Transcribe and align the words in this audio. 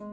O 0.00 0.06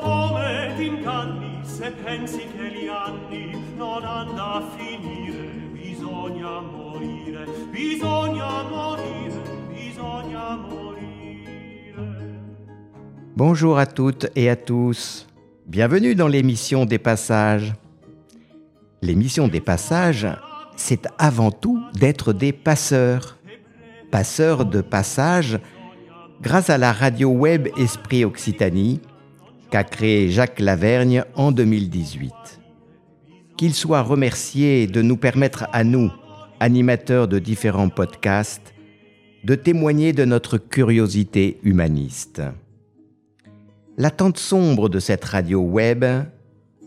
come 0.00 0.72
t'inganni 0.76 1.62
se 1.62 1.90
pensi 1.90 2.46
che 2.46 2.70
gli 2.70 2.86
anni 2.86 3.74
non 3.76 4.02
hanno 4.02 4.70
Bonjour 13.50 13.78
à 13.78 13.86
toutes 13.86 14.26
et 14.36 14.50
à 14.50 14.56
tous. 14.56 15.26
Bienvenue 15.66 16.14
dans 16.14 16.28
l'émission 16.28 16.84
des 16.84 16.98
passages. 16.98 17.72
L'émission 19.00 19.48
des 19.48 19.62
passages, 19.62 20.26
c'est 20.76 21.08
avant 21.16 21.50
tout 21.50 21.82
d'être 21.94 22.34
des 22.34 22.52
passeurs. 22.52 23.38
Passeurs 24.10 24.66
de 24.66 24.82
passages 24.82 25.58
grâce 26.42 26.68
à 26.68 26.76
la 26.76 26.92
radio 26.92 27.30
web 27.30 27.68
Esprit 27.78 28.26
Occitanie 28.26 29.00
qu'a 29.70 29.82
créé 29.82 30.28
Jacques 30.28 30.60
Lavergne 30.60 31.24
en 31.34 31.50
2018. 31.50 32.30
Qu'il 33.56 33.72
soit 33.72 34.02
remercié 34.02 34.86
de 34.86 35.00
nous 35.00 35.16
permettre 35.16 35.68
à 35.72 35.84
nous, 35.84 36.12
animateurs 36.60 37.28
de 37.28 37.38
différents 37.38 37.88
podcasts, 37.88 38.74
de 39.42 39.54
témoigner 39.54 40.12
de 40.12 40.26
notre 40.26 40.58
curiosité 40.58 41.58
humaniste. 41.62 42.42
L'attente 44.00 44.38
sombre 44.38 44.88
de 44.88 45.00
cette 45.00 45.24
radio 45.24 45.58
web, 45.60 46.04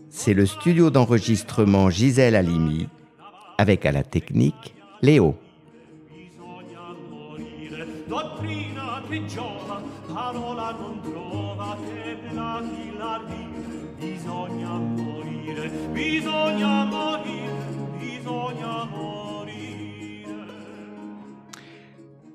c'est 0.08 0.32
le 0.32 0.46
studio 0.46 0.88
d'enregistrement 0.88 1.90
Gisèle 1.90 2.34
Halimi, 2.34 2.88
avec 3.58 3.84
à 3.84 3.92
la 3.92 4.02
technique 4.02 4.74
Léo. 5.02 5.36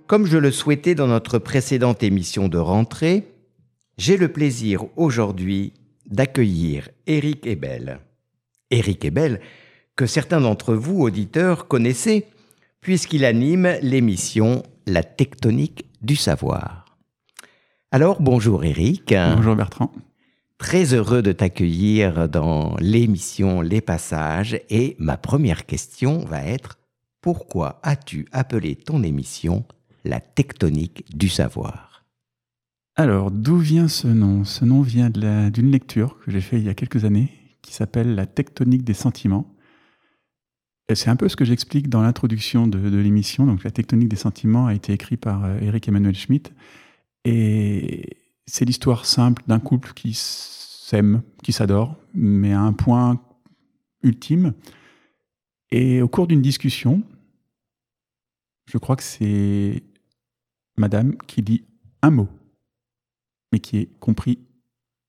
Comme 0.05 0.27
je 0.27 0.37
le 0.37 0.51
souhaitais 0.51 0.93
dans 0.93 1.07
notre 1.07 1.39
précédente 1.39 2.03
émission 2.03 2.47
de 2.47 2.59
rentrée, 2.59 3.36
j'ai 3.97 4.17
le 4.17 4.31
plaisir 4.31 4.85
aujourd'hui 4.95 5.73
d'accueillir 6.05 6.89
Éric 7.07 7.45
Ebel. 7.45 7.99
Éric 8.69 9.05
Ebel, 9.05 9.41
que 9.95 10.05
certains 10.05 10.41
d'entre 10.41 10.75
vous, 10.75 11.01
auditeurs, 11.01 11.67
connaissez, 11.67 12.27
puisqu'il 12.81 13.25
anime 13.25 13.77
l'émission 13.81 14.63
La 14.85 15.03
tectonique 15.03 15.85
du 16.01 16.15
savoir. 16.15 16.85
Alors, 17.91 18.21
bonjour 18.21 18.63
Éric. 18.63 19.13
Bonjour 19.35 19.55
Bertrand. 19.55 19.91
Très 20.57 20.93
heureux 20.93 21.21
de 21.21 21.31
t'accueillir 21.31 22.27
dans 22.29 22.75
l'émission 22.79 23.61
Les 23.61 23.81
Passages 23.81 24.59
et 24.69 24.95
ma 24.99 25.17
première 25.17 25.65
question 25.65 26.25
va 26.25 26.43
être 26.43 26.77
pourquoi 27.21 27.79
as-tu 27.83 28.27
appelé 28.31 28.75
ton 28.75 29.03
émission 29.03 29.65
La 30.05 30.19
tectonique 30.19 31.03
du 31.15 31.29
savoir? 31.29 31.86
Alors, 32.99 33.29
d'où 33.29 33.57
vient 33.57 33.87
ce 33.87 34.07
nom? 34.07 34.43
Ce 34.43 34.65
nom 34.65 34.81
vient 34.81 35.11
d'une 35.11 35.71
lecture 35.71 36.17
que 36.19 36.31
j'ai 36.31 36.41
faite 36.41 36.61
il 36.61 36.65
y 36.65 36.69
a 36.69 36.73
quelques 36.73 37.05
années 37.05 37.31
qui 37.61 37.71
s'appelle 37.71 38.15
La 38.15 38.25
tectonique 38.25 38.83
des 38.83 38.95
sentiments. 38.95 39.55
C'est 40.91 41.11
un 41.11 41.15
peu 41.15 41.29
ce 41.29 41.35
que 41.35 41.45
j'explique 41.45 41.89
dans 41.89 42.01
l'introduction 42.01 42.65
de, 42.65 42.79
l'émission. 42.97 43.45
Donc, 43.45 43.63
La 43.63 43.69
tectonique 43.69 44.09
des 44.09 44.15
sentiments 44.15 44.65
a 44.65 44.73
été 44.73 44.93
écrit 44.93 45.15
par 45.15 45.47
Eric 45.61 45.87
euh, 45.87 45.91
Emmanuel 45.91 46.15
Schmitt. 46.15 46.51
Et 47.23 48.17
c'est 48.47 48.65
l'histoire 48.65 49.05
simple 49.05 49.43
d'un 49.45 49.59
couple 49.59 49.93
qui 49.93 50.13
s'aime, 50.15 51.21
qui 51.43 51.53
s'adore, 51.53 51.97
mais 52.15 52.53
à 52.53 52.61
un 52.61 52.73
point 52.73 53.21
ultime. 54.01 54.53
Et 55.69 56.01
au 56.01 56.07
cours 56.07 56.25
d'une 56.25 56.41
discussion, 56.41 57.03
je 58.65 58.79
crois 58.79 58.95
que 58.95 59.03
c'est 59.03 59.83
madame 60.77 61.15
qui 61.27 61.43
dit 61.43 61.63
un 62.01 62.09
mot 62.09 62.29
mais 63.51 63.59
qui 63.59 63.77
est 63.77 63.89
compris 63.99 64.39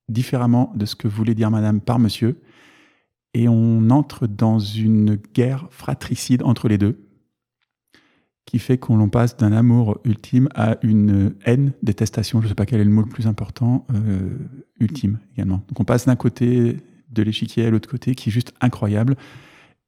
différemment 0.08 0.72
de 0.74 0.86
ce 0.86 0.96
que 0.96 1.08
voulait 1.08 1.34
dire 1.34 1.50
madame 1.50 1.80
par 1.80 1.98
monsieur. 1.98 2.40
Et 3.34 3.48
on 3.48 3.90
entre 3.90 4.26
dans 4.26 4.58
une 4.58 5.16
guerre 5.34 5.68
fratricide 5.70 6.42
entre 6.42 6.68
les 6.68 6.78
deux, 6.78 6.98
qui 8.46 8.58
fait 8.58 8.78
qu'on 8.78 9.10
passe 9.10 9.36
d'un 9.36 9.52
amour 9.52 10.00
ultime 10.04 10.48
à 10.54 10.78
une 10.82 11.34
haine, 11.44 11.72
détestation, 11.82 12.40
je 12.40 12.46
ne 12.46 12.48
sais 12.48 12.54
pas 12.54 12.64
quel 12.64 12.80
est 12.80 12.84
le 12.84 12.90
mot 12.90 13.02
le 13.02 13.08
plus 13.08 13.26
important, 13.26 13.86
euh, 13.94 14.30
ultime 14.80 15.18
également. 15.34 15.62
Donc 15.68 15.78
on 15.80 15.84
passe 15.84 16.06
d'un 16.06 16.16
côté 16.16 16.78
de 17.10 17.22
l'échiquier 17.22 17.66
à 17.66 17.70
l'autre 17.70 17.88
côté, 17.88 18.14
qui 18.14 18.30
est 18.30 18.32
juste 18.32 18.54
incroyable. 18.62 19.16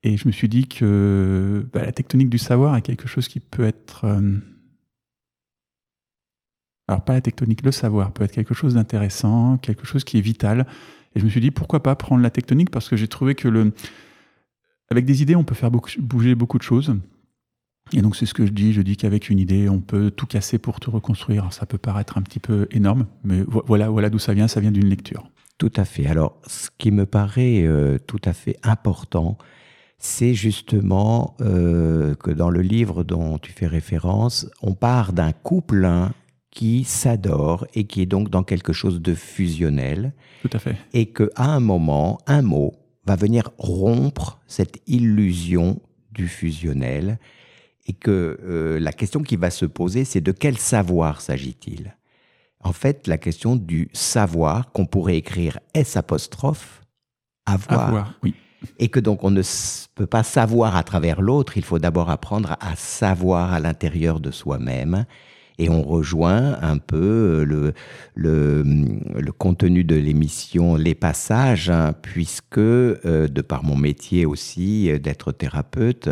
Et 0.02 0.18
je 0.18 0.28
me 0.28 0.32
suis 0.32 0.48
dit 0.48 0.66
que 0.66 1.66
bah, 1.72 1.84
la 1.84 1.92
tectonique 1.92 2.28
du 2.28 2.38
savoir 2.38 2.76
est 2.76 2.82
quelque 2.82 3.08
chose 3.08 3.28
qui 3.28 3.40
peut 3.40 3.64
être... 3.64 4.04
Euh, 4.04 4.38
alors 6.90 7.04
pas 7.04 7.12
la 7.12 7.20
tectonique, 7.20 7.64
le 7.64 7.70
savoir 7.70 8.10
peut 8.12 8.24
être 8.24 8.32
quelque 8.32 8.52
chose 8.52 8.74
d'intéressant, 8.74 9.58
quelque 9.58 9.86
chose 9.86 10.02
qui 10.02 10.18
est 10.18 10.20
vital. 10.20 10.66
Et 11.14 11.20
je 11.20 11.24
me 11.24 11.30
suis 11.30 11.40
dit 11.40 11.52
pourquoi 11.52 11.84
pas 11.84 11.94
prendre 11.94 12.20
la 12.20 12.30
tectonique 12.30 12.70
parce 12.70 12.88
que 12.88 12.96
j'ai 12.96 13.06
trouvé 13.06 13.36
que 13.36 13.46
le, 13.46 13.72
avec 14.90 15.04
des 15.04 15.22
idées 15.22 15.36
on 15.36 15.44
peut 15.44 15.54
faire 15.54 15.70
bouger 15.70 16.34
beaucoup 16.34 16.58
de 16.58 16.64
choses. 16.64 16.96
Et 17.92 18.02
donc 18.02 18.16
c'est 18.16 18.26
ce 18.26 18.34
que 18.34 18.44
je 18.44 18.50
dis, 18.50 18.72
je 18.72 18.82
dis 18.82 18.96
qu'avec 18.96 19.30
une 19.30 19.38
idée 19.38 19.68
on 19.68 19.80
peut 19.80 20.10
tout 20.10 20.26
casser 20.26 20.58
pour 20.58 20.80
tout 20.80 20.90
reconstruire. 20.90 21.52
ça 21.52 21.64
peut 21.64 21.78
paraître 21.78 22.18
un 22.18 22.22
petit 22.22 22.40
peu 22.40 22.66
énorme, 22.72 23.06
mais 23.22 23.44
voilà, 23.46 23.88
voilà 23.88 24.10
d'où 24.10 24.18
ça 24.18 24.34
vient. 24.34 24.48
Ça 24.48 24.60
vient 24.60 24.72
d'une 24.72 24.88
lecture. 24.88 25.30
Tout 25.58 25.72
à 25.76 25.84
fait. 25.84 26.06
Alors 26.06 26.40
ce 26.48 26.70
qui 26.76 26.90
me 26.90 27.06
paraît 27.06 27.62
euh, 27.62 27.98
tout 28.04 28.20
à 28.24 28.32
fait 28.32 28.56
important, 28.64 29.38
c'est 29.98 30.34
justement 30.34 31.36
euh, 31.40 32.16
que 32.16 32.32
dans 32.32 32.50
le 32.50 32.62
livre 32.62 33.04
dont 33.04 33.38
tu 33.38 33.52
fais 33.52 33.68
référence, 33.68 34.48
on 34.60 34.74
part 34.74 35.12
d'un 35.12 35.30
couple 35.30 35.84
hein, 35.84 36.12
qui 36.50 36.84
s'adore 36.84 37.66
et 37.74 37.84
qui 37.84 38.02
est 38.02 38.06
donc 38.06 38.28
dans 38.28 38.42
quelque 38.42 38.72
chose 38.72 39.00
de 39.00 39.14
fusionnel. 39.14 40.12
Tout 40.42 40.50
à 40.52 40.58
fait. 40.58 40.76
Et 40.92 41.06
qu'à 41.06 41.28
un 41.36 41.60
moment, 41.60 42.18
un 42.26 42.42
mot 42.42 42.74
va 43.06 43.16
venir 43.16 43.50
rompre 43.58 44.40
cette 44.46 44.80
illusion 44.86 45.80
du 46.12 46.28
fusionnel 46.28 47.18
et 47.86 47.92
que 47.92 48.38
euh, 48.42 48.78
la 48.78 48.92
question 48.92 49.22
qui 49.22 49.36
va 49.36 49.50
se 49.50 49.64
poser, 49.64 50.04
c'est 50.04 50.20
de 50.20 50.32
quel 50.32 50.58
savoir 50.58 51.20
s'agit-il? 51.20 51.96
En 52.62 52.72
fait, 52.72 53.06
la 53.06 53.16
question 53.16 53.56
du 53.56 53.88
savoir 53.92 54.70
qu'on 54.72 54.86
pourrait 54.86 55.16
écrire 55.16 55.58
S 55.72 55.96
apostrophe, 55.96 56.82
avoir. 57.46 57.88
avoir 57.88 58.14
oui. 58.22 58.34
Et 58.78 58.88
que 58.88 59.00
donc 59.00 59.24
on 59.24 59.30
ne 59.30 59.40
peut 59.94 60.06
pas 60.06 60.22
savoir 60.22 60.76
à 60.76 60.82
travers 60.82 61.22
l'autre, 61.22 61.56
il 61.56 61.64
faut 61.64 61.78
d'abord 61.78 62.10
apprendre 62.10 62.58
à 62.60 62.76
savoir 62.76 63.54
à 63.54 63.60
l'intérieur 63.60 64.20
de 64.20 64.30
soi-même 64.30 65.06
et 65.60 65.68
on 65.68 65.82
rejoint 65.82 66.58
un 66.62 66.78
peu 66.78 67.44
le, 67.44 67.74
le, 68.14 69.32
contenu 69.38 69.84
de 69.84 69.94
l'émission 69.94 70.74
Les 70.74 70.94
Passages, 70.94 71.68
hein, 71.68 71.92
puisque, 72.00 72.56
euh, 72.56 73.28
de 73.28 73.42
par 73.42 73.62
mon 73.62 73.76
métier 73.76 74.24
aussi 74.24 74.90
euh, 74.90 74.98
d'être 74.98 75.32
thérapeute, 75.32 76.08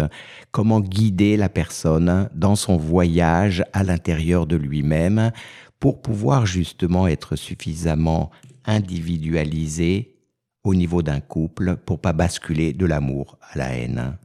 comment 0.51 0.81
guider 0.81 1.39
la 1.39 1.49
personne 1.49 2.29
dans 2.35 2.57
son 2.57 2.77
voyage 2.77 3.65
à 3.73 3.85
l'intérieur 3.85 4.47
de 4.47 4.57
lui-même 4.57 5.33
pour 5.81 6.03
pouvoir 6.03 6.45
justement 6.45 7.09
être 7.09 7.35
suffisamment 7.35 8.31
individualisé 8.67 10.15
au 10.63 10.75
niveau 10.75 11.01
d'un 11.01 11.21
couple 11.21 11.77
pour 11.77 12.01
pas 12.01 12.13
basculer 12.13 12.75
de 12.75 12.85
l'amour 12.85 13.39
à 13.51 13.57
la 13.57 13.75
haine? 13.75 14.19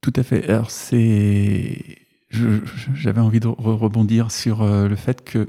Tout 0.00 0.12
à 0.16 0.22
fait. 0.22 0.48
Alors 0.48 0.70
c'est 0.70 2.05
j'avais 2.30 3.20
envie 3.20 3.40
de 3.40 3.48
rebondir 3.48 4.30
sur 4.30 4.62
euh, 4.62 4.88
le 4.88 4.96
fait 4.96 5.24
que 5.24 5.48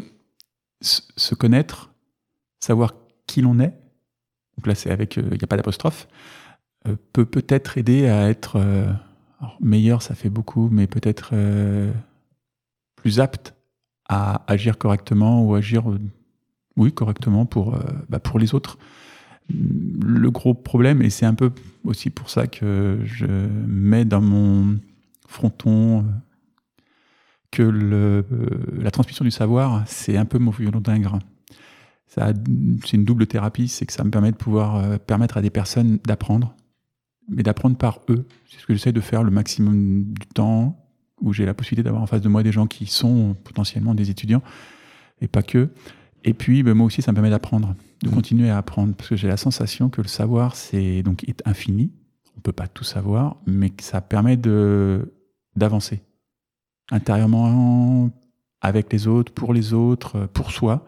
se 0.81 1.33
connaître, 1.33 1.91
savoir 2.59 2.93
qui 3.25 3.41
l'on 3.41 3.59
est, 3.59 3.73
donc 4.57 4.67
là 4.67 4.75
c'est 4.75 4.91
avec, 4.91 5.17
euh, 5.17 5.23
il 5.31 5.37
n'y 5.37 5.43
a 5.43 5.47
pas 5.47 5.57
d'apostrophe, 5.57 6.07
euh, 6.87 6.95
peut 7.13 7.25
peut-être 7.25 7.77
aider 7.77 8.07
à 8.07 8.29
être 8.29 8.61
meilleur, 9.59 10.01
ça 10.01 10.15
fait 10.15 10.29
beaucoup, 10.29 10.69
mais 10.71 10.87
peut-être 10.87 11.33
plus 12.95 13.19
apte 13.19 13.55
à 14.09 14.43
agir 14.51 14.77
correctement 14.77 15.43
ou 15.43 15.55
agir, 15.55 15.83
oui, 16.75 16.91
correctement 16.91 17.45
pour, 17.45 17.77
bah, 18.09 18.19
pour 18.19 18.39
les 18.39 18.55
autres. 18.55 18.77
Le 19.49 20.31
gros 20.31 20.53
problème, 20.53 21.01
et 21.01 21.09
c'est 21.09 21.25
un 21.25 21.35
peu 21.35 21.51
aussi 21.83 22.09
pour 22.09 22.29
ça 22.29 22.47
que 22.47 22.99
je 23.03 23.25
mets 23.25 24.05
dans 24.05 24.21
mon 24.21 24.79
fronton 25.27 26.05
que 27.51 27.63
le, 27.63 28.25
la 28.77 28.91
transmission 28.91 29.23
du 29.25 29.31
savoir, 29.31 29.83
c'est 29.87 30.17
un 30.17 30.25
peu 30.25 30.37
mon 30.37 30.51
violon 30.51 30.79
d'ingres. 30.79 31.19
c'est 32.07 32.93
une 32.93 33.05
double 33.05 33.27
thérapie, 33.27 33.67
c'est 33.67 33.85
que 33.85 33.93
ça 33.93 34.03
me 34.03 34.11
permet 34.11 34.31
de 34.31 34.37
pouvoir 34.37 34.77
euh, 34.77 34.97
permettre 34.97 35.37
à 35.37 35.41
des 35.41 35.49
personnes 35.49 35.99
d'apprendre, 36.05 36.55
mais 37.29 37.43
d'apprendre 37.43 37.77
par 37.77 38.01
eux. 38.09 38.25
C'est 38.49 38.59
ce 38.59 38.65
que 38.65 38.73
j'essaie 38.73 38.91
de 38.91 39.01
faire 39.01 39.23
le 39.23 39.31
maximum 39.31 40.03
du 40.13 40.27
temps 40.27 40.83
où 41.21 41.33
j'ai 41.33 41.45
la 41.45 41.53
possibilité 41.53 41.83
d'avoir 41.83 42.03
en 42.03 42.07
face 42.07 42.21
de 42.21 42.29
moi 42.29 42.43
des 42.43 42.51
gens 42.51 42.67
qui 42.67 42.85
sont 42.85 43.35
potentiellement 43.43 43.95
des 43.95 44.09
étudiants 44.09 44.43
et 45.21 45.27
pas 45.27 45.41
que. 45.41 45.69
Et 46.23 46.33
puis, 46.33 46.63
ben, 46.63 46.73
moi 46.73 46.85
aussi, 46.87 47.01
ça 47.01 47.11
me 47.11 47.15
permet 47.15 47.29
d'apprendre, 47.29 47.75
de 48.03 48.09
mmh. 48.09 48.13
continuer 48.13 48.49
à 48.49 48.57
apprendre, 48.57 48.93
parce 48.95 49.09
que 49.09 49.15
j'ai 49.15 49.27
la 49.27 49.37
sensation 49.37 49.89
que 49.89 50.01
le 50.01 50.07
savoir, 50.07 50.55
c'est 50.55 51.01
donc 51.01 51.23
est 51.27 51.41
infini. 51.45 51.91
On 52.35 52.41
peut 52.41 52.51
pas 52.51 52.67
tout 52.67 52.83
savoir, 52.83 53.37
mais 53.47 53.69
que 53.69 53.83
ça 53.83 54.01
permet 54.01 54.37
de 54.37 55.13
d'avancer 55.55 56.03
intérieurement, 56.91 58.09
avec 58.61 58.91
les 58.91 59.07
autres, 59.07 59.31
pour 59.33 59.53
les 59.53 59.73
autres, 59.73 60.27
pour 60.33 60.51
soi 60.51 60.85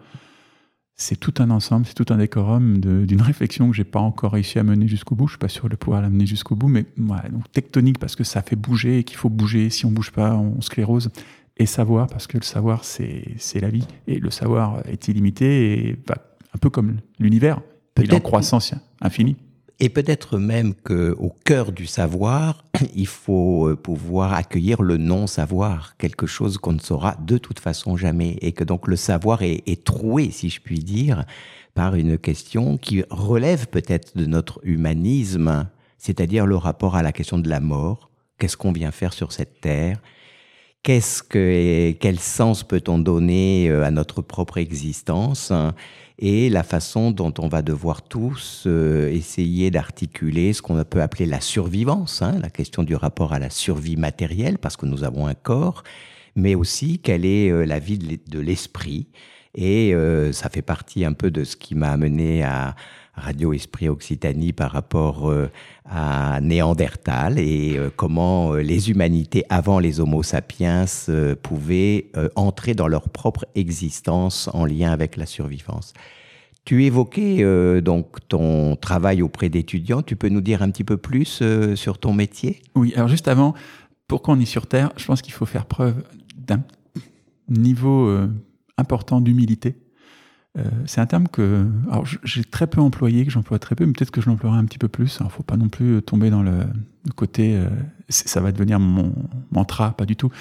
c'est 1.00 1.16
tout 1.16 1.34
un 1.40 1.50
ensemble, 1.50 1.86
c'est 1.86 1.94
tout 1.94 2.14
un 2.14 2.18
décorum 2.18 2.80
d'une 2.80 3.22
réflexion 3.22 3.70
que 3.70 3.76
j'ai 3.76 3.86
pas 3.86 4.02
encore 4.02 4.34
réussi 4.34 4.60
à 4.60 4.64
mener 4.64 4.86
jusqu'au 4.86 5.16
bout. 5.16 5.28
Je 5.28 5.32
suis 5.32 5.40
pas 5.40 5.48
sûr 5.48 5.70
de 5.70 5.78
pouvoir 5.78 6.02
l'amener 6.02 6.26
jusqu'au 6.26 6.58
bout, 6.58 6.68
mais 6.68 6.86
voilà, 6.98 7.30
donc 7.30 7.50
tectonique 7.54 7.98
parce 7.98 8.18
que 8.18 8.26
ça 8.26 8.42
fait 8.42 8.58
bouger 8.58 9.00
et 9.00 9.04
qu'il 9.06 9.16
faut 9.16 9.30
bouger. 9.30 9.70
Si 9.70 9.86
on 9.86 9.92
bouge 9.92 10.12
pas, 10.12 10.36
on 10.36 10.60
sclérose. 10.60 11.10
Et 11.56 11.66
savoir 11.66 12.08
parce 12.08 12.28
que 12.28 12.38
le 12.38 12.44
savoir 12.44 12.84
c'est 12.84 13.36
la 13.56 13.70
vie 13.70 13.86
et 14.08 14.20
le 14.20 14.30
savoir 14.30 14.82
est 14.88 15.08
illimité 15.08 15.90
et 15.90 15.96
bah, 16.06 16.18
un 16.54 16.58
peu 16.58 16.70
comme 16.70 16.98
l'univers, 17.18 17.62
il 17.98 18.14
est 18.14 18.16
en 18.16 18.20
croissance 18.20 18.74
infinie. 19.02 19.38
Et 19.82 19.88
peut-être 19.88 20.38
même 20.38 20.74
qu'au 20.74 21.34
cœur 21.46 21.72
du 21.72 21.86
savoir, 21.86 22.66
il 22.96 23.08
faut 23.08 23.70
euh, 23.70 23.76
pouvoir 23.76 24.34
accueillir 24.34 24.82
le 24.82 24.98
non-savoir, 24.98 25.96
quelque 25.98 26.28
chose 26.28 26.58
qu'on 26.58 26.74
ne 26.74 26.80
saura 26.80 27.16
de 27.26 27.38
toute 27.38 27.60
façon 27.60 27.96
jamais, 27.96 28.38
et 28.42 28.52
que 28.52 28.66
donc 28.66 28.88
le 28.88 28.98
savoir 28.98 29.42
est, 29.42 29.64
est 29.68 29.86
troué, 29.86 30.32
si 30.32 30.50
je 30.50 30.60
puis 30.60 30.80
dire, 30.80 31.24
par 31.76 31.96
une 31.96 32.18
question 32.18 32.78
qui 32.78 33.04
relève 33.10 33.68
peut-être 33.68 34.18
de 34.18 34.26
notre 34.26 34.60
humanisme, 34.64 35.70
c'est-à-dire 35.98 36.46
le 36.46 36.58
rapport 36.58 36.98
à 36.98 37.04
la 37.04 37.14
question 37.14 37.38
de 37.38 37.50
la 37.50 37.62
mort. 37.62 38.10
Qu'est-ce 38.38 38.58
qu'on 38.58 38.74
vient 38.74 38.92
faire 38.92 39.14
sur 39.14 39.32
cette 39.32 39.62
terre? 39.62 40.02
Qu'est-ce 40.84 41.24
que, 41.24 41.92
quel 42.00 42.20
sens 42.20 42.64
peut-on 42.64 43.00
donner 43.00 43.70
euh, 43.70 43.86
à 43.86 43.92
notre 43.92 44.22
propre 44.22 44.58
existence? 44.58 45.54
Et 46.22 46.50
la 46.50 46.64
façon 46.64 47.12
dont 47.12 47.34
on 47.40 47.48
va 47.48 47.62
devoir 47.62 48.02
tous 48.02 48.66
euh, 48.68 49.10
essayer 49.10 49.72
d'articuler 49.72 50.52
ce 50.52 50.62
qu'on 50.62 50.84
peut 50.84 51.02
appeler 51.02 51.26
la 51.26 51.40
survivance, 51.40 52.22
hein, 52.22 52.38
la 52.42 52.50
question 52.50 52.84
du 52.84 52.94
rapport 52.94 53.32
à 53.32 53.40
la 53.40 53.50
survie 53.50 53.96
matérielle, 53.96 54.58
parce 54.58 54.76
que 54.76 54.86
nous 54.86 55.06
avons 55.06 55.28
un 55.28 55.34
corps, 55.34 55.84
mais 56.36 56.56
aussi 56.56 57.00
quelle 57.00 57.26
est 57.26 57.50
euh, 57.50 57.66
la 57.66 57.80
vie 57.80 57.98
de 57.98 58.40
l'esprit. 58.40 59.08
Et 59.56 59.94
euh, 59.94 60.32
ça 60.32 60.50
fait 60.50 60.62
partie 60.62 61.06
un 61.06 61.14
peu 61.14 61.32
de 61.32 61.44
ce 61.44 61.56
qui 61.56 61.76
m'a 61.76 61.90
amené 61.90 62.44
à, 62.44 62.76
Radio 63.16 63.52
Esprit 63.52 63.90
Occitanie 63.90 64.54
par 64.54 64.72
rapport 64.72 65.30
euh, 65.30 65.50
à 65.84 66.40
Néandertal 66.40 67.38
et 67.38 67.76
euh, 67.78 67.90
comment 67.94 68.54
les 68.54 68.92
humanités 68.92 69.44
avant 69.50 69.80
les 69.80 70.00
Homo 70.00 70.24
sapiens 70.24 70.86
pouvaient 71.44 72.12
entrer 72.38 72.76
dans 72.76 72.88
leur 72.88 73.10
propre 73.10 73.46
existence 73.56 74.50
en 74.54 74.64
lien 74.64 74.94
avec 74.94 75.18
la 75.18 75.26
survivance. 75.26 75.94
Tu 76.64 76.86
évoquais 76.86 77.44
donc 77.82 78.26
ton 78.30 78.78
travail 78.78 79.22
auprès 79.22 79.50
d'étudiants. 79.50 80.02
Tu 80.02 80.16
peux 80.16 80.30
nous 80.30 80.40
dire 80.40 80.62
un 80.62 80.70
petit 80.70 80.86
peu 80.86 80.96
plus 80.96 81.44
sur 81.76 81.98
ton 81.98 82.14
métier? 82.14 82.62
Oui, 82.76 82.94
alors 82.96 83.10
juste 83.10 83.28
avant, 83.28 83.54
pourquoi 84.08 84.36
on 84.36 84.40
est 84.40 84.46
sur 84.46 84.66
Terre 84.66 84.94
Je 84.96 85.06
pense 85.06 85.22
qu'il 85.22 85.34
faut 85.34 85.46
faire 85.46 85.66
preuve 85.66 86.04
d'un 86.38 86.64
niveau 87.50 88.30
important 88.80 89.22
d'humilité 89.22 89.78
euh, 90.58 90.64
c'est 90.86 91.00
un 91.00 91.06
terme 91.06 91.28
que 91.28 91.68
j'ai 92.24 92.44
très 92.44 92.68
peu 92.68 92.82
employé, 92.82 93.26
que 93.26 93.32
j'emploie 93.32 93.60
très 93.60 93.76
peu, 93.76 93.86
mais 93.86 93.94
peut-être 93.94 94.12
que 94.12 94.22
je 94.22 94.30
l'emploierai 94.30 94.58
un 94.58 94.66
petit 94.66 94.80
peu 94.80 94.88
plus. 94.88 95.18
Il 95.20 95.26
ne 95.26 95.30
faut 95.30 95.44
pas 95.44 95.58
non 95.58 95.70
plus 95.70 96.02
tomber 96.02 96.30
dans 96.30 96.42
le, 96.42 96.64
côté, 97.16 97.56
euh, 97.56 97.70
ça 98.10 98.42
va 98.42 98.52
devenir 98.52 98.80
mon 98.80 99.14
mantra, 99.52 99.92
pas 99.92 100.06
du 100.06 100.16
tout. 100.16 100.32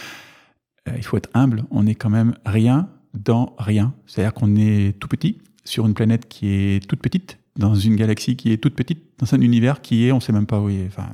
Euh, 0.89 0.93
il 0.97 1.05
faut 1.05 1.17
être 1.17 1.31
humble, 1.35 1.65
on 1.71 1.87
est 1.87 1.95
quand 1.95 2.11
même 2.11 2.35
rien 2.47 2.89
dans 3.15 3.55
rien. 3.59 3.95
C'est-à-dire 4.07 4.33
qu'on 4.33 4.57
est 4.57 4.99
tout 4.99 5.09
petit 5.09 5.39
sur 5.65 5.87
une 5.87 5.95
planète 5.95 6.29
qui 6.29 6.49
est 6.49 6.89
toute 6.89 7.01
petite, 7.01 7.39
dans 7.57 7.75
une 7.75 7.97
galaxie 7.97 8.37
qui 8.37 8.53
est 8.53 8.59
toute 8.59 8.75
petite, 8.75 9.03
dans 9.19 9.35
un 9.35 9.41
univers 9.41 9.83
qui 9.83 10.07
est, 10.07 10.13
on 10.13 10.17
ne 10.17 10.21
sait 10.21 10.33
même 10.33 10.47
pas 10.47 10.61
où 10.61 10.71
il 10.71 10.81
est. 10.81 10.87
Enfin, 10.87 11.09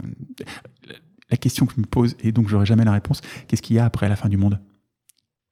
la 1.31 1.37
question 1.37 1.67
que 1.67 1.75
je 1.75 1.81
me 1.81 1.87
pose, 1.87 2.17
et 2.23 2.31
donc 2.31 2.49
j'aurai 2.49 2.67
jamais 2.67 2.85
la 2.85 2.93
réponse, 2.93 3.23
qu'est-ce 3.49 3.63
qu'il 3.63 3.75
y 3.75 3.79
a 3.81 3.85
après 3.85 4.09
la 4.09 4.15
fin 4.15 4.29
du 4.29 4.37
monde? 4.37 4.61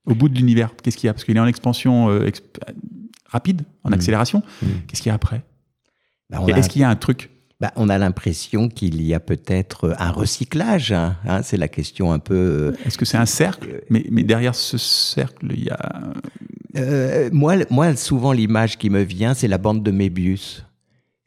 Au 0.06 0.14
bout 0.14 0.28
de 0.28 0.34
l'univers, 0.36 0.74
qu'est-ce 0.82 0.96
qu'il 0.96 1.06
y 1.06 1.10
a? 1.10 1.12
Parce 1.12 1.24
qu'il 1.24 1.36
est 1.36 1.40
en 1.40 1.46
expansion 1.46 2.08
rapide, 3.26 3.62
en 3.84 3.90
mmh. 3.90 3.94
accélération. 3.94 4.42
Mmh. 4.62 4.66
Qu'est-ce 4.86 5.02
qu'il 5.02 5.10
y 5.10 5.12
a 5.12 5.14
après? 5.14 5.42
Bah, 6.30 6.40
Est-ce 6.48 6.68
qu'il 6.68 6.80
y 6.80 6.84
a 6.84 6.90
un 6.90 6.96
truc? 6.96 7.30
Bah, 7.62 7.72
on 7.76 7.88
a 7.88 7.96
l'impression 7.96 8.68
qu'il 8.68 9.00
y 9.02 9.14
a 9.14 9.20
peut-être 9.20 9.94
un 9.98 10.10
recyclage. 10.10 10.90
Hein, 10.90 11.16
hein, 11.24 11.42
c'est 11.42 11.56
la 11.56 11.68
question 11.68 12.12
un 12.12 12.18
peu. 12.18 12.34
Euh, 12.34 12.72
Est-ce 12.84 12.98
que 12.98 13.04
c'est 13.04 13.18
un 13.18 13.26
cercle? 13.26 13.68
euh, 13.68 13.80
mais, 13.88 14.04
mais, 14.10 14.24
derrière 14.24 14.56
ce 14.56 14.78
cercle, 14.78 15.46
il 15.50 15.64
y 15.64 15.70
a. 15.70 16.12
Euh, 16.76 17.30
moi, 17.32 17.54
moi, 17.70 17.94
souvent, 17.94 18.32
l'image 18.32 18.78
qui 18.78 18.90
me 18.90 19.02
vient, 19.02 19.34
c'est 19.34 19.46
la 19.46 19.58
bande 19.58 19.84
de 19.84 19.92
Mébius 19.92 20.64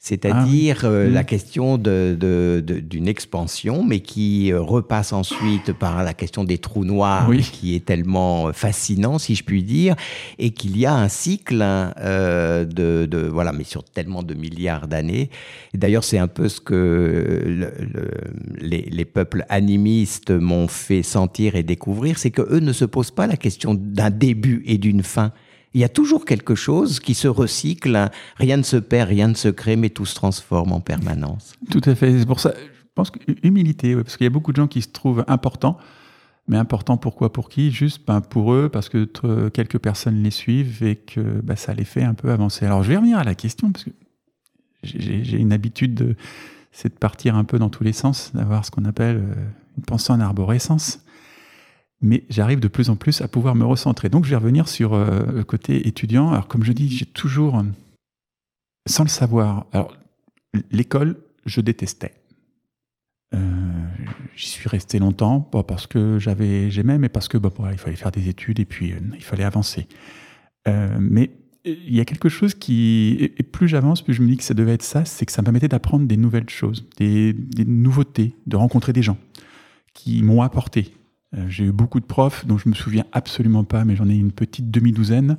c'est-à-dire 0.06 0.81
ah 0.84 0.86
euh, 0.86 1.10
la 1.10 1.24
mmh. 1.24 1.25
question 1.25 1.78
d'une 1.80 2.16
de, 2.16 2.62
de, 2.63 3.10
expansion, 3.10 3.84
mais 3.84 4.02
qui 4.02 4.52
euh, 4.52 4.62
repasse 4.62 5.13
ensuite 5.13 5.74
par 5.74 6.04
la 6.04 6.13
question 6.13 6.44
des 6.44 6.60
trous 6.60 6.86
noirs, 6.86 7.28
qui 7.52 7.74
est 7.74 7.84
tellement 7.84 8.50
euh, 8.50 8.52
fascinant, 8.54 9.18
si 9.18 9.34
je 9.34 9.44
puis 9.44 9.63
dire, 9.63 9.96
et 10.38 10.52
qu'il 10.52 10.78
y 10.78 10.86
a 10.86 10.94
un 10.94 11.10
cycle 11.10 11.60
hein, 11.60 11.92
de, 11.98 13.07
de, 13.10 13.18
voilà, 13.34 13.52
mais 13.52 13.63
sur 13.63 13.84
tellement 13.84 14.22
de 14.22 14.36
milliards 14.36 14.88
d'années. 14.88 15.31
D'ailleurs, 15.74 16.04
c'est 16.04 16.19
un 16.19 16.28
peu 16.28 16.50
ce 16.50 16.62
que 16.62 17.42
le, 17.44 17.74
les, 18.62 18.84
les, 18.84 19.06
peuples 19.06 19.44
animistes 19.50 20.30
m'ont 20.30 20.68
fait 20.68 21.02
sentir 21.02 21.56
et 21.56 21.63
découvrir, 21.63 22.19
c'est 22.19 22.30
que 22.30 22.44
eux 22.44 22.60
ne 22.60 22.74
se 22.74 22.86
posent 22.86 23.10
pas 23.10 23.25
la 23.25 23.38
question 23.38 23.74
d'un 23.74 24.12
début 24.12 24.62
et 24.68 24.78
d'une 24.78 25.02
fin 25.02 25.31
il 25.75 25.81
y 25.81 25.83
a 25.83 25.89
toujours 25.89 26.24
quelque 26.24 26.56
chose 26.56 27.01
qui 27.01 27.13
se 27.13 27.27
recycle. 27.27 28.10
Rien 28.38 28.56
ne 28.56 28.63
se 28.63 28.77
perd, 28.77 29.10
rien 29.10 29.27
ne 29.27 29.33
se 29.33 29.50
crée, 29.50 29.75
mais 29.75 29.89
tout 29.89 30.06
se 30.06 30.16
transforme 30.16 30.72
en 30.72 30.80
permanence. 30.80 31.54
Tout 31.69 31.81
à 31.83 31.95
fait. 31.95 32.18
C'est 32.18 32.25
pour 32.25 32.39
ça, 32.39 32.54
je 32.56 32.88
pense 32.95 33.12
que 33.12 33.19
humilité, 33.44 33.94
parce 33.94 34.16
qu'il 34.16 34.24
y 34.24 34.27
a 34.27 34.31
beaucoup 34.31 34.54
de 34.54 34.56
gens 34.56 34.68
qui 34.68 34.81
se 34.81 34.88
trouvent 34.88 35.25
importants. 35.27 35.77
Mais 36.48 36.56
important 36.56 36.95
pourquoi 36.95 37.33
Pour 37.33 37.50
qui? 37.50 37.72
Juste 37.72 38.07
ben, 38.07 38.22
pour 38.22 38.54
eux, 38.54 38.69
parce 38.69 38.88
que 38.88 39.06
quelques 39.50 39.80
personnes 39.80 40.24
les 40.24 40.31
suivent 40.31 40.81
et 40.81 40.95
que 40.95 41.19
ben, 41.19 41.57
ça 41.57 41.74
les 41.74 41.83
fait 41.83 42.04
un 42.04 42.13
peu 42.13 42.31
avancer. 42.31 42.66
Alors 42.66 42.81
je 42.81 42.89
vais 42.89 42.95
revenir 42.95 43.18
à 43.18 43.25
la 43.25 43.36
question, 43.36 43.74
parce 43.74 43.83
que 43.83 43.92
j'ai 44.83 45.38
une 45.38 45.52
habitude, 45.52 46.16
c'est 46.71 46.94
de 46.94 46.97
partir 46.97 47.35
un 47.35 47.44
peu 47.44 47.59
dans 47.59 47.69
tous 47.69 47.83
les 47.83 47.94
sens, 47.94 48.31
d'avoir 48.33 48.64
ce 48.64 48.71
qu'on 48.71 48.85
appelle 48.85 49.18
euh, 49.18 49.45
une 49.78 49.83
pensée 49.83 50.14
en 50.14 50.21
arborescence 50.21 51.02
mais 52.02 52.23
j'arrive 52.30 52.59
de 52.59 52.68
plus 52.68 52.90
en 52.90 52.95
plus 52.95 53.21
à 53.21 53.28
pouvoir 53.28 53.56
me 53.56 53.66
recentrer. 53.66 54.09
Donc 54.09 54.25
je 54.25 54.30
vais 54.31 54.35
revenir 54.35 54.68
sur 54.68 54.94
euh, 54.94 55.25
le 55.31 55.44
côté 55.44 55.87
étudiant. 55.87 56.31
Alors 56.31 56.47
comme 56.47 56.64
je 56.64 56.71
dis, 56.71 56.90
j'ai 56.90 57.06
toujours, 57.06 57.64
sans 58.87 59.04
le 59.04 59.09
savoir, 59.09 59.68
l'école, 60.71 61.18
je 61.45 61.61
détestais. 61.61 62.14
Euh, 63.33 63.37
j'y 64.35 64.47
suis 64.47 64.69
resté 64.69 64.99
longtemps, 64.99 65.42
pas 65.42 65.64
parce 65.64 65.87
que 65.87 66.19
j'avais, 66.19 66.69
j'aimais, 66.69 66.97
mais 66.97 67.09
parce 67.09 67.28
que 67.28 67.37
bah, 67.37 67.52
il 67.71 67.78
fallait 67.78 67.95
faire 67.95 68.11
des 68.11 68.30
études 68.30 68.59
et 68.59 68.66
puis 68.66 68.94
euh, 68.94 68.99
il 69.16 69.23
fallait 69.23 69.44
avancer. 69.44 69.87
mais 70.99 71.31
il 71.66 71.95
y 71.95 71.99
a 71.99 72.06
quelque 72.06 72.30
chose 72.30 72.54
qui, 72.54 73.18
et 73.19 73.44
plus 73.44 73.68
j'avance, 73.68 74.04
plus 74.04 74.14
je 74.14 74.21
me 74.21 74.28
dis 74.28 74.37
que 74.37 74.44
ça 74.44 74.54
devait 74.54 74.73
être 74.73 74.83
ça, 74.83 75.04
c'est 75.04 75.25
que 75.25 75.31
ça 75.31 75.42
me 75.42 75.45
permettait 75.45 75.68
d'apprendre 75.68 76.06
des 76.06 76.18
nouvelles 76.18 76.49
choses, 76.49 76.87
des, 76.97 77.35
nouveautés, 77.66 78.35
de 78.45 78.56
rencontrer 78.56 78.94
des 78.94 79.02
gens 79.02 79.18
qui 79.94 80.21
m'ont 80.21 80.42
apporté, 80.44 80.92
euh, 80.92 81.05
j'ai 81.47 81.65
eu 81.65 81.71
beaucoup 81.71 81.99
de 81.99 82.06
profs 82.06 82.45
dont 82.45 82.57
je 82.57 82.69
me 82.69 82.73
souviens 82.73 83.06
absolument 83.11 83.63
pas, 83.63 83.85
mais 83.85 83.95
j'en 83.95 84.09
ai 84.09 84.15
une 84.15 84.31
petite 84.31 84.71
demi-douzaine, 84.71 85.37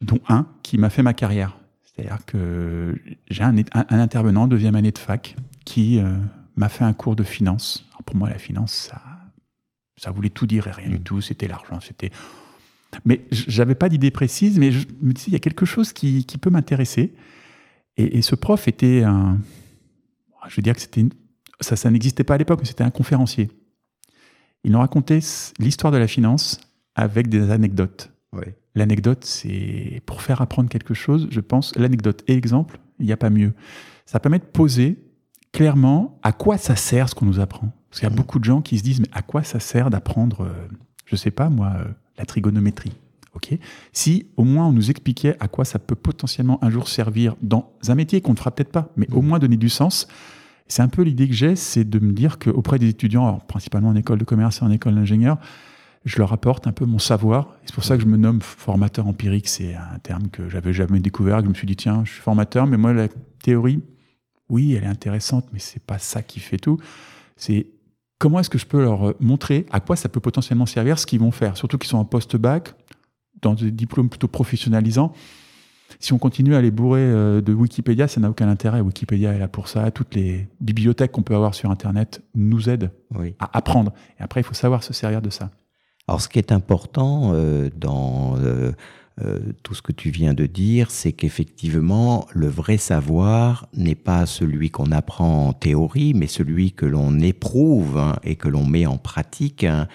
dont 0.00 0.20
un 0.28 0.46
qui 0.62 0.78
m'a 0.78 0.90
fait 0.90 1.02
ma 1.02 1.14
carrière. 1.14 1.56
C'est-à-dire 1.84 2.24
que 2.24 2.98
j'ai 3.28 3.42
un, 3.42 3.56
intervenant, 3.74 4.46
deuxième 4.46 4.74
année 4.74 4.92
de 4.92 4.98
fac, 4.98 5.36
qui 5.64 5.98
euh, 5.98 6.16
m'a 6.56 6.68
fait 6.68 6.84
un 6.84 6.92
cours 6.92 7.16
de 7.16 7.22
finance. 7.22 7.86
pour 8.06 8.16
moi, 8.16 8.30
la 8.30 8.38
finance, 8.38 8.72
ça, 8.72 9.02
ça 9.96 10.10
voulait 10.10 10.30
tout 10.30 10.46
dire 10.46 10.66
et 10.66 10.72
rien 10.72 10.88
du 10.88 10.96
mmh. 10.96 11.02
tout. 11.02 11.20
C'était 11.20 11.48
l'argent, 11.48 11.80
c'était. 11.80 12.10
Mais 13.04 13.24
j'avais 13.30 13.74
pas 13.74 13.88
d'idée 13.88 14.10
précise, 14.10 14.58
mais 14.58 14.70
je 14.70 14.86
me 15.00 15.12
disais, 15.12 15.28
il 15.28 15.32
y 15.32 15.36
a 15.36 15.40
quelque 15.40 15.64
chose 15.64 15.92
qui, 15.92 16.24
peut 16.40 16.50
m'intéresser. 16.50 17.14
Et, 17.96 18.22
ce 18.22 18.34
prof 18.34 18.68
était 18.68 19.02
un. 19.02 19.38
Je 20.48 20.56
veux 20.56 20.62
dire 20.62 20.74
que 20.74 20.80
c'était. 20.80 21.04
Ça, 21.60 21.76
ça 21.76 21.90
n'existait 21.90 22.24
pas 22.24 22.34
à 22.34 22.38
l'époque, 22.38 22.60
mais 22.60 22.66
c'était 22.66 22.84
un 22.84 22.90
conférencier. 22.90 23.50
Il 24.64 24.72
nous 24.72 24.78
racontait 24.78 25.20
l'histoire 25.58 25.92
de 25.92 25.98
la 25.98 26.06
finance 26.06 26.60
avec 26.94 27.28
des 27.28 27.50
anecdotes. 27.50 28.10
L'anecdote, 28.74 29.24
c'est 29.24 30.00
pour 30.06 30.22
faire 30.22 30.40
apprendre 30.40 30.70
quelque 30.70 30.94
chose, 30.94 31.28
je 31.30 31.40
pense, 31.40 31.76
l'anecdote 31.76 32.24
et 32.26 32.34
l'exemple, 32.34 32.78
il 32.98 33.04
n'y 33.04 33.12
a 33.12 33.18
pas 33.18 33.28
mieux. 33.28 33.52
Ça 34.06 34.18
permet 34.18 34.38
de 34.38 34.44
poser 34.44 34.98
clairement 35.52 36.18
à 36.22 36.32
quoi 36.32 36.56
ça 36.56 36.74
sert 36.74 37.10
ce 37.10 37.14
qu'on 37.14 37.26
nous 37.26 37.38
apprend. 37.38 37.70
Parce 37.90 38.00
qu'il 38.00 38.08
y 38.08 38.12
a 38.12 38.14
beaucoup 38.14 38.38
de 38.38 38.44
gens 38.44 38.62
qui 38.62 38.78
se 38.78 38.82
disent, 38.82 39.00
mais 39.00 39.10
à 39.12 39.20
quoi 39.20 39.42
ça 39.42 39.60
sert 39.60 39.90
d'apprendre, 39.90 40.46
je 40.46 40.50
euh, 40.50 40.78
je 41.04 41.16
sais 41.16 41.30
pas 41.30 41.50
moi, 41.50 41.72
euh, 41.76 41.84
la 42.16 42.24
trigonométrie 42.24 42.92
Ok? 43.34 43.58
Si 43.92 44.26
au 44.36 44.44
moins 44.44 44.66
on 44.66 44.72
nous 44.72 44.90
expliquait 44.90 45.36
à 45.40 45.48
quoi 45.48 45.64
ça 45.64 45.78
peut 45.78 45.94
potentiellement 45.94 46.62
un 46.62 46.70
jour 46.70 46.88
servir 46.88 47.34
dans 47.42 47.72
un 47.88 47.94
métier 47.94 48.20
qu'on 48.20 48.32
ne 48.32 48.36
fera 48.36 48.50
peut-être 48.50 48.72
pas, 48.72 48.90
mais 48.96 49.06
au 49.10 49.22
moins 49.22 49.38
donner 49.38 49.56
du 49.56 49.68
sens. 49.68 50.06
C'est 50.68 50.82
un 50.82 50.88
peu 50.88 51.02
l'idée 51.02 51.28
que 51.28 51.34
j'ai, 51.34 51.56
c'est 51.56 51.84
de 51.84 51.98
me 51.98 52.12
dire 52.12 52.38
qu'auprès 52.38 52.78
des 52.78 52.88
étudiants, 52.88 53.38
principalement 53.48 53.90
en 53.90 53.96
école 53.96 54.18
de 54.18 54.24
commerce 54.24 54.62
et 54.62 54.64
en 54.64 54.70
école 54.70 54.94
d'ingénieur, 54.94 55.38
je 56.04 56.18
leur 56.18 56.32
apporte 56.32 56.66
un 56.66 56.72
peu 56.72 56.84
mon 56.84 56.98
savoir. 56.98 57.56
C'est 57.64 57.74
pour 57.74 57.84
ça 57.84 57.96
que 57.96 58.02
je 58.02 58.08
me 58.08 58.16
nomme 58.16 58.40
formateur 58.40 59.06
empirique. 59.06 59.48
C'est 59.48 59.74
un 59.74 59.98
terme 60.02 60.28
que 60.28 60.48
j'avais 60.48 60.72
jamais 60.72 61.00
découvert. 61.00 61.38
Que 61.38 61.44
je 61.44 61.48
me 61.50 61.54
suis 61.54 61.66
dit, 61.66 61.76
tiens, 61.76 62.02
je 62.04 62.12
suis 62.12 62.20
formateur, 62.20 62.66
mais 62.66 62.76
moi, 62.76 62.92
la 62.92 63.08
théorie, 63.42 63.80
oui, 64.48 64.74
elle 64.74 64.84
est 64.84 64.88
intéressante, 64.88 65.46
mais 65.52 65.58
c'est 65.58 65.82
pas 65.82 65.98
ça 65.98 66.22
qui 66.22 66.40
fait 66.40 66.58
tout. 66.58 66.78
C'est 67.36 67.68
comment 68.18 68.40
est-ce 68.40 68.50
que 68.50 68.58
je 68.58 68.66
peux 68.66 68.82
leur 68.82 69.14
montrer 69.20 69.66
à 69.70 69.80
quoi 69.80 69.96
ça 69.96 70.08
peut 70.08 70.20
potentiellement 70.20 70.66
servir 70.66 70.98
ce 70.98 71.06
qu'ils 71.06 71.20
vont 71.20 71.30
faire? 71.30 71.56
Surtout 71.56 71.78
qu'ils 71.78 71.90
sont 71.90 71.98
en 71.98 72.04
post-bac, 72.04 72.74
dans 73.40 73.54
des 73.54 73.70
diplômes 73.70 74.08
plutôt 74.08 74.28
professionnalisants. 74.28 75.12
Si 76.00 76.12
on 76.12 76.18
continue 76.18 76.54
à 76.54 76.60
les 76.60 76.70
bourrer 76.70 77.00
euh, 77.00 77.40
de 77.40 77.52
Wikipédia, 77.52 78.08
ça 78.08 78.20
n'a 78.20 78.30
aucun 78.30 78.48
intérêt. 78.48 78.80
Wikipédia 78.80 79.32
est 79.32 79.38
là 79.38 79.48
pour 79.48 79.68
ça. 79.68 79.90
Toutes 79.90 80.14
les 80.14 80.48
bibliothèques 80.60 81.12
qu'on 81.12 81.22
peut 81.22 81.34
avoir 81.34 81.54
sur 81.54 81.70
Internet 81.70 82.22
nous 82.34 82.68
aident 82.68 82.90
à 83.38 83.56
apprendre. 83.56 83.92
Et 84.18 84.22
après, 84.22 84.40
il 84.40 84.44
faut 84.44 84.54
savoir 84.54 84.82
se 84.82 84.92
servir 84.92 85.22
de 85.22 85.30
ça. 85.30 85.50
Alors, 86.08 86.20
ce 86.20 86.28
qui 86.28 86.38
est 86.38 86.52
important 86.52 87.30
euh, 87.32 87.70
dans 87.76 88.36
euh, 88.38 88.72
euh, 89.20 89.40
tout 89.62 89.74
ce 89.74 89.82
que 89.82 89.92
tu 89.92 90.10
viens 90.10 90.34
de 90.34 90.46
dire, 90.46 90.90
c'est 90.90 91.12
qu'effectivement, 91.12 92.26
le 92.32 92.48
vrai 92.48 92.76
savoir 92.76 93.68
n'est 93.74 93.94
pas 93.94 94.26
celui 94.26 94.70
qu'on 94.70 94.90
apprend 94.90 95.48
en 95.48 95.52
théorie, 95.52 96.14
mais 96.14 96.26
celui 96.26 96.72
que 96.72 96.86
l'on 96.86 97.20
éprouve 97.20 97.98
hein, 97.98 98.16
et 98.24 98.36
que 98.36 98.48
l'on 98.48 98.64
met 98.64 98.86
en 98.86 98.98
pratique. 98.98 99.64
Hein, 99.64 99.88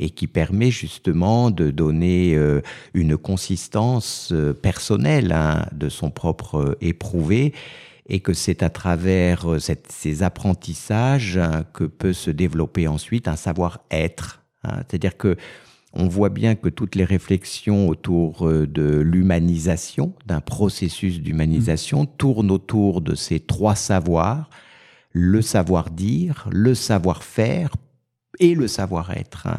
et 0.00 0.10
qui 0.10 0.28
permet 0.28 0.70
justement 0.70 1.50
de 1.50 1.72
donner 1.72 2.38
une 2.94 3.16
consistance 3.16 4.32
personnelle 4.62 5.32
hein, 5.32 5.66
de 5.72 5.88
son 5.88 6.12
propre 6.12 6.78
éprouvé 6.80 7.52
et 8.08 8.20
que 8.20 8.32
c'est 8.32 8.62
à 8.62 8.70
travers 8.70 9.56
ces 9.88 10.22
apprentissages 10.22 11.40
que 11.72 11.82
peut 11.82 12.12
se 12.12 12.30
développer 12.30 12.86
ensuite 12.86 13.26
un 13.26 13.34
savoir-être 13.34 14.38
c'est-à-dire 14.64 15.16
que 15.16 15.36
on 15.92 16.06
voit 16.06 16.28
bien 16.28 16.54
que 16.54 16.68
toutes 16.68 16.94
les 16.94 17.04
réflexions 17.04 17.88
autour 17.88 18.46
euh, 18.46 18.66
de 18.66 18.98
l'humanisation, 18.98 20.12
d'un 20.26 20.40
processus 20.40 21.20
d'humanisation, 21.20 22.02
mmh. 22.02 22.08
tournent 22.18 22.50
autour 22.50 23.00
de 23.00 23.14
ces 23.14 23.40
trois 23.40 23.74
savoirs 23.74 24.50
le 25.12 25.42
savoir-dire, 25.42 26.48
le 26.52 26.74
savoir-faire 26.74 27.74
et 28.38 28.54
le 28.54 28.68
savoir-être. 28.68 29.46
Hein. 29.46 29.58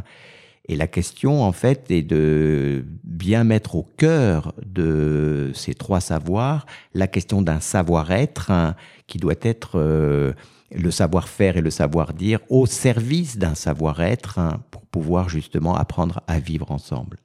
Et 0.70 0.76
la 0.76 0.88
question, 0.88 1.44
en 1.44 1.52
fait, 1.52 1.90
est 1.90 2.04
de 2.04 2.86
bien 3.04 3.44
mettre 3.44 3.76
au 3.76 3.88
cœur 3.98 4.54
de 4.64 5.52
ces 5.56 5.74
trois 5.74 6.00
savoirs 6.00 6.68
la 6.94 7.08
question 7.08 7.42
d'un 7.42 7.60
savoir-être 7.60 8.52
hein, 8.52 8.76
qui 9.08 9.18
doit 9.18 9.34
être 9.42 9.80
euh, 9.80 10.34
le 10.72 10.92
savoir-faire 10.92 11.58
et 11.58 11.62
le 11.62 11.72
savoir-dire 11.72 12.40
au 12.50 12.66
service 12.66 13.38
d'un 13.38 13.56
savoir-être 13.56 14.40
hein, 14.40 14.62
pour 14.72 14.86
pouvoir 14.86 15.30
justement 15.30 15.76
apprendre 15.76 16.22
à 16.28 16.40
vivre 16.40 16.72
ensemble. 16.72 17.18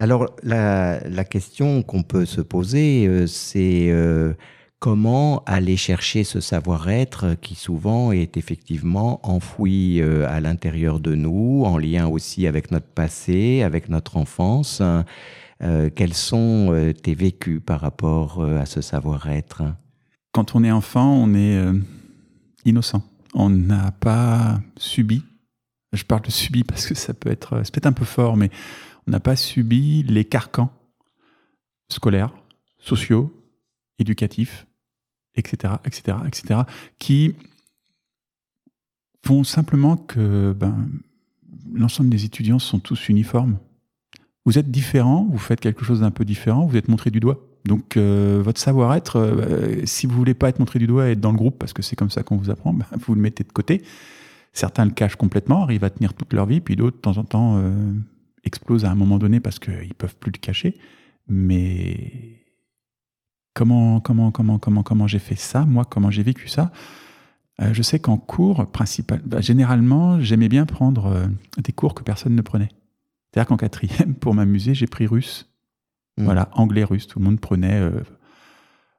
Alors 0.00 0.34
la, 0.42 1.24
question 1.24 1.82
qu'on 1.82 2.02
peut 2.02 2.24
se 2.24 2.40
poser, 2.40 3.06
euh, 3.06 3.26
c'est 3.26 3.90
euh, 3.90 4.32
comment 4.78 5.44
aller 5.44 5.76
chercher 5.76 6.24
ce 6.24 6.40
savoir-être 6.40 7.36
qui 7.42 7.54
souvent 7.54 8.10
est 8.10 8.38
effectivement 8.38 9.20
enfoui 9.22 10.00
euh, 10.00 10.26
à 10.26 10.40
l'intérieur 10.40 11.00
de 11.00 11.14
nous, 11.14 11.64
en 11.66 11.76
lien 11.76 12.08
aussi 12.08 12.46
avec 12.46 12.70
notre 12.70 12.86
passé, 12.86 13.62
avec 13.62 13.90
notre 13.90 14.16
enfance. 14.16 14.80
Hein. 14.80 15.04
quels 15.94 16.14
sont 16.14 16.94
tes 17.02 17.14
vécus 17.14 17.60
par 17.60 17.80
rapport 17.80 18.42
à 18.42 18.64
ce 18.64 18.80
savoir-être? 18.80 19.62
Quand 20.32 20.54
on 20.54 20.64
est 20.64 20.70
enfant, 20.70 21.12
on 21.12 21.34
est 21.34 21.60
innocent. 22.64 23.02
On 23.34 23.48
n'a 23.50 23.92
pas 23.92 24.60
subi, 24.76 25.22
je 25.92 26.04
parle 26.04 26.22
de 26.22 26.30
subi 26.30 26.64
parce 26.64 26.86
que 26.86 26.94
ça 26.94 27.14
peut 27.14 27.30
être, 27.30 27.62
c'est 27.64 27.72
peut-être 27.72 27.86
un 27.86 27.92
peu 27.92 28.04
fort, 28.04 28.36
mais 28.36 28.50
on 29.06 29.10
n'a 29.10 29.20
pas 29.20 29.36
subi 29.36 30.02
les 30.02 30.24
carcans 30.24 30.72
scolaires, 31.88 32.32
sociaux, 32.78 33.32
éducatifs, 33.98 34.66
etc., 35.34 35.74
etc., 35.84 36.18
etc., 36.26 36.60
qui 36.98 37.34
font 39.24 39.44
simplement 39.44 39.96
que 39.96 40.52
ben, 40.52 40.88
l'ensemble 41.72 42.10
des 42.10 42.24
étudiants 42.24 42.58
sont 42.58 42.78
tous 42.78 43.08
uniformes. 43.08 43.58
Vous 44.44 44.58
êtes 44.58 44.70
différents, 44.70 45.24
vous 45.30 45.38
faites 45.38 45.60
quelque 45.60 45.84
chose 45.84 46.00
d'un 46.00 46.10
peu 46.10 46.24
différent, 46.24 46.66
vous 46.66 46.76
êtes 46.76 46.88
montré 46.88 47.10
du 47.10 47.20
doigt. 47.20 47.38
Donc 47.64 47.96
euh, 47.96 48.40
votre 48.42 48.60
savoir-être, 48.60 49.16
euh, 49.16 49.84
si 49.84 50.06
vous 50.06 50.16
voulez 50.16 50.34
pas 50.34 50.48
être 50.48 50.58
montré 50.58 50.78
du 50.78 50.86
doigt 50.86 51.08
et 51.08 51.12
être 51.12 51.20
dans 51.20 51.32
le 51.32 51.36
groupe, 51.36 51.58
parce 51.58 51.72
que 51.72 51.82
c'est 51.82 51.96
comme 51.96 52.10
ça 52.10 52.22
qu'on 52.22 52.36
vous 52.36 52.50
apprend, 52.50 52.72
bah, 52.74 52.86
vous 52.98 53.14
le 53.14 53.20
mettez 53.20 53.44
de 53.44 53.52
côté. 53.52 53.82
Certains 54.52 54.84
le 54.84 54.90
cachent 54.90 55.16
complètement, 55.16 55.62
arrivent 55.62 55.84
à 55.84 55.90
tenir 55.90 56.14
toute 56.14 56.32
leur 56.32 56.46
vie, 56.46 56.60
puis 56.60 56.74
d'autres, 56.74 56.96
de 56.96 57.02
temps 57.02 57.18
en 57.18 57.24
temps, 57.24 57.58
euh, 57.58 57.92
explosent 58.44 58.84
à 58.84 58.90
un 58.90 58.94
moment 58.94 59.18
donné 59.18 59.38
parce 59.40 59.58
qu'ils 59.58 59.94
peuvent 59.94 60.16
plus 60.16 60.32
le 60.32 60.38
cacher. 60.38 60.76
Mais 61.28 62.42
comment, 63.54 64.00
comment, 64.00 64.32
comment, 64.32 64.58
comment, 64.58 64.82
comment 64.82 65.06
j'ai 65.06 65.20
fait 65.20 65.36
ça 65.36 65.64
Moi, 65.66 65.84
comment 65.84 66.10
j'ai 66.10 66.22
vécu 66.22 66.48
ça? 66.48 66.72
Je 67.72 67.82
sais 67.82 67.98
qu'en 67.98 68.16
cours, 68.16 68.66
principal, 68.70 69.20
bah, 69.26 69.42
généralement, 69.42 70.18
j'aimais 70.18 70.48
bien 70.48 70.64
prendre 70.64 71.28
des 71.58 71.72
cours 71.72 71.94
que 71.94 72.02
personne 72.02 72.34
ne 72.34 72.40
prenait. 72.40 72.70
C'est-à-dire 73.30 73.48
qu'en 73.48 73.58
quatrième, 73.58 74.14
pour 74.14 74.34
m'amuser, 74.34 74.74
j'ai 74.74 74.86
pris 74.86 75.06
russe 75.06 75.49
Mm. 76.18 76.24
Voilà, 76.24 76.48
anglais, 76.52 76.84
russe. 76.84 77.06
Tout 77.06 77.18
le 77.18 77.24
monde 77.24 77.40
prenait 77.40 77.80
euh, 77.80 77.90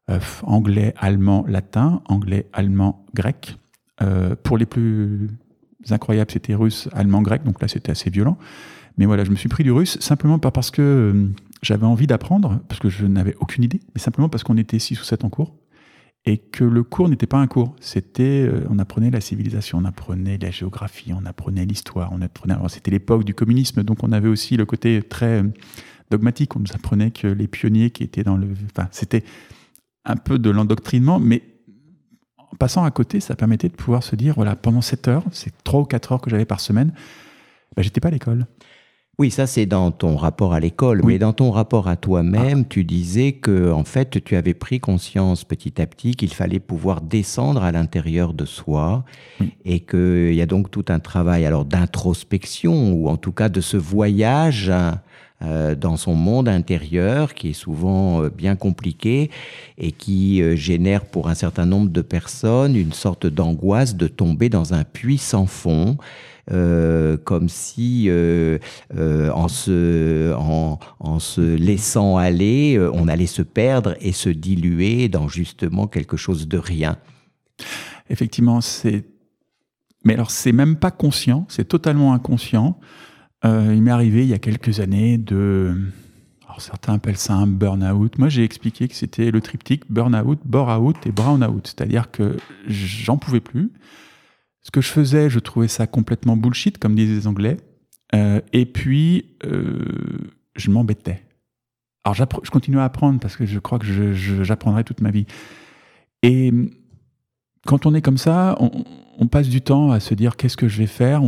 euh, 0.09 0.19
anglais, 0.43 0.93
allemand, 0.97 1.45
latin, 1.47 2.01
anglais, 2.05 2.47
allemand, 2.53 3.05
grec. 3.13 3.57
Euh, 4.01 4.35
pour 4.41 4.57
les 4.57 4.65
plus 4.65 5.29
incroyables, 5.89 6.31
c'était 6.31 6.55
russe, 6.55 6.89
allemand, 6.93 7.21
grec. 7.21 7.43
Donc 7.43 7.61
là, 7.61 7.67
c'était 7.67 7.91
assez 7.91 8.09
violent. 8.09 8.37
Mais 8.97 9.05
voilà, 9.05 9.23
je 9.23 9.31
me 9.31 9.35
suis 9.35 9.49
pris 9.49 9.63
du 9.63 9.71
russe 9.71 9.97
simplement 9.99 10.39
pas 10.39 10.51
parce 10.51 10.71
que 10.71 11.29
j'avais 11.61 11.85
envie 11.85 12.07
d'apprendre, 12.07 12.59
parce 12.67 12.79
que 12.79 12.89
je 12.89 13.05
n'avais 13.05 13.35
aucune 13.39 13.63
idée, 13.63 13.79
mais 13.95 14.01
simplement 14.01 14.27
parce 14.27 14.43
qu'on 14.43 14.57
était 14.57 14.79
6 14.79 14.99
ou 14.99 15.03
7 15.03 15.23
en 15.23 15.29
cours 15.29 15.55
et 16.25 16.37
que 16.37 16.63
le 16.63 16.83
cours 16.83 17.09
n'était 17.09 17.25
pas 17.25 17.39
un 17.39 17.47
cours. 17.47 17.75
C'était, 17.79 18.47
on 18.69 18.77
apprenait 18.79 19.09
la 19.09 19.21
civilisation, 19.21 19.79
on 19.79 19.85
apprenait 19.85 20.37
la 20.37 20.51
géographie, 20.51 21.13
on 21.13 21.25
apprenait 21.25 21.65
l'histoire, 21.65 22.11
on 22.11 22.21
apprenait. 22.21 22.53
Alors 22.53 22.69
c'était 22.69 22.91
l'époque 22.91 23.23
du 23.23 23.33
communisme, 23.33 23.81
donc 23.83 24.03
on 24.03 24.11
avait 24.11 24.27
aussi 24.27 24.57
le 24.57 24.65
côté 24.65 25.01
très 25.01 25.43
dogmatique. 26.11 26.55
On 26.55 26.59
nous 26.59 26.73
apprenait 26.73 27.11
que 27.11 27.27
les 27.27 27.47
pionniers 27.47 27.89
qui 27.89 28.03
étaient 28.03 28.23
dans 28.23 28.37
le. 28.37 28.49
Enfin, 28.75 28.87
c'était 28.91 29.23
un 30.05 30.15
peu 30.15 30.37
de 30.37 30.49
l'endoctrinement, 30.49 31.19
mais 31.19 31.41
en 32.37 32.55
passant 32.55 32.83
à 32.83 32.91
côté, 32.91 33.19
ça 33.19 33.35
permettait 33.35 33.69
de 33.69 33.75
pouvoir 33.75 34.03
se 34.03 34.15
dire 34.15 34.35
voilà, 34.35 34.55
pendant 34.55 34.81
7 34.81 35.07
heures, 35.07 35.23
c'est 35.31 35.53
3 35.63 35.81
ou 35.81 35.85
4 35.85 36.11
heures 36.11 36.21
que 36.21 36.29
j'avais 36.29 36.45
par 36.45 36.59
semaine, 36.59 36.93
ben, 37.75 37.81
j'étais 37.81 38.01
pas 38.01 38.09
à 38.09 38.11
l'école. 38.11 38.45
Oui, 39.19 39.29
ça 39.29 39.45
c'est 39.45 39.67
dans 39.67 39.91
ton 39.91 40.15
rapport 40.15 40.53
à 40.53 40.59
l'école, 40.59 41.01
mais 41.05 41.19
dans 41.19 41.33
ton 41.33 41.51
rapport 41.51 41.87
à 41.87 41.95
toi-même, 41.95 42.61
ah. 42.61 42.67
tu 42.67 42.83
disais 42.83 43.33
que 43.33 43.71
en 43.71 43.83
fait 43.83 44.23
tu 44.23 44.35
avais 44.35 44.55
pris 44.55 44.79
conscience 44.79 45.43
petit 45.43 45.79
à 45.79 45.85
petit 45.85 46.15
qu'il 46.15 46.33
fallait 46.33 46.59
pouvoir 46.59 47.01
descendre 47.01 47.61
à 47.61 47.71
l'intérieur 47.71 48.33
de 48.33 48.45
soi 48.45 49.05
et 49.63 49.81
qu'il 49.81 50.33
y 50.33 50.41
a 50.41 50.45
donc 50.47 50.71
tout 50.71 50.85
un 50.87 50.99
travail 50.99 51.45
alors 51.45 51.65
d'introspection 51.65 52.93
ou 52.93 53.09
en 53.09 53.17
tout 53.17 53.31
cas 53.31 53.49
de 53.49 53.61
ce 53.61 53.77
voyage 53.77 54.69
euh, 54.69 54.91
dans 55.75 55.97
son 55.97 56.13
monde 56.13 56.47
intérieur 56.47 57.33
qui 57.33 57.49
est 57.49 57.53
souvent 57.53 58.23
euh, 58.23 58.29
bien 58.29 58.55
compliqué 58.55 59.29
et 59.77 59.91
qui 59.91 60.41
euh, 60.41 60.55
génère 60.55 61.05
pour 61.05 61.29
un 61.29 61.35
certain 61.35 61.65
nombre 61.65 61.89
de 61.89 62.01
personnes 62.01 62.75
une 62.75 62.93
sorte 62.93 63.25
d'angoisse 63.27 63.95
de 63.95 64.07
tomber 64.07 64.49
dans 64.49 64.73
un 64.73 64.83
puits 64.83 65.17
sans 65.17 65.45
fond. 65.45 65.97
comme 67.23 67.47
si 67.47 68.09
en, 68.09 69.47
se, 69.47 70.33
en, 70.33 71.19
se 71.19 71.55
laissant 71.55 72.17
aller, 72.17 72.77
on 72.93 73.07
allait 73.07 73.25
se 73.25 73.41
perdre 73.41 73.95
et 74.01 74.11
se 74.11 74.29
diluer 74.29 75.07
dans 75.07 75.27
justement 75.29 75.87
quelque 75.87 76.17
chose 76.17 76.47
de 76.47 76.57
rien. 76.57 76.97
Effectivement, 78.09 78.61
c'est... 78.61 79.05
Mais 80.03 80.15
alors, 80.15 80.31
c'est 80.31 80.51
même 80.51 80.75
pas 80.75 80.91
conscient, 80.91 81.45
c'est 81.47 81.67
totalement 81.67 82.13
inconscient. 82.13 82.77
Euh, 83.43 83.73
il 83.73 83.81
m'est 83.81 83.91
arrivé 83.91 84.21
il 84.23 84.29
y 84.29 84.33
a 84.33 84.39
quelques 84.39 84.79
années 84.79 85.17
de. 85.17 85.75
Alors 86.45 86.61
certains 86.61 86.93
appellent 86.93 87.17
ça 87.17 87.33
un 87.33 87.47
burn-out. 87.47 88.17
Moi, 88.17 88.29
j'ai 88.29 88.43
expliqué 88.43 88.87
que 88.87 88.95
c'était 88.95 89.31
le 89.31 89.41
triptyque 89.41 89.89
burn-out, 89.89 90.39
bore-out 90.45 90.97
et 91.05 91.11
brown-out. 91.11 91.67
C'est-à-dire 91.67 92.11
que 92.11 92.37
j'en 92.67 93.17
pouvais 93.17 93.39
plus. 93.39 93.71
Ce 94.61 94.69
que 94.69 94.81
je 94.81 94.89
faisais, 94.89 95.29
je 95.29 95.39
trouvais 95.39 95.67
ça 95.67 95.87
complètement 95.87 96.37
bullshit, 96.37 96.77
comme 96.77 96.95
disaient 96.95 97.15
les 97.15 97.27
Anglais. 97.27 97.57
Euh, 98.13 98.41
et 98.53 98.65
puis, 98.65 99.25
euh, 99.45 99.85
je 100.55 100.69
m'embêtais. 100.69 101.23
Alors, 102.03 102.15
je 102.15 102.49
continue 102.49 102.79
à 102.79 102.83
apprendre 102.83 103.19
parce 103.19 103.35
que 103.35 103.45
je 103.45 103.59
crois 103.59 103.79
que 103.79 104.13
j'apprendrai 104.43 104.83
toute 104.83 105.01
ma 105.01 105.11
vie. 105.11 105.25
Et 106.23 106.51
quand 107.65 107.85
on 107.85 107.93
est 107.93 108.01
comme 108.01 108.17
ça, 108.17 108.57
on, 108.59 109.27
passe 109.27 109.49
du 109.49 109.61
temps 109.61 109.91
à 109.91 109.99
se 109.99 110.13
dire 110.13 110.35
qu'est-ce 110.35 110.57
que 110.57 110.67
je 110.67 110.79
vais 110.79 110.87
faire? 110.87 111.21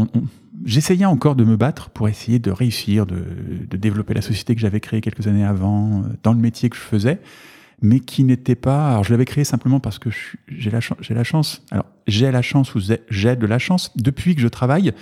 J'essayais 0.65 1.05
encore 1.05 1.36
de 1.36 1.43
me 1.43 1.55
battre 1.55 1.89
pour 1.89 2.07
essayer 2.10 2.39
de 2.39 2.51
réussir, 2.51 3.05
de, 3.05 3.24
de 3.69 3.77
développer 3.77 4.13
la 4.13 4.22
société 4.22 4.55
que 4.55 4.62
j'avais 4.62 4.79
créée 4.79 5.01
quelques 5.01 5.27
années 5.27 5.43
avant, 5.43 6.00
euh, 6.00 6.03
dans 6.24 6.33
le 6.33 6.39
métier 6.39 6.69
que 6.69 6.75
je 6.75 6.81
faisais, 6.81 7.19
mais 7.81 8.00
qui 8.00 8.24
n'était 8.24 8.55
pas. 8.55 8.91
Alors, 8.91 9.03
je 9.03 9.12
l'avais 9.12 9.25
créé 9.25 9.43
simplement 9.43 9.79
parce 9.79 10.00
que 10.00 10.10
j'ai 10.48 10.72
la, 10.72 10.79
j'ai 11.00 11.13
la 11.13 11.24
chance. 11.24 11.63
Alors, 11.72 11.86
j'ai 12.07 12.31
la 12.31 12.41
chance 12.41 12.75
ou 12.75 12.79
j'ai 13.10 13.36
de 13.36 13.45
la 13.45 13.60
chance. 13.60 13.91
Depuis 13.98 14.36
que 14.36 14.41
je 14.41 14.48
travaille, 14.48 14.93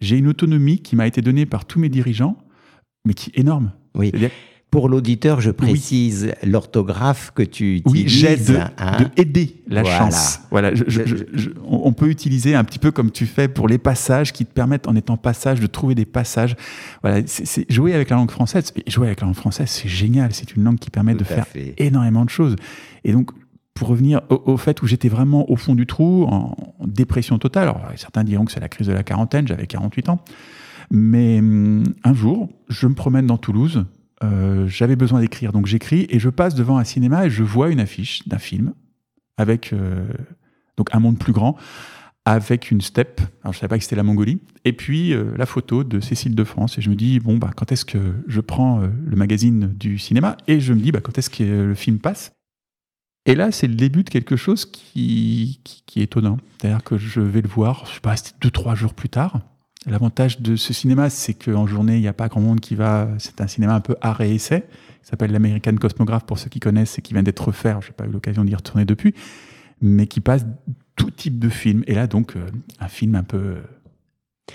j'ai 0.00 0.16
une 0.16 0.28
autonomie 0.28 0.80
qui 0.80 0.96
m'a 0.96 1.06
été 1.06 1.20
donnée 1.20 1.46
par 1.46 1.64
tous 1.64 1.78
mes 1.78 1.88
dirigeants, 1.88 2.36
mais 3.04 3.14
qui 3.14 3.30
est 3.30 3.40
énorme. 3.40 3.72
Oui. 3.94 4.12
Pour 4.72 4.88
l'auditeur, 4.88 5.42
je 5.42 5.50
précise 5.50 6.32
l'orthographe 6.42 7.30
que 7.34 7.42
tu 7.42 7.76
utilises. 7.76 8.04
Oui, 8.04 8.08
j'ai 8.08 8.36
de, 8.38 8.56
hein. 8.56 9.10
aider 9.18 9.62
la 9.68 9.84
chance. 9.84 10.40
Voilà, 10.50 10.72
on 11.68 11.92
peut 11.92 12.08
utiliser 12.08 12.54
un 12.54 12.64
petit 12.64 12.78
peu 12.78 12.90
comme 12.90 13.10
tu 13.10 13.26
fais 13.26 13.48
pour 13.48 13.68
les 13.68 13.76
passages 13.76 14.32
qui 14.32 14.46
te 14.46 14.52
permettent, 14.52 14.88
en 14.88 14.96
étant 14.96 15.18
passage, 15.18 15.60
de 15.60 15.66
trouver 15.66 15.94
des 15.94 16.06
passages. 16.06 16.56
Voilà, 17.02 17.20
c'est 17.26 17.70
jouer 17.70 17.92
avec 17.92 18.08
la 18.08 18.16
langue 18.16 18.30
française. 18.30 18.72
Jouer 18.86 19.08
avec 19.08 19.20
la 19.20 19.26
langue 19.26 19.36
française, 19.36 19.68
c'est 19.68 19.90
génial. 19.90 20.32
C'est 20.32 20.56
une 20.56 20.64
langue 20.64 20.78
qui 20.78 20.88
permet 20.88 21.14
de 21.14 21.24
faire 21.24 21.44
énormément 21.76 22.24
de 22.24 22.30
choses. 22.30 22.56
Et 23.04 23.12
donc, 23.12 23.32
pour 23.74 23.88
revenir 23.88 24.22
au, 24.30 24.56
fait 24.56 24.80
où 24.80 24.86
j'étais 24.86 25.10
vraiment 25.10 25.50
au 25.50 25.56
fond 25.56 25.74
du 25.74 25.86
trou, 25.86 26.24
en, 26.30 26.56
dépression 26.86 27.38
totale. 27.38 27.64
Alors, 27.64 27.82
certains 27.96 28.24
diront 28.24 28.46
que 28.46 28.52
c'est 28.52 28.60
la 28.60 28.70
crise 28.70 28.86
de 28.86 28.94
la 28.94 29.02
quarantaine. 29.02 29.46
J'avais 29.46 29.66
48 29.66 30.08
ans. 30.08 30.24
Mais 30.90 31.40
hum, 31.40 31.84
un 32.04 32.14
jour, 32.14 32.48
je 32.70 32.86
me 32.86 32.94
promène 32.94 33.26
dans 33.26 33.36
Toulouse 33.36 33.84
euh, 34.22 34.66
j'avais 34.68 34.96
besoin 34.96 35.20
d'écrire, 35.20 35.52
donc 35.52 35.66
j'écris 35.66 36.06
et 36.08 36.18
je 36.18 36.28
passe 36.28 36.54
devant 36.54 36.78
un 36.78 36.84
cinéma 36.84 37.26
et 37.26 37.30
je 37.30 37.42
vois 37.42 37.70
une 37.70 37.80
affiche 37.80 38.26
d'un 38.28 38.38
film 38.38 38.74
avec 39.36 39.72
euh, 39.72 40.06
donc 40.76 40.88
un 40.92 41.00
monde 41.00 41.18
plus 41.18 41.32
grand, 41.32 41.56
avec 42.24 42.70
une 42.70 42.80
steppe. 42.80 43.20
Alors 43.42 43.52
je 43.52 43.58
savais 43.58 43.68
pas 43.68 43.78
que 43.78 43.84
c'était 43.84 43.96
la 43.96 44.02
Mongolie. 44.02 44.40
Et 44.64 44.72
puis 44.72 45.12
euh, 45.12 45.32
la 45.36 45.46
photo 45.46 45.84
de 45.84 46.00
Cécile 46.00 46.34
de 46.34 46.44
France. 46.44 46.78
Et 46.78 46.82
je 46.82 46.90
me 46.90 46.94
dis 46.94 47.18
bon 47.18 47.36
bah 47.36 47.50
quand 47.56 47.72
est-ce 47.72 47.84
que 47.84 47.98
je 48.26 48.40
prends 48.40 48.80
le 48.80 49.16
magazine 49.16 49.72
du 49.74 49.98
cinéma? 49.98 50.36
Et 50.46 50.60
je 50.60 50.72
me 50.72 50.80
dis 50.80 50.92
bah 50.92 51.00
quand 51.00 51.18
est-ce 51.18 51.30
que 51.30 51.42
le 51.42 51.74
film 51.74 51.98
passe? 51.98 52.32
Et 53.24 53.36
là, 53.36 53.52
c'est 53.52 53.68
le 53.68 53.74
début 53.74 54.02
de 54.02 54.10
quelque 54.10 54.34
chose 54.34 54.64
qui, 54.66 55.60
qui, 55.62 56.00
est 56.00 56.04
étonnant. 56.04 56.38
C'est-à-dire 56.58 56.82
que 56.82 56.98
je 56.98 57.20
vais 57.20 57.40
le 57.40 57.48
voir, 57.48 57.86
je 57.86 57.94
sais 57.94 58.00
pas, 58.00 58.16
deux, 58.40 58.50
trois 58.50 58.74
jours 58.74 58.94
plus 58.94 59.08
tard. 59.08 59.40
L'avantage 59.86 60.40
de 60.40 60.54
ce 60.54 60.72
cinéma, 60.72 61.10
c'est 61.10 61.34
qu'en 61.34 61.66
journée, 61.66 61.96
il 61.96 62.00
n'y 62.00 62.08
a 62.08 62.12
pas 62.12 62.28
grand 62.28 62.40
monde 62.40 62.60
qui 62.60 62.76
va. 62.76 63.08
C'est 63.18 63.40
un 63.40 63.48
cinéma 63.48 63.74
un 63.74 63.80
peu 63.80 63.96
art 64.00 64.20
et 64.20 64.34
essai. 64.34 64.64
Il 65.02 65.06
s'appelle 65.08 65.32
l'American 65.32 65.74
Cosmograph 65.74 66.24
pour 66.24 66.38
ceux 66.38 66.48
qui 66.48 66.60
connaissent 66.60 66.98
et 66.98 67.02
qui 67.02 67.14
vient 67.14 67.24
d'être 67.24 67.48
refait. 67.48 67.74
Je 67.80 67.88
n'ai 67.88 67.92
pas 67.92 68.06
eu 68.06 68.10
l'occasion 68.10 68.44
d'y 68.44 68.54
retourner 68.54 68.84
depuis, 68.84 69.14
mais 69.80 70.06
qui 70.06 70.20
passe 70.20 70.46
tout 70.94 71.10
type 71.10 71.40
de 71.40 71.48
films. 71.48 71.82
Et 71.88 71.94
là, 71.94 72.06
donc, 72.06 72.36
euh, 72.36 72.46
un 72.78 72.88
film 72.88 73.16
un 73.16 73.24
peu. 73.24 73.56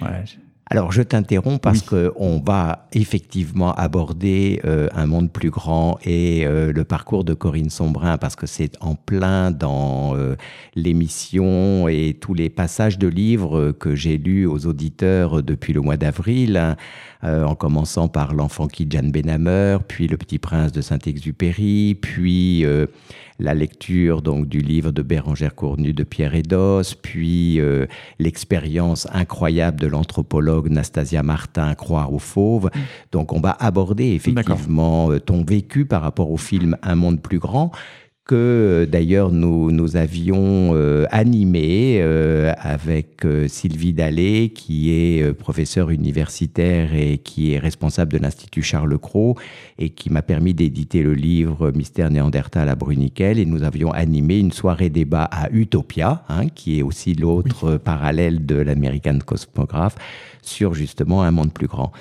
Euh, 0.01 0.23
alors 0.69 0.91
je 0.91 1.01
t'interromps 1.01 1.59
parce 1.61 1.81
qu'on 1.81 2.41
va 2.45 2.87
effectivement 2.91 3.73
aborder 3.73 4.61
euh, 4.65 4.89
un 4.93 5.05
monde 5.05 5.31
plus 5.31 5.49
grand 5.49 5.97
et 6.03 6.45
euh, 6.45 6.73
le 6.73 6.83
parcours 6.83 7.23
de 7.23 7.33
Corinne 7.33 7.69
Sombrin 7.69 8.17
parce 8.17 8.35
que 8.35 8.47
c'est 8.47 8.73
en 8.81 8.95
plein 8.95 9.51
dans 9.51 10.15
euh, 10.15 10.35
l'émission 10.75 11.87
et 11.87 12.17
tous 12.19 12.33
les 12.33 12.49
passages 12.49 12.97
de 12.97 13.07
livres 13.07 13.71
que 13.71 13.95
j'ai 13.95 14.17
lus 14.17 14.45
aux 14.45 14.65
auditeurs 14.65 15.41
depuis 15.41 15.71
le 15.71 15.81
mois 15.81 15.97
d'avril, 15.97 16.57
hein, 16.57 16.75
en 17.23 17.55
commençant 17.55 18.07
par 18.07 18.33
L'enfant 18.33 18.67
qui 18.67 18.87
Jeanne 18.89 19.11
Benhammer, 19.11 19.77
puis 19.87 20.07
Le 20.07 20.17
petit 20.17 20.37
prince 20.37 20.71
de 20.71 20.81
Saint-Exupéry, 20.81 21.97
puis 21.99 22.65
la 23.39 23.53
lecture 23.53 24.21
donc 24.21 24.47
du 24.47 24.59
livre 24.59 24.91
de 24.91 25.01
Bérangère 25.01 25.55
Cournu 25.55 25.93
de 25.93 26.03
Pierre 26.03 26.35
Edos, 26.35 26.95
puis 27.01 27.59
euh, 27.59 27.85
l'expérience 28.19 29.07
incroyable 29.11 29.79
de 29.79 29.87
l'anthropologue 29.87 30.69
Nastasia 30.69 31.23
Martin, 31.23 31.73
Croire 31.75 32.13
aux 32.13 32.19
fauves. 32.19 32.69
Mm. 32.73 32.79
Donc 33.11 33.33
on 33.33 33.39
va 33.39 33.55
aborder 33.59 34.13
effectivement 34.13 35.11
euh, 35.11 35.19
ton 35.19 35.43
vécu 35.43 35.85
par 35.85 36.01
rapport 36.01 36.31
au 36.31 36.37
film 36.37 36.77
Un 36.81 36.95
monde 36.95 37.21
plus 37.21 37.39
grand 37.39 37.71
que 38.27 38.35
euh, 38.35 38.85
d'ailleurs 38.85 39.31
nous, 39.31 39.71
nous 39.71 39.95
avions 39.95 40.71
euh, 40.73 41.05
animé 41.11 41.99
euh, 42.01 42.53
avec 42.59 43.25
Sylvie 43.47 43.93
Dallet, 43.93 44.49
qui 44.49 44.91
est 44.91 45.33
professeure 45.33 45.89
universitaire 45.89 46.93
et 46.93 47.17
qui 47.17 47.53
est 47.53 47.57
responsable 47.57 48.11
de 48.11 48.17
l'Institut 48.17 48.61
Charles 48.61 48.97
Cros 48.99 49.35
et 49.79 49.89
qui 49.89 50.11
m'a 50.11 50.21
permis 50.21 50.53
d'éditer 50.53 51.01
le 51.01 51.13
livre 51.13 51.71
Mystère 51.71 52.11
néandertal 52.11 52.69
à 52.69 52.75
Bruniquel. 52.75 53.39
Et 53.39 53.45
nous 53.45 53.63
avions 53.63 53.91
animé 53.91 54.37
une 54.37 54.51
soirée 54.51 54.89
débat 54.89 55.23
à 55.23 55.49
Utopia, 55.49 56.23
hein, 56.29 56.49
qui 56.49 56.77
est 56.77 56.83
aussi 56.83 57.15
l'autre 57.15 57.77
parallèle 57.77 58.45
de 58.45 58.55
l'American 58.55 59.19
Cosmograph, 59.25 59.95
sur 60.41 60.73
justement 60.73 61.23
un 61.23 61.31
monde 61.31 61.53
plus 61.53 61.67
grand. 61.67 61.91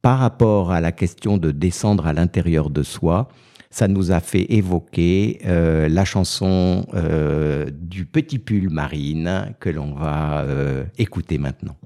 Par 0.00 0.18
rapport 0.18 0.70
à 0.70 0.80
la 0.80 0.92
question 0.92 1.36
de 1.36 1.50
descendre 1.50 2.06
à 2.06 2.12
l'intérieur 2.12 2.70
de 2.70 2.82
soi, 2.82 3.28
ça 3.70 3.86
nous 3.86 4.10
a 4.10 4.20
fait 4.20 4.52
évoquer 4.52 5.40
euh, 5.46 5.88
la 5.88 6.04
chanson 6.04 6.86
euh, 6.94 7.70
du 7.72 8.04
petit 8.04 8.38
pull 8.38 8.68
marine 8.68 9.54
que 9.60 9.70
l'on 9.70 9.94
va 9.94 10.40
euh, 10.40 10.84
écouter 10.98 11.38
maintenant. 11.38 11.76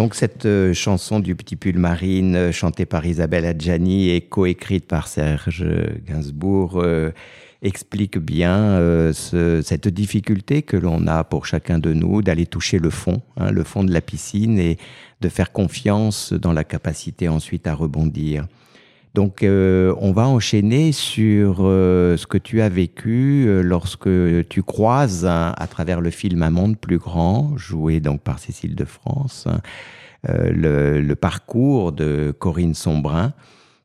Donc 0.00 0.14
cette 0.14 0.46
euh, 0.46 0.72
chanson 0.72 1.20
du 1.20 1.36
Petit 1.36 1.56
Pull 1.56 1.76
Marine, 1.76 2.34
euh, 2.34 2.52
chantée 2.52 2.86
par 2.86 3.04
Isabelle 3.04 3.44
Adjani 3.44 4.08
et 4.08 4.22
coécrite 4.22 4.86
par 4.86 5.08
Serge 5.08 5.62
Gainsbourg, 6.06 6.80
euh, 6.80 7.10
explique 7.60 8.16
bien 8.16 8.80
cette 9.12 9.88
difficulté 9.88 10.62
que 10.62 10.78
l'on 10.78 11.06
a 11.06 11.22
pour 11.22 11.44
chacun 11.44 11.78
de 11.78 11.92
nous 11.92 12.22
d'aller 12.22 12.46
toucher 12.46 12.78
le 12.78 12.88
fond, 12.88 13.20
hein, 13.36 13.50
le 13.50 13.62
fond 13.62 13.84
de 13.84 13.92
la 13.92 14.00
piscine 14.00 14.58
et 14.58 14.78
de 15.20 15.28
faire 15.28 15.52
confiance 15.52 16.32
dans 16.32 16.54
la 16.54 16.64
capacité 16.64 17.28
ensuite 17.28 17.66
à 17.66 17.74
rebondir. 17.74 18.46
Donc 19.14 19.40
on 19.42 20.12
va 20.12 20.28
enchaîner 20.28 20.92
sur 20.92 21.56
ce 21.58 22.26
que 22.26 22.38
tu 22.38 22.60
as 22.60 22.68
vécu 22.68 23.60
lorsque 23.62 24.08
tu 24.48 24.62
croises 24.62 25.26
à 25.26 25.66
travers 25.68 26.00
le 26.00 26.10
film 26.10 26.42
Un 26.42 26.50
monde 26.50 26.78
plus 26.78 26.98
grand, 26.98 27.56
joué 27.56 27.98
donc 28.00 28.20
par 28.20 28.38
Cécile 28.38 28.76
de 28.76 28.84
France, 28.84 29.48
euh, 30.28 31.00
le, 31.00 31.14
parcours 31.14 31.92
de 31.92 32.34
Corinne 32.38 32.74
Sombrin, 32.74 33.32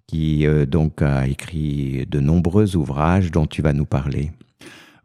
qui 0.06 0.46
euh, 0.46 0.66
donc 0.66 1.02
a 1.02 1.28
écrit 1.28 2.06
de 2.08 2.20
nombreux 2.20 2.76
ouvrages 2.76 3.32
dont 3.32 3.48
tu 3.48 3.62
vas 3.62 3.72
nous 3.72 3.86
parler. 3.86 4.32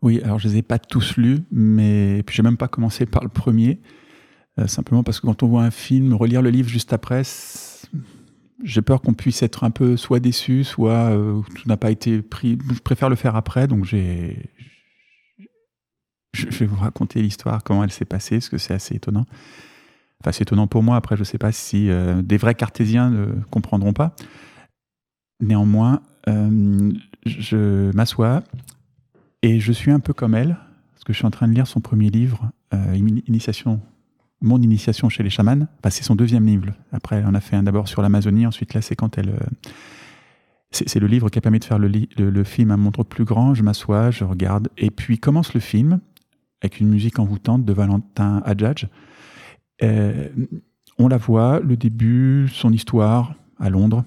Oui, 0.03 0.21
alors 0.25 0.41
je 0.41 0.49
les 0.49 0.57
ai 0.59 0.63
pas 0.63 0.81
tous 0.81 1.17
lus, 1.17 1.41
mais 1.53 2.25
puis 2.25 2.35
j'ai 2.35 2.43
même 2.43 2.57
pas 2.57 2.67
commencé 2.67 3.07
par 3.07 3.23
le 3.23 3.29
premier, 3.29 3.79
euh, 4.59 4.67
simplement 4.67 5.05
parce 5.05 5.21
que 5.21 5.27
quand 5.27 5.45
on 5.45 5.47
voit 5.47 5.63
un 5.63 5.71
film, 5.71 6.15
relire 6.15 6.43
le 6.43 6.51
livre 6.51 6.69
juste 6.69 6.93
après, 6.93 7.23
j'ai 8.63 8.83
peur 8.83 9.01
qu'on 9.01 9.15
puisse 9.15 9.43
être 9.43 9.65
un 9.65 9.71
peu 9.71 9.97
soit 9.97 10.21
déçu, 10.21 10.65
soit 10.65 11.11
tout 11.57 11.69
n'a 11.69 11.77
pas 11.77 11.91
été 11.91 12.23
pris. 12.23 12.59
Je 12.73 12.81
préfère 12.81 13.09
le 13.09 13.17
faire 13.17 13.37
après, 13.37 13.67
donc. 13.67 13.85
Je 13.85 13.97
vais 16.35 16.67
vous 16.67 16.77
raconter 16.77 17.23
l'histoire, 17.23 17.63
comment 17.65 17.85
elle 17.85 17.91
s'est 17.91 18.05
passée, 18.05 18.37
parce 18.37 18.49
que 18.49 18.59
c'est 18.59 18.75
assez 18.75 18.95
étonnant. 18.95 19.27
Enfin, 20.21 20.33
c'est 20.33 20.43
étonnant 20.43 20.67
pour 20.67 20.83
moi. 20.83 20.97
Après, 20.97 21.17
je 21.17 21.23
ne 21.23 21.25
sais 21.25 21.39
pas 21.39 21.53
si 21.53 21.89
euh, 21.89 22.23
des 22.23 22.37
vrais 22.37 22.55
cartésiens 22.55 23.11
ne 23.11 23.27
comprendront 23.51 23.93
pas. 23.93 24.15
Néanmoins, 25.41 26.03
euh, 26.29 26.93
je 27.25 27.91
m'assois 27.93 28.43
et 29.43 29.61
je 29.61 29.73
suis 29.73 29.91
un 29.91 30.01
peu 30.01 30.13
comme 30.13 30.35
elle, 30.35 30.59
parce 30.93 31.05
que 31.05 31.13
je 31.13 31.19
suis 31.19 31.27
en 31.27 31.31
train 31.31 31.49
de 31.49 31.55
lire 31.55 31.67
son 31.67 31.81
premier 31.81 32.11
livre, 32.11 32.51
euh, 32.75 32.95
Initiation, 33.27 33.81
Mon 34.41 34.61
initiation 34.61 35.09
chez 35.09 35.23
les 35.23 35.31
chamans. 35.31 35.67
Enfin, 35.79 35.91
c'est 35.91 36.03
son 36.03 36.15
deuxième 36.15 36.47
livre. 36.47 36.73
Après, 36.93 37.17
elle 37.17 37.27
en 37.27 37.35
a 37.35 37.41
fait 37.41 37.57
un 37.57 37.63
d'abord 37.63 37.89
sur 37.89 38.03
l'Amazonie. 38.03 38.47
Ensuite, 38.47 38.75
là, 38.75 38.81
c'est 38.81 38.97
quand 38.97 39.19
elle. 39.19 39.35
c'est 40.71 40.99
le 40.99 41.07
livre 41.07 41.29
qui 41.29 41.39
a 41.39 41.43
permis 41.43 41.59
de 41.59 41.65
faire 41.65 41.79
le, 41.79 42.45
film 42.45 42.71
Un 42.71 42.77
monde 42.77 42.97
plus 43.09 43.25
grand. 43.25 43.55
Je 43.55 43.63
m'assois, 43.63 44.11
je 44.11 44.25
regarde, 44.25 44.69
et 44.79 44.91
puis 44.91 45.19
commence 45.19 45.53
le 45.53 45.61
film 45.61 46.01
avec 46.63 46.81
une 46.81 46.89
musique 46.89 47.19
envoûtante 47.19 47.65
de 47.65 47.73
Valentin 47.73 48.43
Hadjadj. 48.45 48.87
Euh, 49.83 50.29
on 50.99 51.09
la 51.09 51.17
voit, 51.17 51.61
le 51.61 51.77
début, 51.77 52.49
son 52.53 52.73
histoire 52.73 53.35
à 53.59 53.71
Londres, 53.71 54.05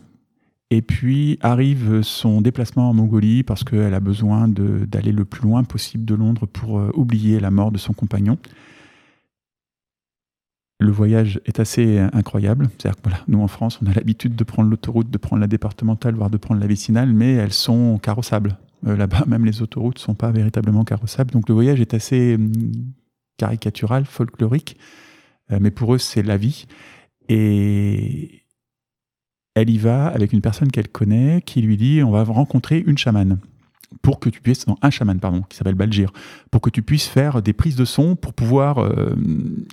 et 0.69 0.82
puis 0.82 1.38
arrive 1.41 2.02
son 2.02 2.41
déplacement 2.41 2.89
en 2.89 2.93
Mongolie 2.93 3.43
parce 3.43 3.63
qu'elle 3.63 3.93
a 3.93 4.00
besoin 4.00 4.48
d'aller 4.48 5.12
le 5.12 5.26
plus 5.26 5.43
loin 5.43 5.63
possible 5.63 6.06
de 6.06 6.15
Londres 6.15 6.46
pour 6.46 6.80
euh, 6.80 6.91
oublier 6.96 7.39
la 7.39 7.52
mort 7.52 7.72
de 7.72 7.78
son 7.78 7.93
compagnon. 7.93 8.38
Le 10.79 10.91
voyage 10.91 11.39
est 11.45 11.59
assez 11.59 11.99
incroyable. 11.99 12.69
C'est-à-dire 12.71 13.01
que 13.01 13.09
voilà, 13.09 13.23
nous 13.27 13.41
en 13.41 13.47
France, 13.47 13.79
on 13.81 13.88
a 13.88 13.93
l'habitude 13.93 14.36
de 14.36 14.43
prendre 14.43 14.69
l'autoroute, 14.69 15.09
de 15.09 15.17
prendre 15.17 15.39
la 15.39 15.47
départementale, 15.47 16.15
voire 16.15 16.29
de 16.29 16.38
prendre 16.38 16.59
la 16.59 16.67
vicinale, 16.67 17.13
mais 17.13 17.33
elles 17.33 17.53
sont 17.53 17.99
carrossables. 17.99 18.57
Euh, 18.88 18.97
là-bas, 18.97 19.23
même 19.27 19.45
les 19.45 19.62
autoroutes 19.62 19.97
ne 19.97 20.01
sont 20.01 20.15
pas 20.15 20.31
véritablement 20.31 20.83
carrossables. 20.83 21.31
Donc 21.31 21.47
le 21.47 21.53
voyage 21.53 21.79
est 21.79 21.93
assez 21.93 22.36
hum, 22.36 22.51
caricatural, 23.38 24.05
folklorique. 24.05 24.77
Euh, 25.51 25.59
mais 25.62 25.71
pour 25.71 25.93
eux, 25.93 25.97
c'est 25.97 26.23
la 26.23 26.38
vie. 26.38 26.65
Et 27.29 28.43
elle 29.55 29.69
y 29.69 29.77
va 29.77 30.07
avec 30.07 30.33
une 30.33 30.41
personne 30.41 30.71
qu'elle 30.71 30.89
connaît 30.89 31.41
qui 31.45 31.62
lui 31.62 31.77
dit 31.77 32.01
on 32.03 32.12
va 32.12 32.23
rencontrer 32.23 32.83
une 32.86 32.97
chamane 32.97 33.39
pour 34.01 34.19
que 34.19 34.29
tu 34.29 34.41
puisses 34.41 34.67
non 34.67 34.75
un 34.82 34.89
chaman 34.89 35.19
pardon 35.19 35.43
qui 35.49 35.58
s'appelle 35.58 35.75
Balgir 35.75 36.12
pour 36.51 36.62
que 36.62 36.69
tu 36.69 36.82
puisses 36.82 37.08
faire 37.08 37.41
des 37.41 37.53
prises 37.53 37.75
de 37.75 37.86
son 37.86 38.15
pour 38.15 38.34
pouvoir 38.34 38.79
euh, 38.79 39.15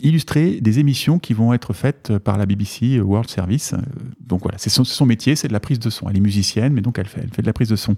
illustrer 0.02 0.60
des 0.60 0.78
émissions 0.78 1.18
qui 1.18 1.34
vont 1.34 1.52
être 1.52 1.72
faites 1.72 2.18
par 2.18 2.38
la 2.38 2.46
BBC 2.46 3.00
World 3.00 3.28
Service. 3.28 3.74
Donc 4.20 4.42
voilà 4.42 4.58
c'est 4.58 4.70
son, 4.70 5.06
métier 5.06 5.36
c'est 5.36 5.48
de 5.48 5.52
la 5.52 5.60
prise 5.60 5.78
de 5.78 5.90
son. 5.90 6.08
Elle 6.08 6.16
est 6.16 6.20
musicienne 6.20 6.72
mais 6.72 6.80
donc 6.80 6.98
elle 6.98 7.06
fait 7.06 7.20
elle 7.22 7.32
fait 7.32 7.42
de 7.42 7.46
la 7.46 7.52
prise 7.52 7.68
de 7.68 7.76
son. 7.76 7.96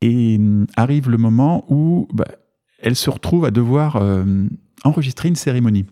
Et 0.00 0.38
euh, 0.38 0.66
arrive 0.76 1.10
le 1.10 1.18
moment 1.18 1.64
où 1.68 2.08
bah, 2.12 2.26
elle 2.80 2.96
se 2.96 3.08
retrouve 3.10 3.44
à 3.46 3.50
devoir 3.50 4.02
enregistrer 4.84 5.28
une 5.28 5.36
cérémonie 5.36 5.86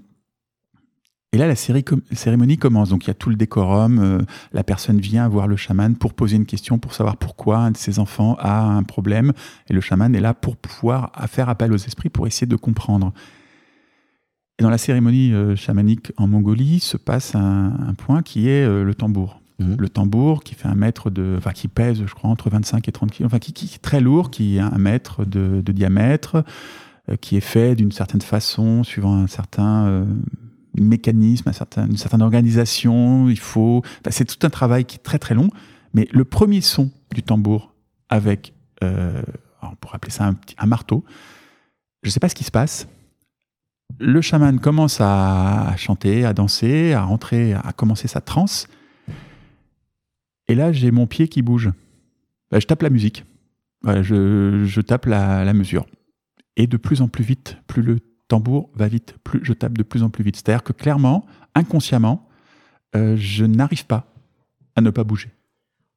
et 1.35 1.37
là, 1.37 1.49
la 1.49 1.57
cérémonie 1.57 2.59
commence. 2.59 2.91
Donc, 2.91 3.07
il 3.07 3.09
y 3.09 3.11
a 3.11 3.15
tout 3.15 3.29
le 3.29 3.35
décorum. 3.35 3.99
Euh, 3.99 4.19
la 4.53 4.63
personne 4.63 5.01
vient 5.01 5.27
voir 5.27 5.49
le 5.49 5.57
chaman 5.57 5.97
pour 5.97 6.15
poser 6.15 6.37
une 6.37 6.47
question, 6.47 6.79
pour 6.79 6.95
savoir 6.95 7.17
pourquoi 7.17 7.59
un 7.59 7.73
de 7.73 7.77
ses 7.77 7.99
enfants 7.99 8.37
a 8.39 8.63
un 8.63 8.85
problème. 8.85 9.33
Et 9.69 9.73
le 9.73 9.81
chaman 9.81 10.15
est 10.15 10.21
là 10.21 10.33
pour 10.33 10.57
pouvoir 10.57 11.11
faire 11.27 11.49
appel 11.49 11.73
aux 11.73 11.77
esprits 11.77 12.09
pour 12.09 12.29
essayer 12.29 12.47
de 12.47 12.55
comprendre. 12.55 13.13
Et 14.61 14.63
dans 14.63 14.71
la 14.71 14.79
cérémonie 14.79 15.33
euh, 15.33 15.57
chamanique 15.57 16.13
en 16.19 16.29
Mongolie 16.29 16.79
se 16.79 16.97
passe 16.97 17.35
un, 17.35 17.95
point 17.99 18.23
qui 18.23 18.49
est 18.49 18.65
euh, 18.65 18.85
le 18.85 18.95
tambour. 18.95 19.41
Mmh. 19.59 19.75
Le 19.77 19.89
tambour 19.89 20.45
qui 20.45 20.55
fait 20.55 20.69
un 20.69 20.77
mètre 20.77 21.11
de, 21.11 21.35
enfin 21.37 21.51
qui 21.51 21.67
pèse, 21.67 22.05
je 22.07 22.15
crois, 22.15 22.31
entre 22.31 22.49
25 22.49 22.87
et 22.87 22.93
30 22.93 23.11
kg, 23.11 23.25
enfin 23.25 23.41
qui, 23.41 23.51
est 23.65 23.83
très 23.83 24.01
lourd, 24.01 24.31
qui 24.31 24.61
a 24.61 24.69
un 24.69 24.79
mètre 24.79 25.25
de, 25.25 25.61
diamètre, 25.73 26.45
qui 27.21 27.37
est 27.37 27.41
fait 27.41 27.75
d'une 27.75 27.91
certaine 27.91 28.21
façon, 28.21 28.85
suivant 28.85 29.17
un 29.17 29.27
certain 29.27 30.07
mécanisme, 30.83 31.51
une 31.77 31.97
certaine 31.97 32.23
organisation. 32.23 33.29
Il 33.29 33.39
faut. 33.39 33.83
c'est 34.11 34.25
tout 34.25 34.47
un 34.47 34.51
travail 34.51 34.85
qui 34.85 34.97
est 34.97 35.03
très 35.03 35.19
très 35.19 35.35
long. 35.35 35.49
Mais 35.95 36.09
le 36.13 36.25
premier 36.25 36.61
son 36.61 36.91
du 37.15 37.23
tambour 37.23 37.73
avec, 38.09 38.53
euh, 38.83 39.23
on 39.63 39.75
pourrait 39.77 39.97
appeler 39.97 40.13
ça 40.13 40.33
un, 40.59 40.67
marteau, 40.67 41.05
je 42.03 42.09
ne 42.09 42.13
sais 42.13 42.21
pas 42.21 42.29
ce 42.29 42.35
qui 42.35 42.45
se 42.45 42.51
passe. 42.51 42.89
Le 44.01 44.21
chaman 44.21 44.59
commence 44.59 44.99
à, 45.01 45.75
chanter, 45.77 46.25
à 46.25 46.33
danser, 46.33 46.93
à 46.93 47.03
rentrer, 47.03 47.55
à 47.55 47.73
commencer 47.73 48.09
sa 48.09 48.21
transe. 48.21 48.67
Et 50.49 50.55
là, 50.55 50.73
j'ai 50.73 50.91
mon 50.91 51.07
pied 51.07 51.29
qui 51.29 51.43
bouge. 51.43 51.71
Bah, 52.51 52.59
je 52.59 52.67
tape 52.67 52.83
la 52.83 52.91
musique. 52.91 53.25
je, 53.85 54.81
tape 54.81 55.07
la 55.07 55.53
mesure. 55.55 55.87
Et 56.57 56.67
de 56.67 56.77
plus 56.77 57.03
en 57.03 57.09
plus 57.09 57.25
vite, 57.25 57.57
plus 57.67 57.83
le 57.83 58.01
tambour 58.35 58.69
va 58.75 58.89
vite, 58.89 59.15
plus 59.23 59.41
je 59.45 59.53
tape 59.53 59.79
de 59.79 59.85
plus 59.85 60.03
en 60.03 60.11
plus 60.11 60.25
vite. 60.25 60.35
C'est-à-dire 60.35 60.65
que 60.65 60.73
clairement, 60.73 61.25
inconsciemment, 61.55 62.27
euh, 62.97 63.15
je 63.17 63.45
n'arrive 63.45 63.87
pas 63.87 64.13
à 64.75 64.81
ne 64.81 64.91
pas 64.91 65.05
bouger. 65.05 65.31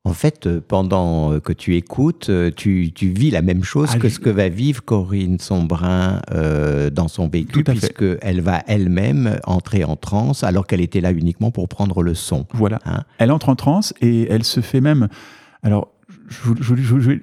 En 0.04 0.14
fait, 0.14 0.46
euh, 0.46 0.62
pendant 0.66 1.34
euh, 1.34 1.40
que 1.40 1.52
tu 1.52 1.76
écoutes, 1.76 2.30
tu, 2.56 2.92
vis 3.02 3.32
la 3.32 3.42
même 3.42 3.64
chose 3.64 3.90
ah, 3.92 3.98
que 3.98 4.08
ce 4.08 4.20
que 4.20 4.30
va 4.30 4.50
vivre 4.50 4.84
Corinne 4.86 5.40
Sombrin 5.40 6.22
dans 6.92 7.08
son 7.08 7.28
véhicule, 7.28 7.64
puisqu'elle 7.64 8.42
va 8.42 8.62
elle-même 8.68 9.40
entrer 9.44 9.84
en 9.84 9.96
transe 9.96 10.44
alors 10.44 10.68
qu'elle 10.68 10.82
était 10.82 11.02
là 11.02 11.12
uniquement 11.12 11.50
pour 11.50 11.68
prendre 11.68 12.04
le 12.04 12.14
son. 12.14 12.46
Voilà. 12.54 12.78
Hein. 12.86 13.04
elle 13.18 13.32
entre 13.32 13.50
en 13.50 13.56
transe 13.56 13.96
et 14.00 14.28
elle 14.30 14.44
se 14.44 14.62
fait 14.62 14.82
même. 14.82 15.08
Alors, 15.64 15.92
je, 16.30 16.76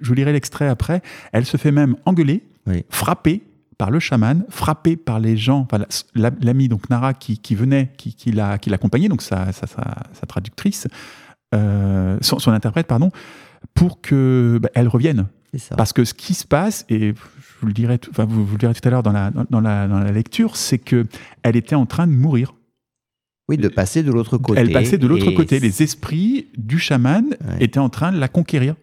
vous 0.03 0.15
lirai 0.15 0.33
l'extrait 0.33 0.67
après. 0.67 1.03
Elle 1.33 1.47
se 1.47 1.57
fait 1.57 1.73
même 1.73 1.95
engueuler, 2.05 2.43
frapper 2.91 3.45
par 3.79 3.91
le 3.91 3.99
chaman, 3.99 4.45
frappé 4.49 4.97
par 4.97 5.21
les 5.21 5.37
gens, 5.37 5.67
enfin, 5.71 5.85
l'ami 6.15 6.69
donc 6.69 6.91
Nara 6.91 7.15
qui, 7.15 7.55
venait, 7.55 7.93
qui, 7.97 8.15
qui 8.15 8.33
l'accompagnait, 8.33 9.09
donc 9.09 9.23
sa, 9.23 9.53
sa, 9.53 10.27
traductrice, 10.27 10.89
euh, 11.55 12.19
son, 12.21 12.51
interprète, 12.51 12.87
pardon, 12.87 13.11
pour 13.75 14.01
que 14.01 14.59
bah, 14.63 14.71
elle 14.75 14.89
revienne. 14.89 15.27
Parce 15.77 15.93
que 15.93 16.05
ce 16.05 16.15
qui 16.15 16.35
se 16.35 16.45
passe, 16.45 16.85
et 16.89 17.15
je 17.15 17.61
vous 17.61 17.67
le 17.67 17.73
dirai, 17.73 17.99
enfin, 18.11 18.25
vous, 18.25 18.45
le 18.45 18.59
direz 18.59 18.75
tout 18.75 18.87
à 18.87 18.91
l'heure 18.91 19.05
dans 19.05 19.13
la, 19.13 19.31
dans, 19.31 19.61
la, 19.61 19.87
dans 19.87 20.01
la 20.01 20.13
lecture, 20.13 20.57
c'est 20.57 20.79
que 20.79 21.07
elle 21.43 21.57
était 21.57 21.77
en 21.77 21.87
train 21.87 22.07
de 22.07 22.13
mourir. 22.13 22.55
Oui, 23.49 23.59
de 23.59 23.69
passer 23.69 24.03
de 24.03 24.11
l'autre 24.11 24.39
côté. 24.39 24.61
Elle 24.61 24.73
passait 24.73 24.99
de 24.99 25.07
l'autre 25.07 25.31
côté. 25.33 25.61
Les 25.61 25.83
esprits 25.83 26.49
du 26.57 26.79
chaman 26.79 27.37
étaient 27.61 27.79
en 27.79 27.91
train 27.91 28.11
de 28.11 28.19
la 28.19 28.29
conquérir. 28.29 28.75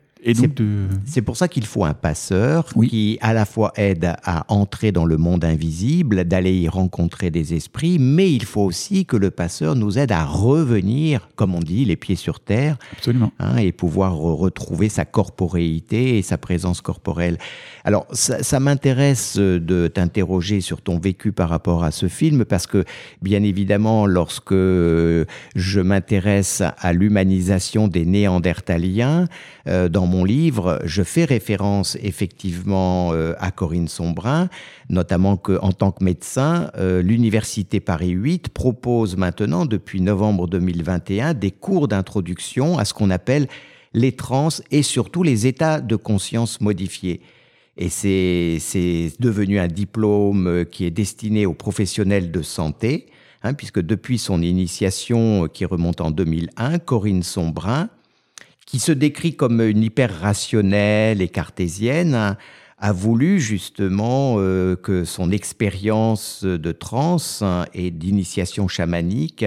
C'est 1.06 1.22
pour 1.22 1.38
ça 1.38 1.48
qu'il 1.48 1.66
faut 1.66 1.84
un 1.84 1.94
passeur 1.94 2.66
qui 2.88 3.18
à 3.22 3.34
la 3.34 3.46
fois 3.46 3.72
aide 3.76 4.14
à 4.24 4.46
entrer 4.54 4.92
dans 4.92 5.06
le 5.06 5.18
monde 5.18 5.44
invisible, 5.44 6.26
d'aller 6.26 6.54
y 6.54 6.70
rencontrer 6.70 7.32
des 7.32 7.54
esprits, 7.54 7.98
mais 8.00 8.32
il 8.32 8.46
faut 8.46 8.62
aussi 8.62 9.06
que 9.06 9.18
le 9.18 9.32
passeur 9.32 9.76
nous 9.76 9.98
aide 9.98 10.12
à 10.12 10.24
revenir, 10.24 11.30
comme 11.36 11.56
on 11.56 11.60
dit, 11.60 11.86
les 11.86 11.96
pieds 11.96 12.16
sur 12.16 12.40
terre, 12.40 12.78
Absolument. 12.94 13.32
Hein, 13.40 13.58
et 13.58 13.72
pouvoir 13.72 14.16
retrouver 14.16 14.90
sa 14.90 15.06
corporéité 15.06 16.18
et 16.18 16.22
sa 16.22 16.38
présence 16.38 16.82
corporelle. 16.82 17.38
Alors 17.84 18.06
ça, 18.12 18.44
ça 18.44 18.60
m'intéresse 18.60 19.38
de 19.38 19.88
t'interroger 19.88 20.62
sur 20.62 20.82
ton 20.82 21.00
vécu 21.00 21.32
par 21.32 21.50
rapport 21.50 21.84
à 21.84 21.92
ce 21.92 22.08
film, 22.08 22.46
parce 22.46 22.68
que 22.68 22.86
bien 23.22 23.42
évidemment, 23.44 24.06
lorsque 24.06 24.54
je 24.54 25.80
m'intéresse 25.80 26.62
à 26.78 26.94
l'humanisation 26.94 27.88
des 27.88 28.06
Néandertaliens, 28.06 29.28
euh, 29.68 29.90
dans 29.90 30.08
mon 30.12 30.26
livre, 30.26 30.80
je 30.84 31.04
fais 31.04 31.24
référence 31.24 31.98
effectivement 32.02 33.14
euh, 33.14 33.34
à 33.40 33.50
Corinne 33.52 33.88
Sombrin, 33.88 34.50
notamment 34.90 35.38
qu'en 35.38 35.72
tant 35.72 35.92
que 35.92 36.04
médecin, 36.04 36.70
euh, 36.78 37.02
l'Université 37.02 37.80
Paris 37.80 38.10
8 38.10 38.50
propose 38.50 39.16
maintenant, 39.16 39.66
depuis 39.66 40.02
novembre 40.02 40.48
2021, 40.48 41.34
des 41.34 41.52
cours 41.52 41.88
d'introduction 41.88 42.78
à 42.78 42.84
ce 42.84 42.94
qu'on 42.94 43.10
appelle 43.10 43.48
les 43.94 44.12
trans 44.12 44.50
et 44.70 44.84
surtout 44.84 45.24
les 45.24 45.48
états 45.48 45.80
de 45.80 45.96
conscience 45.96 46.60
modifiés. 46.60 47.22
Et 47.78 47.88
c'est 47.90 49.14
devenu 49.20 49.60
un 49.60 49.68
diplôme 49.68 50.48
euh, 50.48 50.64
qui 50.66 50.86
est 50.86 50.92
destiné 50.92 51.46
aux 51.46 51.54
professionnels 51.54 52.32
de 52.32 52.42
santé, 52.42 53.08
hein, 53.44 53.54
puisque 53.54 53.80
depuis 53.80 54.18
son 54.18 54.42
initiation 54.42 55.48
qui 55.48 55.64
remonte 55.64 56.02
en 56.02 56.12
2001, 56.12 56.80
Corinne 56.80 57.24
Sombrin 57.24 57.90
qui 58.66 58.80
se 58.80 58.92
décrit 58.92 59.36
comme 59.36 59.62
une 59.62 59.84
hyper 59.84 60.22
rationnelle 60.22 61.22
et 61.22 61.30
cartésienne, 61.30 62.38
a 62.82 62.92
voulu 62.94 63.40
justement 63.40 64.36
euh, 64.38 64.76
que 64.76 65.06
son 65.06 65.32
expérience 65.32 66.44
de 66.44 66.72
transe 66.72 67.44
et 67.76 67.92
d'initiation 67.92 68.68
chamanique 68.68 69.46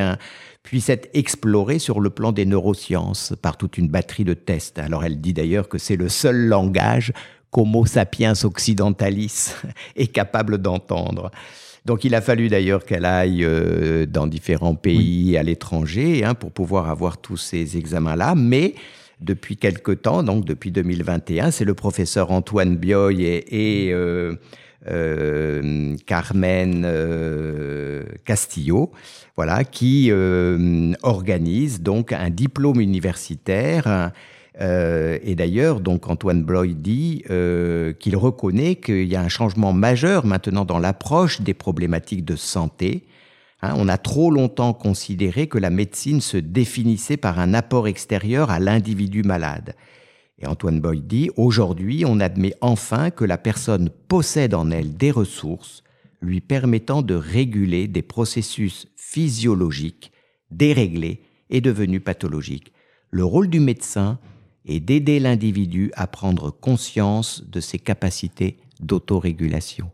puisse 0.62 0.88
être 0.88 1.10
explorée 1.14 1.80
sur 1.80 2.00
le 2.00 2.10
plan 2.10 2.30
des 2.32 2.46
neurosciences 2.46 3.34
par 3.42 3.56
toute 3.56 3.76
une 3.76 3.88
batterie 3.88 4.24
de 4.24 4.34
tests. 4.34 4.78
Alors 4.78 5.04
elle 5.04 5.20
dit 5.20 5.34
d'ailleurs 5.34 5.68
que 5.68 5.78
c'est 5.78 5.96
le 5.96 6.08
seul 6.08 6.46
langage 6.46 7.12
qu'Homo 7.50 7.86
sapiens 7.86 8.34
occidentalis 8.44 9.52
est 9.96 10.06
capable 10.06 10.58
d'entendre. 10.58 11.30
Donc 11.84 12.04
il 12.04 12.14
a 12.14 12.20
fallu 12.20 12.48
d'ailleurs 12.48 12.84
qu'elle 12.84 13.04
aille 13.04 13.44
euh, 13.44 14.06
dans 14.06 14.26
différents 14.26 14.74
pays 14.74 15.36
à 15.36 15.42
l'étranger 15.42 16.24
hein, 16.24 16.34
pour 16.34 16.50
pouvoir 16.50 16.88
avoir 16.88 17.18
tous 17.18 17.36
ces 17.36 17.76
examens-là, 17.76 18.34
mais 18.34 18.74
depuis 19.24 19.56
quelque 19.56 19.92
temps, 19.92 20.22
donc 20.22 20.44
depuis 20.44 20.70
2021. 20.70 21.50
C'est 21.50 21.64
le 21.64 21.74
professeur 21.74 22.30
Antoine 22.30 22.76
Bioy 22.76 23.24
et, 23.24 23.90
euh, 23.92 24.34
euh, 24.88 25.96
Carmen 26.06 26.84
euh, 26.84 28.04
Castillo, 28.24 28.92
voilà, 29.36 29.64
qui 29.64 30.12
organise 31.02 31.80
donc 31.80 32.12
un 32.12 32.30
diplôme 32.30 32.80
universitaire. 32.80 34.12
et 34.60 35.34
d'ailleurs, 35.34 35.80
donc 35.80 36.08
Antoine 36.08 36.44
Bloy 36.44 36.74
dit 36.74 37.24
qu'il 37.98 38.16
reconnaît 38.16 38.76
qu'il 38.76 39.06
y 39.06 39.16
a 39.16 39.22
un 39.22 39.28
changement 39.28 39.72
majeur 39.72 40.26
maintenant 40.26 40.64
dans 40.64 40.78
l'approche 40.78 41.40
des 41.40 41.54
problématiques 41.54 42.24
de 42.24 42.36
santé 42.36 43.04
Hein, 43.64 43.72
on 43.78 43.88
a 43.88 43.96
trop 43.96 44.30
longtemps 44.30 44.74
considéré 44.74 45.46
que 45.46 45.56
la 45.56 45.70
médecine 45.70 46.20
se 46.20 46.36
définissait 46.36 47.16
par 47.16 47.38
un 47.38 47.54
apport 47.54 47.88
extérieur 47.88 48.50
à 48.50 48.58
l'individu 48.58 49.22
malade. 49.22 49.74
Et 50.38 50.46
Antoine 50.46 50.80
Boyd 50.80 51.06
dit, 51.06 51.30
aujourd'hui, 51.36 52.04
on 52.06 52.20
admet 52.20 52.52
enfin 52.60 53.10
que 53.10 53.24
la 53.24 53.38
personne 53.38 53.88
possède 53.88 54.52
en 54.52 54.70
elle 54.70 54.94
des 54.98 55.10
ressources 55.10 55.82
lui 56.20 56.42
permettant 56.42 57.00
de 57.00 57.14
réguler 57.14 57.88
des 57.88 58.02
processus 58.02 58.86
physiologiques 58.96 60.12
déréglés 60.50 61.22
et 61.48 61.62
devenus 61.62 62.04
pathologiques. 62.04 62.70
Le 63.10 63.24
rôle 63.24 63.48
du 63.48 63.60
médecin 63.60 64.18
est 64.66 64.80
d'aider 64.80 65.20
l'individu 65.20 65.90
à 65.94 66.06
prendre 66.06 66.50
conscience 66.50 67.42
de 67.48 67.60
ses 67.60 67.78
capacités 67.78 68.58
d'autorégulation. 68.80 69.90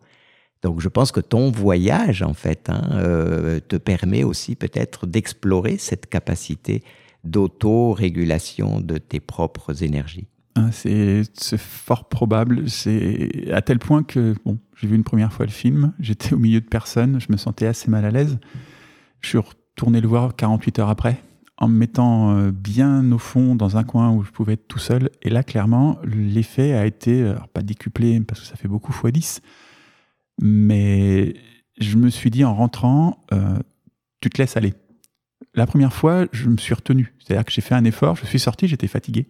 Donc 0.62 0.81
je 0.81 0.88
pense 0.88 1.12
que 1.12 1.20
ton 1.20 1.51
voyage, 1.51 2.23
en 2.23 2.35
fait, 2.35 2.68
hein, 2.68 2.88
euh, 2.92 3.61
te 3.61 3.77
permet 3.77 4.25
aussi 4.25 4.57
peut-être 4.57 5.07
d'explorer 5.07 5.79
cette 5.79 6.07
capacité 6.07 6.83
d'auto-régulation 7.25 8.81
de 8.81 8.99
tes 8.99 9.20
propres 9.20 9.83
énergies. 9.83 10.27
Ah, 10.57 10.70
c'est 10.73 11.25
fort 11.57 12.09
probable. 12.09 12.68
C'est 12.68 13.51
à 13.53 13.62
tel 13.62 13.79
point 13.79 14.03
que, 14.03 14.35
bon, 14.44 14.59
j'ai 14.77 14.88
vu 14.88 14.96
une 14.96 15.05
première 15.05 15.33
fois 15.33 15.46
le 15.46 15.53
film, 15.53 15.92
j'étais 16.01 16.35
au 16.35 16.38
milieu 16.38 16.61
de 16.61 16.66
personnes, 16.66 17.20
je 17.20 17.27
me 17.31 17.37
sentais 17.37 17.66
assez 17.66 17.90
mal 17.90 18.05
à 18.05 18.11
l'aise. 18.11 18.38
Je 19.20 19.29
suis 19.29 19.38
retourné 19.38 20.01
le 20.01 20.09
voir 20.09 20.35
48 20.35 20.79
heures 20.81 20.88
après, 20.88 21.23
en 21.57 21.68
me 21.68 21.77
mettant 21.77 22.37
euh, 22.37 22.51
bien 22.51 23.11
au 23.12 23.18
fond 23.18 23.55
dans 23.55 23.77
un 23.77 23.85
coin 23.85 24.11
où 24.11 24.25
je 24.25 24.31
pouvais 24.31 24.55
être 24.55 24.66
tout 24.66 24.79
seul. 24.79 25.11
Et 25.23 25.31
là, 25.31 25.42
clairement, 25.42 25.99
l'effet 26.05 26.73
a 26.73 26.85
été, 26.85 27.23
alors 27.23 27.49
pas 27.49 27.62
décuplé, 27.62 28.18
parce 28.20 28.40
que 28.40 28.46
ça 28.46 28.57
fait 28.57 28.68
beaucoup 28.68 28.92
x 28.92 29.12
10, 29.12 29.42
mais 30.40 31.35
je 31.79 31.96
me 31.96 32.09
suis 32.09 32.31
dit 32.31 32.44
en 32.44 32.55
rentrant, 32.55 33.24
euh, 33.33 33.59
tu 34.20 34.31
te 34.31 34.40
laisses 34.40 34.57
aller. 34.57 34.74
La 35.55 35.66
première 35.66 35.92
fois, 35.92 36.26
je 36.33 36.48
me 36.48 36.57
suis 36.57 36.74
retenu. 36.74 37.14
C'est-à-dire 37.18 37.44
que 37.44 37.53
j'ai 37.53 37.61
fait 37.61 37.74
un 37.74 37.85
effort, 37.85 38.16
je 38.16 38.24
suis 38.26 38.38
sorti, 38.38 38.66
j'étais 38.66 38.87
fatigué. 38.87 39.26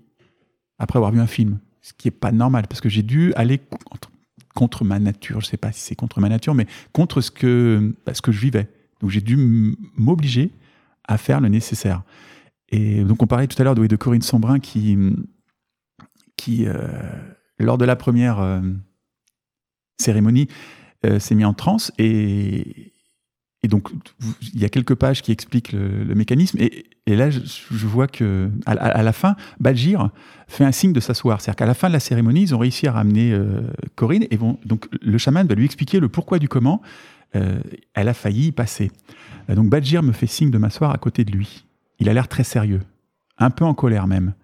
Après 0.79 0.99
avoir 0.99 1.13
vu 1.13 1.21
un 1.21 1.27
film. 1.27 1.59
Ce 1.83 1.93
qui 1.93 2.09
n'est 2.09 2.13
pas 2.13 2.31
normal, 2.31 2.67
parce 2.69 2.81
que 2.81 2.89
j'ai 2.89 3.03
dû 3.03 3.33
aller 3.35 3.61
contre, 4.55 4.85
ma 4.85 4.99
nature. 4.99 5.41
Je 5.41 5.47
ne 5.47 5.51
sais 5.51 5.57
pas 5.57 5.73
si 5.73 5.81
c'est 5.81 5.95
contre 5.95 6.21
ma 6.21 6.29
nature, 6.29 6.55
mais 6.55 6.67
contre 6.93 7.21
ce 7.23 7.31
que, 7.31 7.95
bah, 8.05 8.15
ce 8.15 8.21
que 8.21 8.33
je 8.33 8.41
vivais. 8.41 8.69
Donc 9.01 9.11
j'ai 9.11 9.23
dû 9.23 9.37
m'obliger 9.97 10.51
à 11.09 11.17
faire 11.17 11.41
le 11.41 11.49
nécessaire. 11.49 12.03
Et 12.69 13.03
donc 13.03 13.23
on 13.23 13.27
parlait 13.27 13.47
tout 13.47 13.61
à 13.61 13.65
l'heure 13.65 13.75
de, 13.75 13.97
Corinne 13.97 14.23
Sombrin 14.23 14.61
qui, 14.61 14.99
qui 16.37 16.67
euh, 16.67 16.89
lors 17.59 17.79
de 17.79 17.87
la 17.87 17.97
première 17.97 18.41
euh, 18.41 18.61
cérémonie, 19.99 20.49
euh, 21.07 21.19
s'est 21.19 21.35
mis 21.35 21.45
en 21.45 21.55
transe 21.55 21.93
et, 21.99 22.93
et 23.63 23.69
donc 23.69 23.89
il 24.55 24.61
y 24.61 24.65
a 24.65 24.69
quelques 24.69 24.95
pages 24.95 25.23
qui 25.23 25.33
expliquent 25.33 25.73
le, 25.73 26.15
mécanisme 26.15 26.59
et, 26.61 26.87
et, 27.07 27.17
là 27.17 27.31
je, 27.31 27.87
vois 27.87 28.07
que 28.07 28.51
à, 28.67 29.03
la 29.03 29.13
fin 29.13 29.37
Balgir 29.61 30.11
fait 30.49 30.65
un 30.65 30.73
signe 30.73 30.93
de 30.93 31.01
s'asseoir. 31.01 31.41
C'est-à-dire 31.41 31.57
qu'à 31.57 31.67
la 31.67 31.75
fin 31.75 31.89
de 31.89 31.93
la 31.93 32.01
cérémonie 32.01 32.43
ils 32.43 32.55
ont 32.55 32.59
réussi 32.59 32.87
à 32.87 32.93
ramener 32.93 33.33
euh, 33.33 33.63
Corinne 33.97 34.27
et 34.31 34.37
vont 34.37 34.59
donc 34.65 34.89
le 35.01 35.19
chaman 35.19 35.47
va 35.47 35.55
lui 35.55 35.65
expliquer 35.65 36.01
le 36.01 36.09
pourquoi 36.09 36.39
du 36.39 36.49
comment 36.49 36.81
euh, 37.37 37.61
elle 37.95 38.09
a 38.09 38.15
failli 38.15 38.49
y 38.49 38.53
passer. 38.53 38.91
Donc 39.49 39.69
Balgir 39.69 40.03
me 40.03 40.13
fait 40.13 40.27
signe 40.27 40.51
de 40.51 40.59
m'asseoir 40.59 40.91
à 40.93 40.99
côté 40.99 41.25
de 41.25 41.33
lui. 41.33 41.65
Il 41.99 42.09
a 42.09 42.15
l'air 42.15 42.29
très 42.29 42.45
sérieux 42.45 42.81
un 43.39 43.51
peu 43.51 43.65
en 43.65 43.75
colère 43.75 44.07
même. 44.07 44.35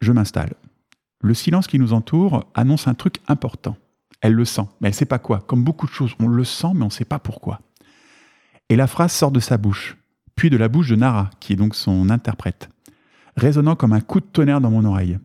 Je 0.00 0.12
m'installe. 0.12 0.54
Le 1.20 1.34
silence 1.34 1.66
qui 1.66 1.78
nous 1.78 1.92
entoure 1.92 2.46
annonce 2.54 2.88
un 2.88 2.94
truc 2.94 3.18
important 3.28 3.76
elle 4.20 4.32
le 4.32 4.44
sent, 4.44 4.62
mais 4.80 4.88
elle 4.88 4.94
ne 4.94 4.96
sait 4.96 5.04
pas 5.04 5.18
quoi. 5.18 5.40
Comme 5.40 5.64
beaucoup 5.64 5.86
de 5.86 5.92
choses, 5.92 6.14
on 6.18 6.28
le 6.28 6.44
sent, 6.44 6.72
mais 6.74 6.82
on 6.82 6.86
ne 6.86 6.90
sait 6.90 7.04
pas 7.04 7.18
pourquoi. 7.18 7.60
Et 8.68 8.76
la 8.76 8.86
phrase 8.86 9.12
sort 9.12 9.30
de 9.30 9.40
sa 9.40 9.58
bouche, 9.58 9.96
puis 10.34 10.50
de 10.50 10.56
la 10.56 10.68
bouche 10.68 10.88
de 10.88 10.96
Nara, 10.96 11.30
qui 11.40 11.52
est 11.52 11.56
donc 11.56 11.74
son 11.74 12.10
interprète, 12.10 12.68
résonnant 13.36 13.76
comme 13.76 13.92
un 13.92 14.00
coup 14.00 14.20
de 14.20 14.26
tonnerre 14.26 14.60
dans 14.60 14.70
mon 14.70 14.84
oreille. 14.84 15.18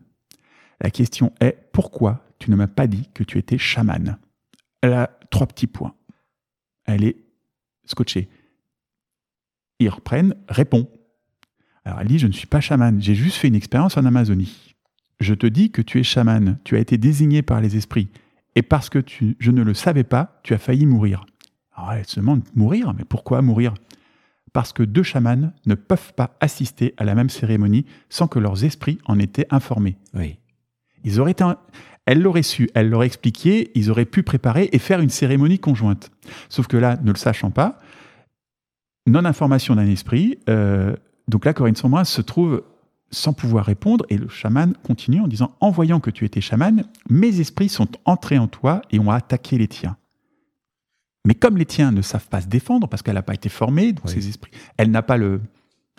La 0.80 0.90
question 0.90 1.32
est 1.40 1.70
pourquoi 1.72 2.24
tu 2.38 2.50
ne 2.50 2.56
m'as 2.56 2.66
pas 2.66 2.86
dit 2.86 3.08
que 3.14 3.24
tu 3.24 3.38
étais 3.38 3.58
chamane? 3.58 4.18
Elle 4.80 4.92
a 4.92 5.10
trois 5.30 5.46
petits 5.46 5.66
points. 5.66 5.94
Elle 6.84 7.04
est 7.04 7.16
scotchée. 7.84 8.28
Ils 9.78 9.88
reprennent, 9.88 10.34
répond. 10.48 10.88
Alors 11.84 12.00
elle 12.00 12.08
dit 12.08 12.18
Je 12.18 12.26
ne 12.26 12.32
suis 12.32 12.46
pas 12.46 12.60
chamane, 12.60 13.00
j'ai 13.00 13.14
juste 13.14 13.36
fait 13.36 13.48
une 13.48 13.54
expérience 13.54 13.96
en 13.96 14.04
Amazonie. 14.04 14.74
Je 15.20 15.34
te 15.34 15.46
dis 15.46 15.70
que 15.70 15.82
tu 15.82 16.00
es 16.00 16.02
chamane, 16.02 16.58
tu 16.64 16.76
as 16.76 16.80
été 16.80 16.98
désigné 16.98 17.42
par 17.42 17.60
les 17.60 17.76
esprits 17.76 18.08
et 18.54 18.62
parce 18.62 18.90
que 18.90 18.98
tu, 18.98 19.36
je 19.38 19.50
ne 19.50 19.62
le 19.62 19.74
savais 19.74 20.04
pas, 20.04 20.40
tu 20.42 20.54
as 20.54 20.58
failli 20.58 20.86
mourir. 20.86 21.24
Alors 21.74 21.92
elle 21.92 22.06
se 22.06 22.20
demande 22.20 22.42
mourir, 22.54 22.92
mais 22.96 23.04
pourquoi 23.04 23.42
mourir? 23.42 23.74
Parce 24.52 24.72
que 24.72 24.82
deux 24.82 25.02
chamans 25.02 25.52
ne 25.64 25.74
peuvent 25.74 26.12
pas 26.14 26.36
assister 26.40 26.94
à 26.98 27.04
la 27.04 27.14
même 27.14 27.30
cérémonie 27.30 27.86
sans 28.10 28.28
que 28.28 28.38
leurs 28.38 28.64
esprits 28.64 28.98
en 29.06 29.18
étaient 29.18 29.46
informés. 29.50 29.96
Oui. 30.12 30.38
Ils 31.04 31.20
auraient 31.20 31.32
été, 31.32 31.44
elle 32.04 32.20
l'aurait 32.20 32.42
su, 32.42 32.68
elle 32.74 32.90
l'aurait 32.90 33.06
expliqué, 33.06 33.70
ils 33.74 33.90
auraient 33.90 34.04
pu 34.04 34.22
préparer 34.22 34.68
et 34.72 34.78
faire 34.78 35.00
une 35.00 35.08
cérémonie 35.08 35.58
conjointe. 35.58 36.10
Sauf 36.48 36.66
que 36.66 36.76
là, 36.76 36.98
ne 37.02 37.10
le 37.10 37.18
sachant 37.18 37.50
pas, 37.50 37.78
non-information 39.06 39.74
d'un 39.74 39.86
esprit, 39.86 40.38
euh, 40.48 40.94
donc 41.28 41.44
là, 41.44 41.54
Corinne 41.54 41.76
Sombrin 41.76 42.04
se 42.04 42.20
trouve 42.20 42.62
sans 43.12 43.32
pouvoir 43.32 43.64
répondre, 43.64 44.04
et 44.08 44.16
le 44.16 44.28
chaman 44.28 44.74
continue 44.82 45.20
en 45.20 45.28
disant 45.28 45.54
En 45.60 45.70
voyant 45.70 46.00
que 46.00 46.10
tu 46.10 46.24
étais 46.24 46.40
chaman, 46.40 46.84
mes 47.08 47.40
esprits 47.40 47.68
sont 47.68 47.88
entrés 48.04 48.38
en 48.38 48.48
toi 48.48 48.82
et 48.90 48.98
ont 48.98 49.10
attaqué 49.10 49.58
les 49.58 49.68
tiens. 49.68 49.96
Mais 51.26 51.34
comme 51.34 51.56
les 51.56 51.66
tiens 51.66 51.92
ne 51.92 52.02
savent 52.02 52.26
pas 52.26 52.40
se 52.40 52.48
défendre, 52.48 52.88
parce 52.88 53.02
qu'elle 53.02 53.14
n'a 53.14 53.22
pas 53.22 53.34
été 53.34 53.48
formée, 53.48 53.92
donc 53.92 54.08
ses 54.08 54.28
esprits, 54.28 54.50
elle 54.76 54.90
n'a 54.90 55.02
pas 55.02 55.16
le, 55.16 55.40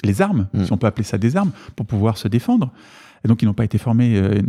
les 0.04 0.22
armes, 0.22 0.48
mm. 0.54 0.66
si 0.66 0.74
on 0.74 0.78
peut 0.78 0.88
appeler 0.88 1.06
ça 1.06 1.18
des 1.18 1.38
armes, 1.38 1.52
pour 1.76 1.86
pouvoir 1.86 2.18
se 2.18 2.28
défendre. 2.28 2.72
Et 3.24 3.30
donc 3.30 3.42
ils 3.42 3.46
n'ont 3.46 3.54
pas 3.54 3.64
été 3.64 3.78
formés, 3.78 4.18
euh, 4.18 4.42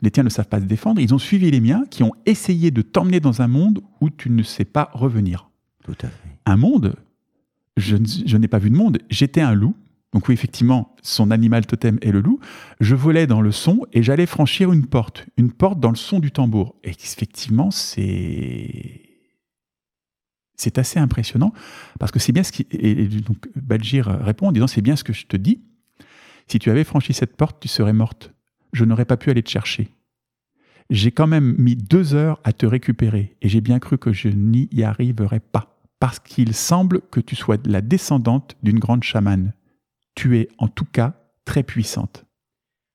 les 0.00 0.10
tiens 0.10 0.22
ne 0.22 0.30
savent 0.30 0.48
pas 0.48 0.60
se 0.60 0.64
défendre. 0.64 1.00
Ils 1.00 1.12
ont 1.12 1.18
suivi 1.18 1.50
les 1.50 1.60
miens 1.60 1.84
qui 1.90 2.02
ont 2.02 2.12
essayé 2.24 2.70
de 2.70 2.80
t'emmener 2.80 3.20
dans 3.20 3.42
un 3.42 3.48
monde 3.48 3.80
où 4.00 4.08
tu 4.08 4.30
ne 4.30 4.42
sais 4.42 4.64
pas 4.64 4.90
revenir. 4.94 5.50
Tout 5.84 5.96
à 6.00 6.06
fait. 6.06 6.38
Un 6.46 6.56
monde, 6.56 6.94
je, 7.76 7.96
je 8.24 8.36
n'ai 8.38 8.48
pas 8.48 8.58
vu 8.58 8.70
de 8.70 8.76
monde. 8.76 8.98
J'étais 9.10 9.42
un 9.42 9.52
loup, 9.52 9.74
donc 10.12 10.28
oui, 10.28 10.34
effectivement, 10.34 10.94
son 11.02 11.30
animal 11.30 11.66
totem 11.66 11.98
est 12.02 12.12
le 12.12 12.20
loup. 12.20 12.38
Je 12.80 12.94
volais 12.94 13.26
dans 13.26 13.40
le 13.40 13.50
son 13.50 13.80
et 13.92 14.02
j'allais 14.02 14.26
franchir 14.26 14.70
une 14.72 14.86
porte, 14.86 15.26
une 15.38 15.50
porte 15.50 15.80
dans 15.80 15.90
le 15.90 15.96
son 15.96 16.20
du 16.20 16.30
tambour. 16.30 16.76
Et 16.84 16.90
effectivement, 16.90 17.70
c'est 17.70 19.08
c'est 20.54 20.78
assez 20.78 21.00
impressionnant 21.00 21.52
parce 21.98 22.12
que 22.12 22.18
c'est 22.18 22.30
bien 22.30 22.44
ce 22.44 22.52
qui 22.52 22.66
et 22.70 23.06
donc 23.06 23.48
Balgir 23.56 24.06
répond 24.06 24.48
en 24.48 24.52
disant 24.52 24.66
c'est 24.66 24.82
bien 24.82 24.96
ce 24.96 25.04
que 25.04 25.14
je 25.14 25.26
te 25.26 25.36
dis. 25.36 25.62
Si 26.46 26.58
tu 26.58 26.70
avais 26.70 26.84
franchi 26.84 27.14
cette 27.14 27.36
porte, 27.36 27.58
tu 27.60 27.68
serais 27.68 27.94
morte. 27.94 28.34
Je 28.74 28.84
n'aurais 28.84 29.06
pas 29.06 29.16
pu 29.16 29.30
aller 29.30 29.42
te 29.42 29.50
chercher. 29.50 29.88
J'ai 30.90 31.10
quand 31.10 31.26
même 31.26 31.54
mis 31.56 31.74
deux 31.74 32.14
heures 32.14 32.38
à 32.44 32.52
te 32.52 32.66
récupérer 32.66 33.34
et 33.40 33.48
j'ai 33.48 33.62
bien 33.62 33.78
cru 33.78 33.96
que 33.96 34.12
je 34.12 34.28
n'y 34.28 34.68
arriverais 34.82 35.40
pas, 35.40 35.80
parce 36.00 36.18
qu'il 36.18 36.52
semble 36.52 37.00
que 37.10 37.20
tu 37.20 37.34
sois 37.34 37.56
la 37.64 37.80
descendante 37.80 38.56
d'une 38.62 38.78
grande 38.78 39.02
chamane. 39.02 39.54
Tu 40.14 40.38
es 40.38 40.48
en 40.58 40.68
tout 40.68 40.84
cas 40.84 41.14
très 41.44 41.62
puissante. 41.62 42.24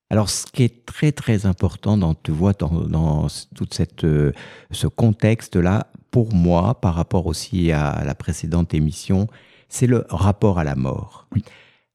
Alors, 0.10 0.30
ce 0.30 0.45
qui 0.45 0.63
est 0.63 0.86
très 0.86 1.12
très 1.12 1.45
important 1.45 1.97
dans, 1.97 2.13
tu 2.13 2.32
vois, 2.32 2.53
dans, 2.53 2.86
dans 2.88 3.27
tout 3.56 3.67
cette, 3.71 4.06
euh, 4.06 4.32
ce 4.71 4.88
contexte-là, 4.88 5.88
pour 6.12 6.34
moi, 6.34 6.80
par 6.80 6.95
rapport 6.95 7.25
aussi 7.27 7.71
à 7.73 8.03
la 8.06 8.15
précédente 8.15 8.73
émission, 8.73 9.27
c'est 9.67 9.88
le 9.88 10.06
rapport 10.10 10.60
à 10.60 10.63
la 10.63 10.75
mort. 10.75 11.27
Oui. 11.36 11.43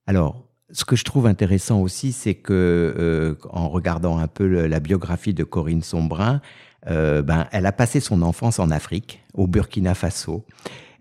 Alors, 0.06 0.44
ce 0.70 0.84
que 0.84 0.96
je 0.96 1.04
trouve 1.04 1.26
intéressant 1.26 1.80
aussi, 1.80 2.12
c'est 2.12 2.34
que 2.34 2.52
euh, 2.98 3.34
en 3.50 3.68
regardant 3.68 4.18
un 4.18 4.26
peu 4.26 4.46
le, 4.46 4.66
la 4.66 4.80
biographie 4.80 5.34
de 5.34 5.44
Corinne 5.44 5.82
Sombrin, 5.82 6.40
euh, 6.88 7.22
ben, 7.22 7.46
elle 7.52 7.66
a 7.66 7.72
passé 7.72 8.00
son 8.00 8.22
enfance 8.22 8.58
en 8.58 8.70
Afrique, 8.70 9.22
au 9.34 9.46
Burkina 9.46 9.94
Faso. 9.94 10.44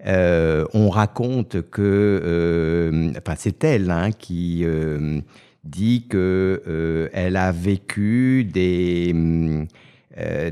Euh, 0.07 0.65
on 0.73 0.89
raconte 0.89 1.61
que, 1.69 1.81
euh, 1.81 3.11
enfin, 3.17 3.35
c'est 3.37 3.63
elle 3.63 3.91
hein, 3.91 4.11
qui 4.11 4.61
euh, 4.63 5.21
dit 5.63 6.07
que 6.09 7.09
elle 7.13 7.35
a 7.35 7.51
vécu 7.51 8.45
des 8.45 9.15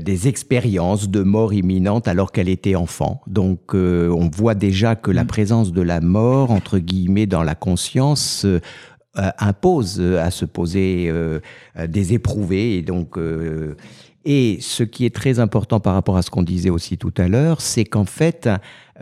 des 0.00 0.26
expériences 0.26 1.10
de 1.10 1.22
mort 1.22 1.52
imminente 1.52 2.08
alors 2.08 2.32
qu'elle 2.32 2.48
était 2.48 2.76
enfant. 2.76 3.20
Donc 3.26 3.74
on 3.74 4.30
voit 4.34 4.54
déjà 4.54 4.96
que 4.96 5.10
la 5.10 5.24
Mm. 5.24 5.26
présence 5.26 5.72
de 5.72 5.82
la 5.82 6.00
mort, 6.00 6.50
entre 6.50 6.78
guillemets, 6.78 7.26
dans 7.26 7.42
la 7.42 7.54
conscience 7.54 8.46
impose 9.14 10.00
à 10.00 10.30
se 10.30 10.46
poser 10.46 11.12
des 11.88 12.14
éprouvés. 12.14 12.78
Et 12.78 12.82
donc, 12.82 13.18
et 14.24 14.58
ce 14.60 14.82
qui 14.82 15.06
est 15.06 15.14
très 15.14 15.38
important 15.38 15.80
par 15.80 15.94
rapport 15.94 16.18
à 16.18 16.22
ce 16.22 16.30
qu'on 16.30 16.42
disait 16.42 16.68
aussi 16.68 16.98
tout 16.98 17.14
à 17.16 17.26
l'heure, 17.26 17.62
c'est 17.62 17.86
qu'en 17.86 18.04
fait, 18.04 18.50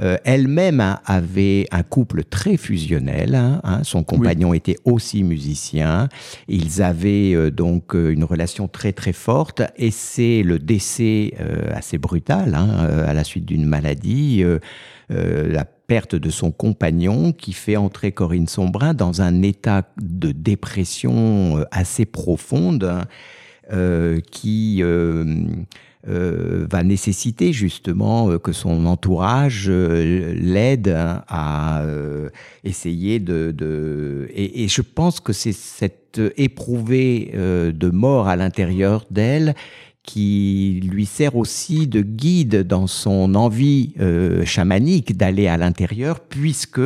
euh, 0.00 0.16
elle-même 0.24 0.80
hein, 0.80 1.00
avait 1.06 1.66
un 1.72 1.82
couple 1.82 2.22
très 2.22 2.56
fusionnel. 2.56 3.34
hein, 3.34 3.60
hein. 3.64 3.80
son 3.82 4.04
compagnon 4.04 4.54
était 4.54 4.76
aussi 4.84 5.24
musicien. 5.24 6.08
Ils 6.46 6.82
avaient 6.82 7.34
euh, 7.34 7.50
donc 7.50 7.96
euh, 7.96 8.10
une 8.10 8.22
relation 8.22 8.68
très 8.68 8.92
très 8.92 9.12
forte. 9.12 9.62
Et 9.76 9.90
c'est 9.90 10.44
le 10.44 10.60
décès 10.60 11.34
euh, 11.40 11.62
assez 11.74 11.98
brutal 11.98 12.54
hein, 12.54 12.68
à 13.06 13.12
la 13.12 13.24
suite 13.24 13.44
d'une 13.44 13.66
maladie. 13.66 14.44
la 15.10 15.64
perte 15.64 16.14
de 16.14 16.28
son 16.28 16.52
compagnon 16.52 17.32
qui 17.32 17.54
fait 17.54 17.76
entrer 17.76 18.12
Corinne 18.12 18.46
Sombrin 18.46 18.92
dans 18.92 19.22
un 19.22 19.42
état 19.42 19.82
de 19.96 20.32
dépression 20.32 21.64
assez 21.70 22.04
profonde 22.04 23.06
euh, 23.70 24.20
qui 24.30 24.78
euh, 24.80 25.42
euh, 26.08 26.66
va 26.70 26.82
nécessiter 26.82 27.52
justement 27.52 28.38
que 28.38 28.52
son 28.52 28.86
entourage 28.86 29.68
l'aide 29.68 30.88
à 30.96 31.84
essayer 32.64 33.18
de... 33.18 34.26
et, 34.34 34.68
je 34.68 34.80
pense 34.80 35.20
que 35.20 35.34
c'est 35.34 35.52
cette 35.52 36.18
éprouvée 36.38 37.32
de 37.34 37.90
mort 37.90 38.28
à 38.28 38.36
l'intérieur 38.36 39.04
d'elle 39.10 39.54
qui 40.02 40.80
lui 40.90 41.04
sert 41.04 41.36
aussi 41.36 41.86
de 41.86 42.00
guide 42.00 42.66
dans 42.66 42.86
son 42.86 43.34
envie 43.34 43.92
chamanique 44.46 45.14
d'aller 45.16 45.46
à 45.46 45.58
l'intérieur, 45.58 46.20
puisque 46.20 46.80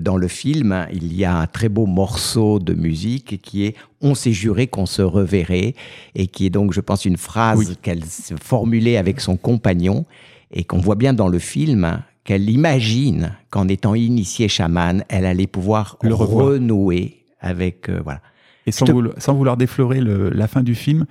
dans 0.00 0.16
le 0.16 0.28
film, 0.28 0.86
il 0.92 1.14
y 1.14 1.24
a 1.24 1.36
un 1.36 1.46
très 1.46 1.68
beau 1.68 1.86
morceau 1.86 2.58
de 2.58 2.74
musique 2.74 3.40
qui 3.42 3.64
est 3.64 3.74
On 4.02 4.14
s'est 4.14 4.32
juré 4.32 4.66
qu'on 4.66 4.86
se 4.86 5.02
reverrait, 5.02 5.74
et 6.14 6.26
qui 6.26 6.46
est 6.46 6.50
donc, 6.50 6.72
je 6.72 6.80
pense, 6.80 7.04
une 7.04 7.16
phrase 7.16 7.58
Oui. 7.58 7.76
qu'elle 7.82 8.02
formulait 8.04 8.96
avec 8.98 9.20
son 9.20 9.36
compagnon, 9.36 10.04
et 10.52 10.64
qu'on 10.64 10.78
voit 10.78 10.96
bien 10.96 11.12
dans 11.14 11.28
le 11.28 11.38
film 11.38 12.02
qu'elle 12.24 12.50
imagine 12.50 13.36
qu'en 13.50 13.68
étant 13.68 13.94
initiée 13.94 14.48
chamane, 14.48 15.04
elle 15.08 15.24
allait 15.24 15.46
pouvoir 15.46 15.96
Le 16.02 16.14
renouer 16.14 17.24
avec... 17.40 17.88
euh, 17.88 18.00
voilà. 18.04 18.20
Et 18.66 18.72
sans, 18.72 18.84
te- 18.84 18.92
vouloir, 18.92 19.14
sans 19.18 19.34
vouloir 19.34 19.56
déflorer 19.56 20.00
le- 20.00 20.28
la 20.30 20.46
fin 20.46 20.62
du 20.62 20.74
film, 20.74 21.06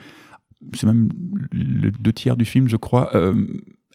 c'est 0.75 0.85
même 0.85 1.09
le 1.51 1.89
deux 1.91 2.13
tiers 2.13 2.37
du 2.37 2.45
film, 2.45 2.67
je 2.69 2.75
crois, 2.77 3.15
euh, 3.15 3.33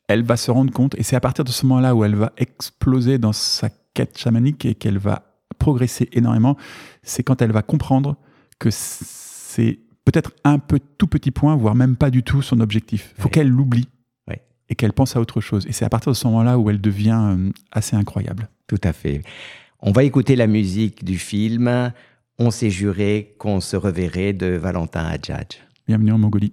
elle 0.08 0.24
va 0.24 0.36
se 0.36 0.50
rendre 0.50 0.72
compte, 0.72 0.94
et 0.98 1.02
c'est 1.04 1.14
à 1.16 1.20
partir 1.20 1.44
de 1.44 1.50
ce 1.50 1.64
moment-là 1.66 1.94
où 1.94 2.04
elle 2.04 2.16
va 2.16 2.32
exploser 2.36 3.18
dans 3.18 3.32
sa 3.32 3.68
quête 3.94 4.18
chamanique 4.18 4.64
et 4.66 4.74
qu'elle 4.74 4.98
va 4.98 5.22
progresser 5.58 6.08
énormément, 6.12 6.56
c'est 7.02 7.22
quand 7.22 7.40
elle 7.40 7.52
va 7.52 7.62
comprendre 7.62 8.16
que 8.58 8.68
c'est 8.70 9.78
peut-être 10.04 10.32
un 10.44 10.58
peu 10.58 10.78
tout 10.98 11.06
petit 11.06 11.30
point, 11.30 11.56
voire 11.56 11.74
même 11.74 11.96
pas 11.96 12.10
du 12.10 12.22
tout 12.22 12.42
son 12.42 12.60
objectif. 12.60 13.14
Il 13.16 13.22
faut 13.22 13.28
Ouais. 13.28 13.32
qu'elle 13.32 13.48
l'oublie 13.48 13.88
Ouais. 14.28 14.42
et 14.68 14.74
qu'elle 14.74 14.92
pense 14.92 15.16
à 15.16 15.20
autre 15.20 15.40
chose. 15.40 15.64
Et 15.66 15.72
c'est 15.72 15.84
à 15.84 15.88
partir 15.88 16.12
de 16.12 16.16
ce 16.16 16.26
moment-là 16.26 16.58
où 16.58 16.68
elle 16.70 16.80
devient 16.80 17.18
euh, 17.38 17.50
assez 17.72 17.96
incroyable. 17.96 18.48
Tout 18.66 18.80
à 18.82 18.92
fait. 18.92 19.22
On 19.80 19.92
va 19.92 20.04
écouter 20.04 20.36
la 20.36 20.46
musique 20.46 21.04
du 21.04 21.18
film 21.18 21.92
On 22.38 22.50
s'est 22.50 22.70
juré 22.70 23.36
qu'on 23.38 23.60
se 23.60 23.76
reverrait 23.76 24.32
de 24.32 24.46
Valentin 24.56 25.04
Hadjadj. 25.04 25.58
Bienvenue 25.86 26.10
en 26.12 26.18
Mongolie. 26.18 26.52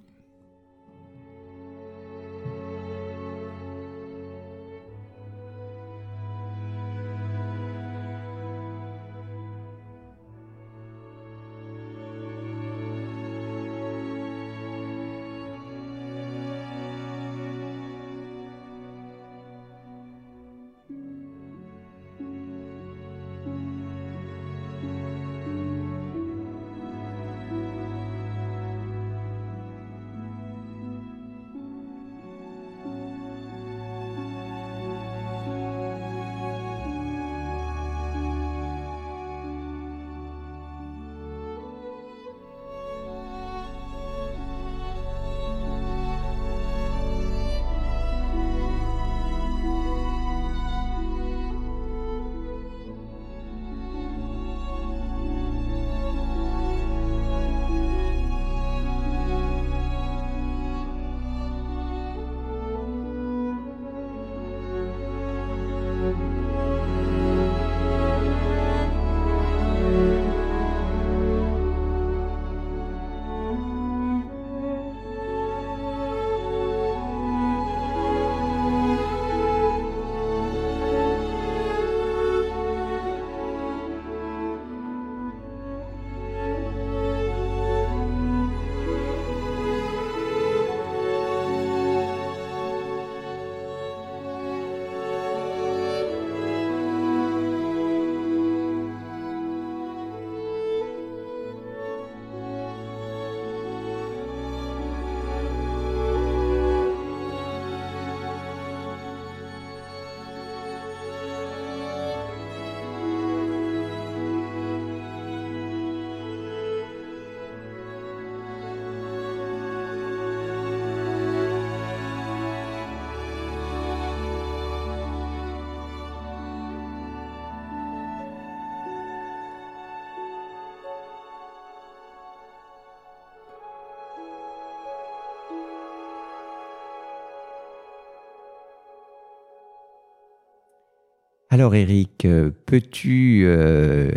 Alors 141.54 141.76
Eric, 141.76 142.24
euh, 142.24 142.50
peux-tu, 142.66 143.44
euh, 143.46 144.10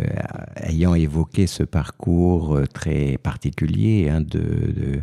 ayant 0.63 0.95
évoqué 0.95 1.47
ce 1.47 1.63
parcours 1.63 2.55
euh, 2.55 2.65
très 2.65 3.17
particulier 3.21 4.07
hein, 4.09 4.21
de, 4.21 4.39
de, 4.39 5.01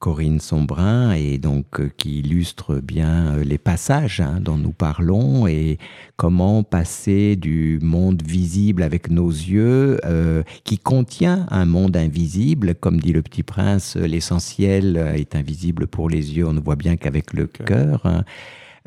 Corinne 0.00 0.40
Sombrin 0.40 1.12
et 1.12 1.38
donc 1.38 1.78
euh, 1.78 1.90
qui 1.96 2.18
illustre 2.20 2.80
bien 2.80 3.36
les 3.36 3.58
passages 3.58 4.20
hein, 4.20 4.40
dont 4.40 4.56
nous 4.56 4.72
parlons 4.72 5.46
et 5.46 5.78
comment 6.16 6.64
passer 6.64 7.36
du 7.36 7.78
monde 7.82 8.20
visible 8.20 8.82
avec 8.82 9.08
nos 9.08 9.28
yeux 9.28 10.00
euh, 10.06 10.42
qui 10.64 10.76
contient 10.76 11.46
un 11.50 11.66
monde 11.66 11.96
invisible, 11.96 12.74
comme 12.74 12.98
dit 12.98 13.12
le 13.12 13.22
petit 13.22 13.44
prince, 13.44 13.94
l'essentiel 13.94 14.96
est 15.14 15.36
invisible 15.36 15.86
pour 15.86 16.08
les 16.08 16.36
yeux, 16.36 16.48
on 16.48 16.54
ne 16.54 16.60
voit 16.60 16.76
bien 16.76 16.96
qu'avec 16.96 17.32
le 17.32 17.46
cœur. 17.46 18.00
Hein. 18.06 18.24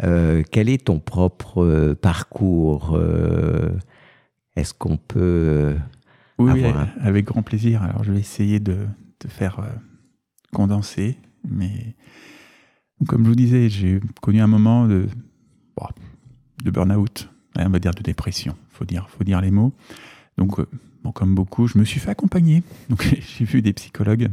Euh, 0.01 0.43
quel 0.51 0.69
est 0.69 0.85
ton 0.85 0.99
propre 0.99 1.63
euh, 1.63 1.95
parcours 1.95 2.95
euh, 2.95 3.69
Est-ce 4.55 4.73
qu'on 4.73 4.97
peut 4.97 5.75
oui, 6.39 6.51
avoir 6.51 6.79
un... 6.79 6.89
avec 7.01 7.25
grand 7.25 7.43
plaisir. 7.43 7.83
Alors 7.83 8.03
je 8.03 8.11
vais 8.11 8.19
essayer 8.19 8.59
de, 8.59 8.87
de 9.19 9.27
faire 9.27 9.61
condensé, 10.51 11.17
mais 11.47 11.95
comme 13.07 13.23
je 13.23 13.29
vous 13.29 13.35
disais, 13.35 13.69
j'ai 13.69 13.99
connu 14.21 14.41
un 14.41 14.47
moment 14.47 14.87
de, 14.87 15.07
de 16.63 16.71
burn-out, 16.71 17.29
on 17.57 17.69
va 17.69 17.79
dire 17.79 17.93
de 17.93 18.01
dépression, 18.01 18.55
faut 18.69 18.85
dire, 18.85 19.09
faut 19.09 19.23
dire 19.23 19.41
les 19.41 19.51
mots. 19.51 19.73
Donc, 20.37 20.59
bon, 21.03 21.11
comme 21.11 21.35
beaucoup, 21.35 21.67
je 21.67 21.77
me 21.77 21.83
suis 21.83 21.99
fait 21.99 22.09
accompagner. 22.09 22.63
Donc, 22.89 23.03
j'ai 23.03 23.45
vu 23.45 23.61
des 23.61 23.73
psychologues 23.73 24.29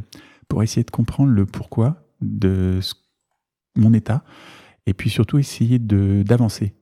pour 0.49 0.63
essayer 0.63 0.85
de 0.85 0.91
comprendre 0.91 1.33
le 1.33 1.47
pourquoi 1.47 2.03
de 2.21 2.81
mon 3.77 3.93
état, 3.93 4.25
et 4.87 4.95
puis 4.95 5.11
surtout 5.11 5.39
essayer 5.39 5.79
d'avancer. 5.79 6.75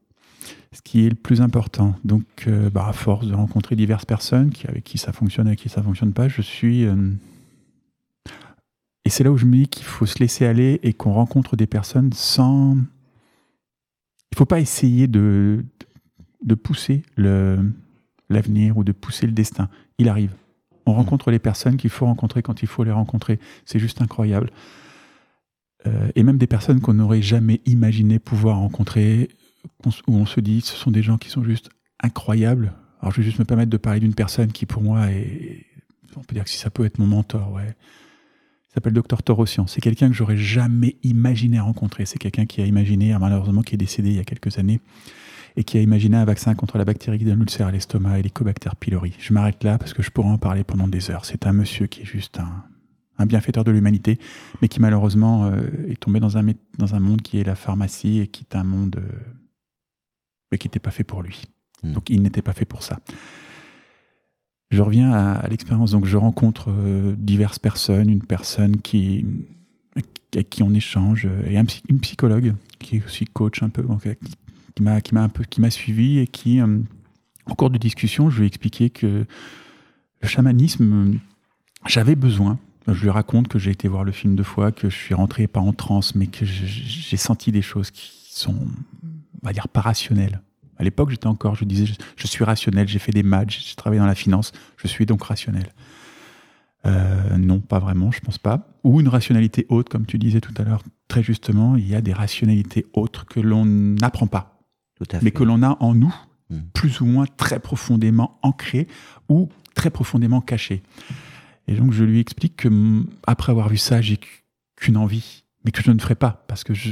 Ce 0.71 0.81
qui 0.83 1.05
est 1.05 1.09
le 1.09 1.15
plus 1.15 1.41
important. 1.41 1.95
Donc, 2.03 2.25
euh, 2.47 2.69
bah, 2.69 2.87
à 2.87 2.93
force 2.93 3.27
de 3.27 3.33
rencontrer 3.33 3.75
diverses 3.75 4.05
personnes 4.05 4.51
avec 4.67 4.83
qui 4.83 4.97
ça 4.97 5.11
fonctionne, 5.11 5.47
avec 5.47 5.59
qui 5.59 5.69
ça 5.69 5.81
fonctionne 5.81 6.13
pas, 6.13 6.27
je 6.27 6.41
suis 6.41 6.85
euh, 6.85 6.95
et 9.09 9.09
c'est 9.09 9.23
là 9.23 9.31
où 9.31 9.37
je 9.37 9.45
me 9.45 9.55
dis 9.55 9.67
qu'il 9.67 9.85
faut 9.85 10.05
se 10.05 10.19
laisser 10.19 10.45
aller 10.45 10.79
et 10.83 10.93
qu'on 10.93 11.13
rencontre 11.13 11.55
des 11.55 11.65
personnes 11.65 12.13
sans. 12.13 12.75
Il 12.75 14.35
ne 14.35 14.37
faut 14.37 14.45
pas 14.45 14.59
essayer 14.59 15.07
de, 15.07 15.65
de 16.43 16.53
pousser 16.53 17.01
l'avenir 17.17 18.77
ou 18.77 18.83
de 18.83 18.91
pousser 18.91 19.25
le 19.25 19.31
destin. 19.31 19.67
Il 19.97 20.09
arrive. 20.09 20.35
On 20.85 20.93
rencontre 20.93 21.31
les 21.31 21.39
personnes 21.39 21.77
qu'il 21.77 21.89
faut 21.89 22.05
rencontrer 22.05 22.43
quand 22.43 22.61
il 22.61 22.67
faut 22.67 22.83
les 22.83 22.91
rencontrer. 22.91 23.39
C'est 23.65 23.79
juste 23.79 23.99
incroyable. 24.01 24.51
Euh, 25.87 26.09
et 26.15 26.23
même 26.23 26.37
des 26.37 26.47
personnes 26.47 26.81
qu'on 26.81 26.95
n'aurait 26.95 27.21
jamais 27.21 27.61
imaginé 27.65 28.19
pouvoir 28.19 28.57
rencontrer, 28.57 29.29
où 30.07 30.13
on 30.15 30.25
se 30.25 30.39
dit 30.39 30.61
ce 30.61 30.75
sont 30.75 30.91
des 30.91 31.03
gens 31.03 31.17
qui 31.17 31.29
sont 31.29 31.43
juste 31.43 31.69
incroyables. 32.01 32.73
Alors 33.01 33.13
je 33.13 33.17
vais 33.17 33.23
juste 33.23 33.39
me 33.39 33.45
permettre 33.45 33.69
de 33.69 33.77
parler 33.77 33.99
d'une 33.99 34.15
personne 34.15 34.51
qui 34.51 34.65
pour 34.65 34.81
moi 34.81 35.11
est. 35.11 35.65
On 36.17 36.21
peut 36.21 36.33
dire 36.33 36.43
que 36.43 36.49
si 36.49 36.57
ça 36.57 36.69
peut 36.69 36.85
être 36.85 36.97
mon 36.97 37.05
mentor, 37.05 37.53
ouais 37.53 37.75
il 38.69 38.73
s'appelle 38.75 38.93
Docteur 38.93 39.23
Torossian. 39.23 39.65
C'est 39.65 39.81
quelqu'un 39.81 40.09
que 40.09 40.13
j'aurais 40.13 40.37
jamais 40.37 40.95
imaginé 41.01 41.59
rencontrer. 41.59 42.05
C'est 42.05 42.19
quelqu'un 42.19 42.45
qui 42.45 42.61
a 42.61 42.65
imaginé, 42.65 43.17
malheureusement, 43.19 43.63
qui 43.63 43.73
est 43.73 43.79
décédé 43.79 44.09
il 44.09 44.15
y 44.17 44.19
a 44.19 44.23
quelques 44.23 44.59
années, 44.59 44.79
et 45.57 45.63
qui 45.63 45.79
a 45.79 45.81
imaginé 45.81 46.17
un 46.17 46.25
vaccin 46.25 46.53
contre 46.53 46.77
la 46.77 46.85
bactérie 46.85 47.17
d'un 47.17 47.39
ulcère 47.39 47.65
à 47.65 47.71
l'estomac 47.71 48.13
et 48.13 48.17
l'Helicobacter 48.17 48.69
pylori. 48.79 49.15
Je 49.17 49.33
m'arrête 49.33 49.63
là 49.63 49.79
parce 49.79 49.93
que 49.93 50.03
je 50.03 50.11
pourrais 50.11 50.29
en 50.29 50.37
parler 50.37 50.63
pendant 50.63 50.87
des 50.87 51.09
heures. 51.09 51.25
C'est 51.25 51.47
un 51.47 51.53
monsieur 51.53 51.87
qui 51.87 52.01
est 52.01 52.05
juste 52.05 52.39
un, 52.39 52.63
un 53.19 53.27
bienfaiteur 53.27 53.63
de 53.63 53.71
l'humanité, 53.71 54.17
mais 54.61 54.67
qui 54.67 54.79
malheureusement 54.79 55.45
euh, 55.45 55.61
est 55.87 55.99
tombé 55.99 56.19
dans 56.19 56.37
un, 56.37 56.43
dans 56.77 56.95
un 56.95 56.99
monde 56.99 57.21
qui 57.21 57.37
est 57.39 57.43
la 57.43 57.55
pharmacie 57.55 58.19
et 58.19 58.27
qui 58.27 58.45
est 58.49 58.55
un 58.55 58.63
monde 58.63 58.95
euh, 58.97 60.57
qui 60.57 60.67
n'était 60.67 60.79
pas 60.79 60.91
fait 60.91 61.03
pour 61.03 61.21
lui. 61.21 61.43
Mmh. 61.83 61.93
Donc 61.93 62.09
il 62.09 62.21
n'était 62.21 62.41
pas 62.41 62.53
fait 62.53 62.65
pour 62.65 62.81
ça. 62.81 62.99
Je 64.71 64.81
reviens 64.81 65.11
à, 65.11 65.33
à 65.33 65.47
l'expérience. 65.47 65.91
Donc, 65.91 66.05
je 66.05 66.15
rencontre 66.15 66.69
euh, 66.69 67.15
diverses 67.17 67.57
personnes, 67.57 68.09
une 68.09 68.23
personne 68.23 68.81
qui, 68.81 69.25
avec 70.33 70.49
qui 70.49 70.61
on 70.61 70.73
échange, 70.73 71.27
et 71.47 71.57
un, 71.57 71.65
une 71.89 71.99
psychologue 71.99 72.53
qui 72.77 72.97
est 72.97 73.05
aussi 73.05 73.25
coach 73.25 73.63
un 73.63 73.69
peu, 73.69 73.81
donc, 73.81 74.07
qui, 74.75 74.83
m'a, 74.83 75.01
qui 75.01 75.15
m'a 75.15 75.23
un 75.23 75.29
peu, 75.29 75.43
qui 75.43 75.59
m'a 75.59 75.71
suivi 75.71 76.19
et 76.19 76.27
qui, 76.27 76.61
en 76.61 77.55
cours 77.55 77.71
de 77.71 77.79
discussion, 77.79 78.29
je 78.29 78.37
lui 78.37 78.43
ai 78.43 78.47
expliqué 78.47 78.91
que 78.91 79.25
le 80.21 80.27
chamanisme, 80.27 81.17
j'avais 81.87 82.15
besoin. 82.15 82.59
Je 82.87 83.01
lui 83.03 83.09
raconte 83.09 83.47
que 83.47 83.59
j'ai 83.59 83.71
été 83.71 83.87
voir 83.87 84.03
le 84.03 84.11
film 84.11 84.35
deux 84.35 84.43
fois, 84.43 84.71
que 84.71 84.89
je 84.89 84.95
suis 84.95 85.13
rentré 85.13 85.47
pas 85.47 85.59
en 85.59 85.73
transe, 85.73 86.15
mais 86.15 86.27
que 86.27 86.45
j'ai 86.45 87.17
senti 87.17 87.51
des 87.51 87.61
choses 87.61 87.91
qui 87.91 88.11
sont, 88.31 88.55
on 88.55 89.45
va 89.45 89.53
dire, 89.53 89.67
pas 89.67 89.81
rationnelles. 89.81 90.41
À 90.77 90.83
l'époque, 90.83 91.09
j'étais 91.09 91.27
encore, 91.27 91.55
je 91.55 91.65
disais, 91.65 91.85
je, 92.15 92.27
suis 92.27 92.43
rationnel, 92.43 92.87
j'ai 92.87 92.99
fait 92.99 93.11
des 93.11 93.23
maths, 93.23 93.49
j'ai 93.49 93.75
travaillé 93.75 93.99
dans 93.99 94.07
la 94.07 94.15
finance, 94.15 94.53
je 94.77 94.87
suis 94.87 95.05
donc 95.05 95.23
rationnel. 95.23 95.73
Euh, 96.85 97.37
non, 97.37 97.59
pas 97.59 97.79
vraiment, 97.79 98.11
je 98.11 98.21
pense 98.21 98.37
pas. 98.37 98.69
Ou 98.85 99.01
une 99.01 99.09
rationalité 99.09 99.65
haute, 99.67 99.89
comme 99.89 100.05
tu 100.05 100.17
disais 100.17 100.39
tout 100.39 100.53
à 100.57 100.63
l'heure, 100.63 100.81
très 101.09 101.21
justement, 101.21 101.75
il 101.75 101.87
y 101.87 101.95
a 101.95 102.01
des 102.01 102.13
rationalités 102.13 102.85
autres 102.93 103.25
que 103.25 103.41
l'on 103.41 103.65
n'apprend 103.65 104.27
pas, 104.27 104.61
mais 105.21 105.31
que 105.31 105.43
l'on 105.43 105.63
a 105.63 105.75
en 105.81 105.93
nous, 105.93 106.15
hmm. 106.49 106.59
plus 106.73 107.01
ou 107.01 107.05
moins 107.05 107.25
très 107.25 107.59
profondément 107.59 108.39
ancrées 108.41 108.87
ou 109.27 109.49
très 109.75 109.89
profondément 109.89 110.39
cachées. 110.39 110.81
Et 111.69 111.75
donc 111.75 111.93
je 111.93 112.03
lui 112.03 112.19
explique 112.19 112.57
que 112.57 113.03
après 113.27 113.51
avoir 113.51 113.69
vu 113.69 113.77
ça, 113.77 114.01
j'ai 114.01 114.19
qu'une 114.75 114.97
envie, 114.97 115.43
mais 115.63 115.71
que 115.71 115.83
je 115.83 115.91
ne 115.91 115.99
ferai 115.99 116.15
pas, 116.15 116.43
parce 116.47 116.63
que 116.63 116.73
je, 116.73 116.89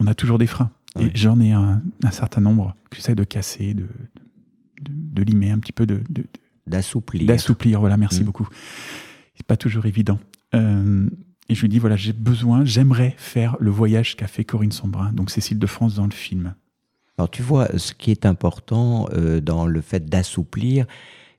on 0.00 0.08
a 0.08 0.14
toujours 0.14 0.38
des 0.38 0.48
freins. 0.48 0.72
Et 0.98 1.10
j'en 1.14 1.40
ai 1.40 1.52
un, 1.52 1.80
un, 2.02 2.10
certain 2.10 2.40
nombre 2.40 2.76
que 2.90 2.96
j'essaie 2.96 3.14
de 3.14 3.24
casser, 3.24 3.74
de, 3.74 3.84
de, 4.82 4.90
de, 4.90 5.22
limer 5.22 5.52
un 5.52 5.58
petit 5.58 5.72
peu, 5.72 5.86
de, 5.86 6.02
d'assouplir. 6.66 7.26
D'assouplir, 7.26 7.78
voilà, 7.80 7.96
merci 7.96 8.22
mmh. 8.22 8.24
beaucoup. 8.24 8.48
C'est 9.36 9.46
pas 9.46 9.56
toujours 9.56 9.86
évident. 9.86 10.18
Euh, 10.54 11.08
et 11.48 11.54
je 11.54 11.60
lui 11.62 11.68
dis, 11.68 11.78
voilà, 11.78 11.96
j'ai 11.96 12.12
besoin, 12.12 12.64
j'aimerais 12.64 13.14
faire 13.16 13.56
le 13.60 13.70
voyage 13.70 14.16
qu'a 14.16 14.26
fait 14.26 14.44
Corinne 14.44 14.72
Sombrin, 14.72 15.12
donc 15.12 15.30
Cécile 15.30 15.60
de 15.60 15.66
France 15.66 15.94
dans 15.94 16.06
le 16.06 16.12
film. 16.12 16.54
Alors 17.16 17.30
tu 17.30 17.42
vois, 17.42 17.68
ce 17.78 17.94
qui 17.94 18.10
est 18.10 18.26
important 18.26 19.08
euh, 19.12 19.40
dans 19.40 19.64
le 19.66 19.80
fait 19.80 20.04
d'assouplir, 20.06 20.86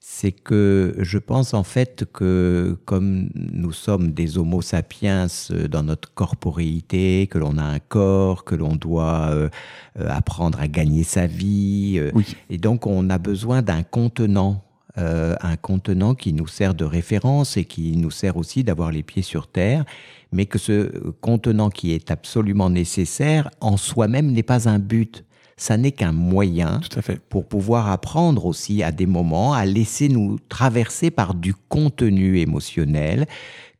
c'est 0.05 0.33
que 0.33 0.95
je 0.99 1.17
pense 1.17 1.53
en 1.53 1.63
fait 1.63 2.03
que 2.11 2.77
comme 2.83 3.29
nous 3.35 3.71
sommes 3.71 4.11
des 4.11 4.37
homo 4.37 4.61
sapiens 4.61 5.27
euh, 5.51 5.69
dans 5.69 5.83
notre 5.83 6.13
corporéité, 6.13 7.27
que 7.27 7.37
l'on 7.37 7.57
a 7.57 7.63
un 7.63 7.79
corps, 7.79 8.43
que 8.43 8.53
l'on 8.53 8.75
doit 8.75 9.29
euh, 9.31 9.49
euh, 9.97 10.09
apprendre 10.09 10.59
à 10.59 10.67
gagner 10.67 11.03
sa 11.03 11.25
vie, 11.25 12.01
oui. 12.13 12.35
et 12.49 12.57
donc 12.57 12.85
on 12.85 13.09
a 13.09 13.17
besoin 13.17 13.61
d'un 13.61 13.83
contenant. 13.83 14.65
Euh, 14.99 15.35
un 15.41 15.55
contenant 15.55 16.13
qui 16.13 16.33
nous 16.33 16.45
sert 16.45 16.75
de 16.75 16.85
référence 16.85 17.57
et 17.57 17.65
qui 17.65 17.97
nous 17.97 18.11
sert 18.11 18.37
aussi 18.37 18.63
d'avoir 18.63 18.91
les 18.91 19.01
pieds 19.01 19.23
sur 19.23 19.47
terre, 19.47 19.85
mais 20.31 20.45
que 20.45 20.59
ce 20.59 20.91
contenant 21.19 21.71
qui 21.71 21.93
est 21.93 22.11
absolument 22.11 22.69
nécessaire 22.69 23.49
en 23.59 23.75
soi-même 23.75 24.31
n'est 24.31 24.43
pas 24.43 24.69
un 24.69 24.77
but 24.77 25.25
ça 25.57 25.77
n'est 25.77 25.91
qu'un 25.91 26.11
moyen 26.11 26.81
pour 27.29 27.47
pouvoir 27.47 27.89
apprendre 27.89 28.45
aussi 28.45 28.83
à 28.83 28.91
des 28.91 29.05
moments 29.05 29.53
à 29.53 29.65
laisser 29.65 30.09
nous 30.09 30.39
traverser 30.49 31.11
par 31.11 31.33
du 31.33 31.53
contenu 31.69 32.39
émotionnel 32.39 33.27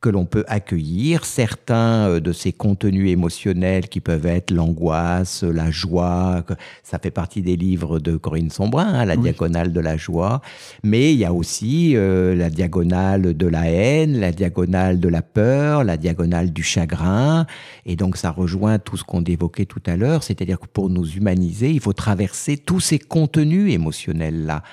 que 0.03 0.09
l'on 0.09 0.25
peut 0.25 0.43
accueillir. 0.47 1.23
Certains 1.23 2.09
euh, 2.09 2.19
de 2.19 2.33
ces 2.33 2.51
contenus 2.51 3.09
émotionnels 3.09 3.87
qui 3.87 4.01
peuvent 4.01 4.25
être 4.25 4.51
l'angoisse, 4.51 5.43
la 5.43 5.71
joie, 5.71 6.43
ça 6.83 6.99
fait 6.99 7.09
partie 7.09 7.41
des 7.41 7.55
livres 7.55 7.99
de 7.99 8.17
Corinne 8.17 8.49
Sombrin, 8.49 8.85
hein, 8.85 9.05
la 9.05 9.15
oui. 9.15 9.21
diagonale 9.21 9.71
de 9.71 9.79
la 9.79 9.95
joie. 9.95 10.41
Mais 10.83 11.13
il 11.13 11.19
y 11.19 11.25
a 11.25 11.31
aussi 11.31 11.95
euh, 11.95 12.35
la 12.35 12.49
diagonale 12.49 13.35
de 13.35 13.47
la 13.47 13.71
haine, 13.71 14.19
la 14.19 14.33
diagonale 14.33 14.99
de 14.99 15.07
la 15.07 15.21
peur, 15.21 15.85
la 15.85 15.95
diagonale 15.95 16.51
du 16.51 16.63
chagrin. 16.63 17.47
Et 17.85 17.95
donc 17.95 18.17
ça 18.17 18.29
rejoint 18.29 18.79
tout 18.79 18.97
ce 18.97 19.05
qu'on 19.05 19.23
évoquait 19.23 19.65
tout 19.65 19.83
à 19.85 19.95
l'heure, 19.95 20.23
c'est-à-dire 20.23 20.59
que 20.59 20.67
pour 20.67 20.89
nous 20.89 21.07
humaniser, 21.07 21.71
il 21.71 21.79
faut 21.79 21.93
traverser 21.93 22.57
tous 22.57 22.81
ces 22.81 22.99
contenus 22.99 23.73
émotionnels-là. 23.73 24.63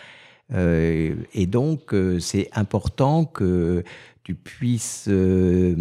Euh, 0.52 1.14
et 1.32 1.46
donc, 1.46 1.94
euh, 1.94 2.18
c'est 2.18 2.48
important 2.52 3.24
que 3.24 3.84
tu 4.22 4.34
puisses 4.34 5.06
euh, 5.08 5.74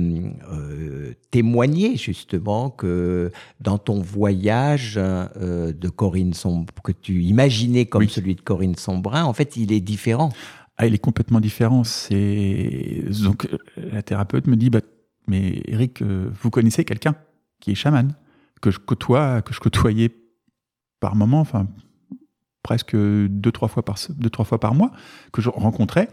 euh, 0.51 1.13
témoigner 1.31 1.97
justement 1.97 2.69
que 2.69 3.31
dans 3.59 3.77
ton 3.77 4.01
voyage 4.01 4.95
euh, 4.97 5.73
de 5.73 5.89
Corinne 5.89 6.33
Sombrin, 6.33 6.65
que 6.83 6.91
tu 6.91 7.21
imaginais 7.23 7.85
comme 7.85 8.03
oui. 8.03 8.09
celui 8.09 8.35
de 8.35 8.41
Corinne 8.41 8.75
Sombrin, 8.75 9.23
en 9.25 9.33
fait, 9.33 9.57
il 9.57 9.71
est 9.71 9.81
différent. 9.81 10.29
Ah, 10.77 10.87
il 10.87 10.93
est 10.93 10.99
complètement 10.99 11.41
différent. 11.41 11.83
C'est 11.83 13.03
donc 13.23 13.47
la 13.75 14.01
thérapeute 14.01 14.47
me 14.47 14.55
dit, 14.55 14.69
bah, 14.69 14.81
mais 15.27 15.61
Eric, 15.65 16.01
vous 16.01 16.49
connaissez 16.49 16.85
quelqu'un 16.85 17.15
qui 17.59 17.71
est 17.71 17.75
chaman 17.75 18.13
que 18.61 18.71
je 18.71 18.79
côtoie, 18.79 19.41
que 19.41 19.53
je 19.53 19.59
côtoyais 19.59 20.09
par 20.99 21.15
moment, 21.15 21.41
enfin 21.41 21.67
presque 22.63 22.95
deux 22.95 23.51
trois 23.51 23.67
fois 23.67 23.83
par 23.83 23.97
deux 24.09 24.29
trois 24.29 24.45
fois 24.45 24.59
par 24.59 24.73
mois 24.73 24.91
que 25.31 25.41
je 25.41 25.49
rencontrais 25.49 26.09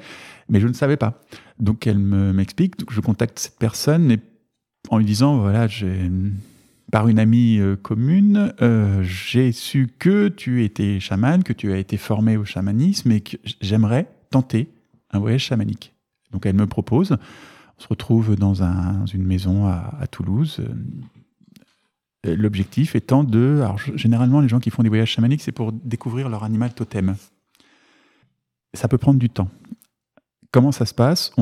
mais 0.49 0.61
je 0.61 0.69
ne 0.69 0.73
savais 0.73 0.97
pas 0.97 1.21
donc 1.59 1.87
elle 1.87 1.99
m'explique 1.99 2.79
me, 2.81 2.93
je 2.93 3.01
contacte 3.01 3.39
cette 3.39 3.59
personne 3.59 4.11
et 4.11 4.21
en 4.91 4.99
lui 4.99 5.05
disant 5.05 5.39
voilà 5.39 5.69
par 6.91 7.09
une 7.09 7.19
amie 7.19 7.59
euh, 7.59 7.77
commune, 7.77 8.55
euh, 8.63 9.03
j'ai 9.03 9.53
su 9.53 9.89
que 9.99 10.29
tu 10.29 10.65
étais 10.65 11.01
chaman, 11.01 11.43
que 11.43 11.53
tu 11.53 11.73
as 11.73 11.79
été 11.79 11.97
formé 11.97 12.37
au 12.37 12.45
chamanisme 12.45 13.11
et 13.11 13.21
que 13.21 13.37
j'aimerais 13.61 14.09
tenter 14.31 14.71
un 15.11 15.19
voyage 15.19 15.43
chamanique. 15.43 15.95
Donc 16.31 16.47
elle 16.47 16.55
me 16.55 16.67
propose, 16.67 17.13
on 17.79 17.83
se 17.83 17.89
retrouve 17.89 18.37
dans 18.37 18.55
une 19.07 19.25
maison 19.25 19.67
à, 19.67 20.07
Toulouse. 20.11 20.61
Euh, 22.27 22.37
l'objectif 22.37 22.97
étant 22.97 23.25
de... 23.25 23.61
Alors 23.63 23.79
généralement 23.79 24.41
les 24.41 24.49
gens 24.49 24.61
qui 24.61 24.71
font 24.71 24.83
des 24.83 24.89
voyages 24.89 25.11
chamaniques, 25.11 25.43
c'est 25.43 25.53
pour 25.53 25.73
découvrir 25.73 26.29
leur 26.29 26.45
animal 26.45 26.73
totem. 26.73 27.17
Ça 28.75 28.89
peut 28.89 28.99
prendre 28.99 29.19
du 29.19 29.31
temps. 29.31 29.49
Comment 30.57 30.73
ça 30.73 30.87
se 30.87 30.95
passe 30.95 31.33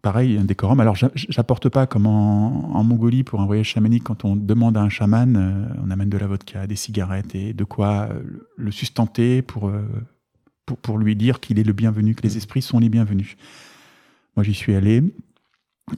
pareil, 0.00 0.38
un 0.38 0.44
décorum. 0.44 0.78
Alors, 0.78 0.94
j'apporte 0.94 1.68
pas 1.68 1.88
comme 1.88 2.06
en, 2.06 2.84
Mongolie 2.84 3.24
pour 3.24 3.40
un 3.40 3.46
voyage 3.46 3.66
chamanique, 3.66 4.04
quand 4.04 4.24
on 4.24 4.36
demande 4.36 4.76
à 4.76 4.80
un 4.80 4.88
chaman, 4.88 5.36
euh, 5.36 5.74
on 5.84 5.90
amène 5.90 6.08
de 6.08 6.16
la 6.16 6.28
vodka, 6.28 6.68
des 6.68 6.76
cigarettes 6.76 7.34
et 7.34 7.52
de 7.52 7.64
quoi 7.64 8.08
euh, 8.12 8.22
le 8.56 8.70
sustenter 8.70 9.42
pour, 9.42 9.70
euh, 9.70 9.82
pour, 10.66 10.78
pour, 10.78 10.98
lui 10.98 11.16
dire 11.16 11.40
qu'il 11.40 11.58
est 11.58 11.64
le 11.64 11.72
bienvenu, 11.72 12.14
que 12.14 12.22
les 12.22 12.36
esprits 12.36 12.62
sont 12.62 12.78
les 12.78 12.88
bienvenus. 12.88 13.36
Moi, 14.36 14.44
j'y 14.44 14.54
suis 14.54 14.76
allé 14.76 15.02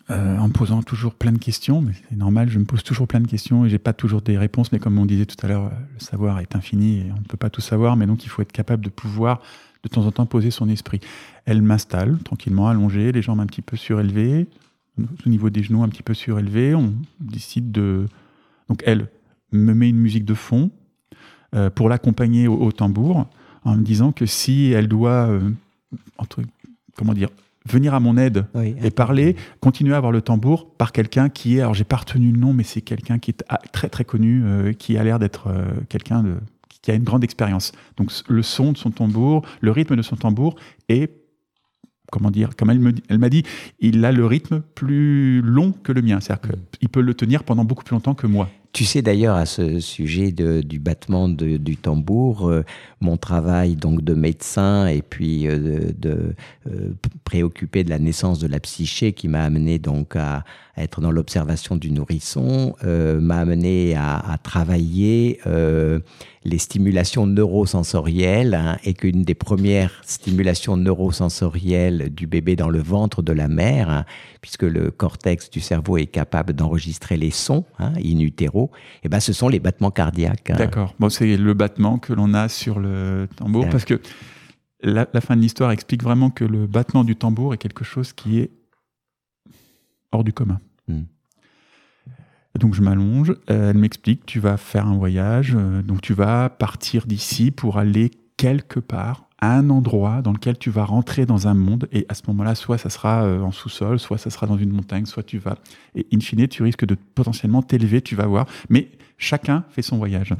en 0.08 0.48
me 0.48 0.52
posant 0.54 0.82
toujours 0.82 1.12
plein 1.12 1.32
de 1.32 1.38
questions, 1.38 1.82
mais 1.82 1.92
c'est 2.08 2.16
normal, 2.16 2.48
je 2.48 2.58
me 2.58 2.64
pose 2.64 2.82
toujours 2.82 3.06
plein 3.06 3.20
de 3.20 3.28
questions 3.28 3.66
et 3.66 3.68
j'ai 3.68 3.78
pas 3.78 3.92
toujours 3.92 4.22
des 4.22 4.38
réponses, 4.38 4.72
mais 4.72 4.78
comme 4.78 4.98
on 4.98 5.04
disait 5.04 5.26
tout 5.26 5.36
à 5.44 5.48
l'heure, 5.48 5.70
le 5.92 6.00
savoir 6.00 6.40
est 6.40 6.56
infini 6.56 7.00
et 7.00 7.12
on 7.14 7.20
ne 7.20 7.26
peut 7.28 7.36
pas 7.36 7.50
tout 7.50 7.60
savoir, 7.60 7.98
mais 7.98 8.06
donc 8.06 8.24
il 8.24 8.30
faut 8.30 8.40
être 8.40 8.52
capable 8.52 8.82
de 8.82 8.88
pouvoir 8.88 9.42
de 9.82 9.88
temps 9.88 10.06
en 10.06 10.12
temps 10.12 10.26
poser 10.26 10.50
son 10.50 10.68
esprit. 10.68 11.00
Elle 11.44 11.62
m'installe 11.62 12.18
tranquillement, 12.24 12.68
allongée, 12.68 13.12
les 13.12 13.22
jambes 13.22 13.40
un 13.40 13.46
petit 13.46 13.62
peu 13.62 13.76
surélevées, 13.76 14.46
au 14.98 15.28
niveau 15.28 15.50
des 15.50 15.62
genoux 15.62 15.82
un 15.82 15.88
petit 15.88 16.02
peu 16.02 16.14
surélevés. 16.14 16.74
On 16.74 16.94
décide 17.20 17.72
de. 17.72 18.06
Donc 18.68 18.82
elle 18.86 19.08
me 19.50 19.74
met 19.74 19.88
une 19.88 19.98
musique 19.98 20.24
de 20.24 20.34
fond 20.34 20.70
euh, 21.54 21.70
pour 21.70 21.88
l'accompagner 21.88 22.48
au, 22.48 22.72
tambour, 22.72 23.26
en 23.64 23.76
me 23.76 23.82
disant 23.82 24.12
que 24.12 24.24
si 24.24 24.72
elle 24.72 24.88
doit, 24.88 25.28
euh, 25.28 25.50
entre, 26.18 26.40
comment 26.96 27.12
dire, 27.12 27.28
venir 27.68 27.94
à 27.94 28.00
mon 28.00 28.16
aide 28.16 28.46
et 28.82 28.90
parler, 28.90 29.36
continuer 29.60 29.94
à 29.94 29.98
avoir 29.98 30.10
le 30.10 30.20
tambour 30.20 30.74
par 30.74 30.90
quelqu'un 30.90 31.28
qui 31.28 31.58
est, 31.58 31.60
alors 31.60 31.74
j'ai 31.74 31.84
pas 31.84 31.96
retenu 31.96 32.32
le 32.32 32.38
nom, 32.38 32.52
mais 32.52 32.64
c'est 32.64 32.80
quelqu'un 32.80 33.18
qui 33.18 33.30
est 33.30 33.44
très 33.72 33.88
très 33.88 34.04
connu, 34.04 34.42
euh, 34.44 34.72
qui 34.72 34.96
a 34.96 35.04
l'air 35.04 35.18
d'être 35.18 35.54
quelqu'un 35.88 36.24
qui 36.80 36.90
a 36.90 36.94
une 36.94 37.04
grande 37.04 37.22
expérience. 37.22 37.72
Donc 37.96 38.10
le 38.28 38.42
son 38.42 38.72
de 38.72 38.78
son 38.78 38.90
tambour, 38.90 39.46
le 39.60 39.70
rythme 39.70 39.94
de 39.94 40.02
son 40.02 40.16
tambour 40.16 40.56
est 40.88 41.21
comment 42.12 42.30
dire, 42.30 42.50
comme 42.56 42.70
elle, 42.70 42.78
me, 42.78 42.92
elle 43.08 43.18
m'a 43.18 43.30
dit, 43.30 43.42
il 43.80 44.04
a 44.04 44.12
le 44.12 44.24
rythme 44.26 44.62
plus 44.74 45.40
long 45.40 45.72
que 45.72 45.90
le 45.90 46.02
mien. 46.02 46.20
C'est-à-dire 46.20 46.50
qu'il 46.78 46.88
peut 46.90 47.00
le 47.00 47.14
tenir 47.14 47.42
pendant 47.42 47.64
beaucoup 47.64 47.82
plus 47.82 47.94
longtemps 47.94 48.14
que 48.14 48.26
moi. 48.28 48.48
Tu 48.72 48.84
sais 48.84 49.02
d'ailleurs 49.02 49.36
à 49.36 49.44
ce 49.44 49.80
sujet 49.80 50.32
du 50.32 50.78
battement 50.78 51.28
du 51.28 51.76
tambour, 51.76 52.48
euh, 52.48 52.64
mon 53.00 53.18
travail 53.18 53.76
donc 53.76 54.02
de 54.02 54.14
médecin 54.14 54.86
et 54.86 55.02
puis 55.02 55.46
euh, 55.46 55.92
de, 55.94 56.34
euh, 56.70 56.94
préoccupé 57.24 57.84
de 57.84 57.90
la 57.90 57.98
naissance 57.98 58.38
de 58.38 58.46
la 58.46 58.60
psyché 58.60 59.12
qui 59.12 59.28
m'a 59.28 59.42
amené 59.42 59.78
donc 59.78 60.16
à, 60.16 60.44
être 60.76 61.00
dans 61.00 61.10
l'observation 61.10 61.76
du 61.76 61.90
nourrisson, 61.90 62.74
m'a 62.82 63.38
amené 63.38 63.94
à, 63.96 64.38
travailler 64.42 65.40
les 66.44 66.58
stimulations 66.58 67.26
neurosensorielles 67.26 68.54
hein, 68.54 68.76
et 68.84 68.94
qu'une 68.94 69.22
des 69.22 69.34
premières 69.34 70.00
stimulations 70.04 70.76
neurosensorielles 70.76 72.12
du 72.12 72.26
bébé 72.26 72.56
dans 72.56 72.68
le 72.68 72.80
ventre 72.80 73.22
de 73.22 73.32
la 73.32 73.48
mère, 73.48 73.90
hein, 73.90 74.04
puisque 74.40 74.62
le 74.62 74.90
cortex 74.90 75.50
du 75.50 75.60
cerveau 75.60 75.98
est 75.98 76.06
capable 76.06 76.52
d'enregistrer 76.52 77.16
les 77.16 77.30
sons 77.30 77.64
hein, 77.78 77.92
in 78.04 78.18
utero, 78.18 78.70
et 78.74 79.00
eh 79.04 79.08
ben, 79.08 79.20
ce 79.20 79.32
sont 79.32 79.48
les 79.48 79.60
battements 79.60 79.90
cardiaques. 79.90 80.50
Hein. 80.50 80.56
D'accord. 80.56 80.94
Bon, 80.98 81.08
c'est 81.08 81.36
le 81.36 81.54
battement 81.54 81.98
que 81.98 82.12
l'on 82.12 82.34
a 82.34 82.48
sur 82.48 82.80
le 82.80 83.28
tambour, 83.36 83.68
parce 83.68 83.84
que 83.84 84.00
la, 84.82 85.06
fin 85.20 85.36
de 85.36 85.40
l'histoire 85.40 85.70
explique 85.70 86.02
vraiment 86.02 86.30
que 86.30 86.44
le 86.44 86.66
battement 86.66 87.04
du 87.04 87.14
tambour 87.14 87.54
est 87.54 87.58
quelque 87.58 87.84
chose 87.84 88.12
qui 88.12 88.40
est 88.40 88.50
hors 90.12 90.24
du 90.24 90.32
commun. 90.32 90.60
Hmm. 90.88 91.02
Donc 92.58 92.74
je 92.74 92.82
m'allonge, 92.82 93.34
elle 93.46 93.78
m'explique, 93.78 94.26
tu 94.26 94.38
vas 94.38 94.56
faire 94.56 94.86
un 94.86 94.96
voyage, 94.96 95.54
euh, 95.56 95.82
donc 95.82 96.02
tu 96.02 96.12
vas 96.12 96.50
partir 96.50 97.06
d'ici 97.06 97.50
pour 97.50 97.78
aller 97.78 98.10
quelque 98.36 98.78
part 98.78 99.28
un 99.42 99.70
endroit 99.70 100.22
dans 100.22 100.32
lequel 100.32 100.56
tu 100.56 100.70
vas 100.70 100.84
rentrer 100.84 101.26
dans 101.26 101.48
un 101.48 101.54
monde 101.54 101.88
et 101.90 102.06
à 102.08 102.14
ce 102.14 102.22
moment-là, 102.28 102.54
soit 102.54 102.78
ça 102.78 102.90
sera 102.90 103.24
euh, 103.24 103.40
en 103.40 103.50
sous-sol, 103.50 103.98
soit 103.98 104.16
ça 104.16 104.30
sera 104.30 104.46
dans 104.46 104.56
une 104.56 104.70
montagne, 104.70 105.04
soit 105.04 105.24
tu 105.24 105.38
vas. 105.38 105.56
Et 105.96 106.06
in 106.12 106.20
fine, 106.20 106.46
tu 106.46 106.62
risques 106.62 106.86
de 106.86 106.94
potentiellement 106.94 107.60
t'élever, 107.60 108.00
tu 108.02 108.14
vas 108.14 108.26
voir. 108.26 108.46
Mais 108.70 108.88
chacun 109.18 109.64
fait 109.70 109.82
son 109.82 109.98
voyage. 109.98 110.34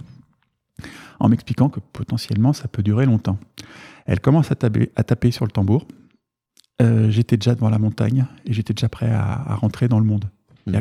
En 1.19 1.29
m'expliquant 1.29 1.69
que 1.69 1.81
potentiellement 1.81 2.53
ça 2.53 2.69
peut 2.69 2.83
durer 2.83 3.05
longtemps. 3.05 3.39
Elle 4.07 4.21
commence 4.21 4.53
à 4.53 4.55
taper, 4.55 4.93
à 4.95 5.03
taper 5.03 5.33
sur 5.33 5.45
le 5.45 5.51
tambour. 5.51 5.87
Euh, 6.83 7.11
j'étais 7.11 7.37
déjà 7.37 7.55
devant 7.55 7.71
la 7.71 7.79
montagne 7.79 8.27
et 8.45 8.53
j'étais 8.53 8.75
déjà 8.75 8.89
prêt 8.89 9.11
à, 9.11 9.55
rentrer 9.57 9.89
dans 9.89 9.99
le 9.99 10.05
monde. 10.05 10.25
Mmh. 10.67 10.79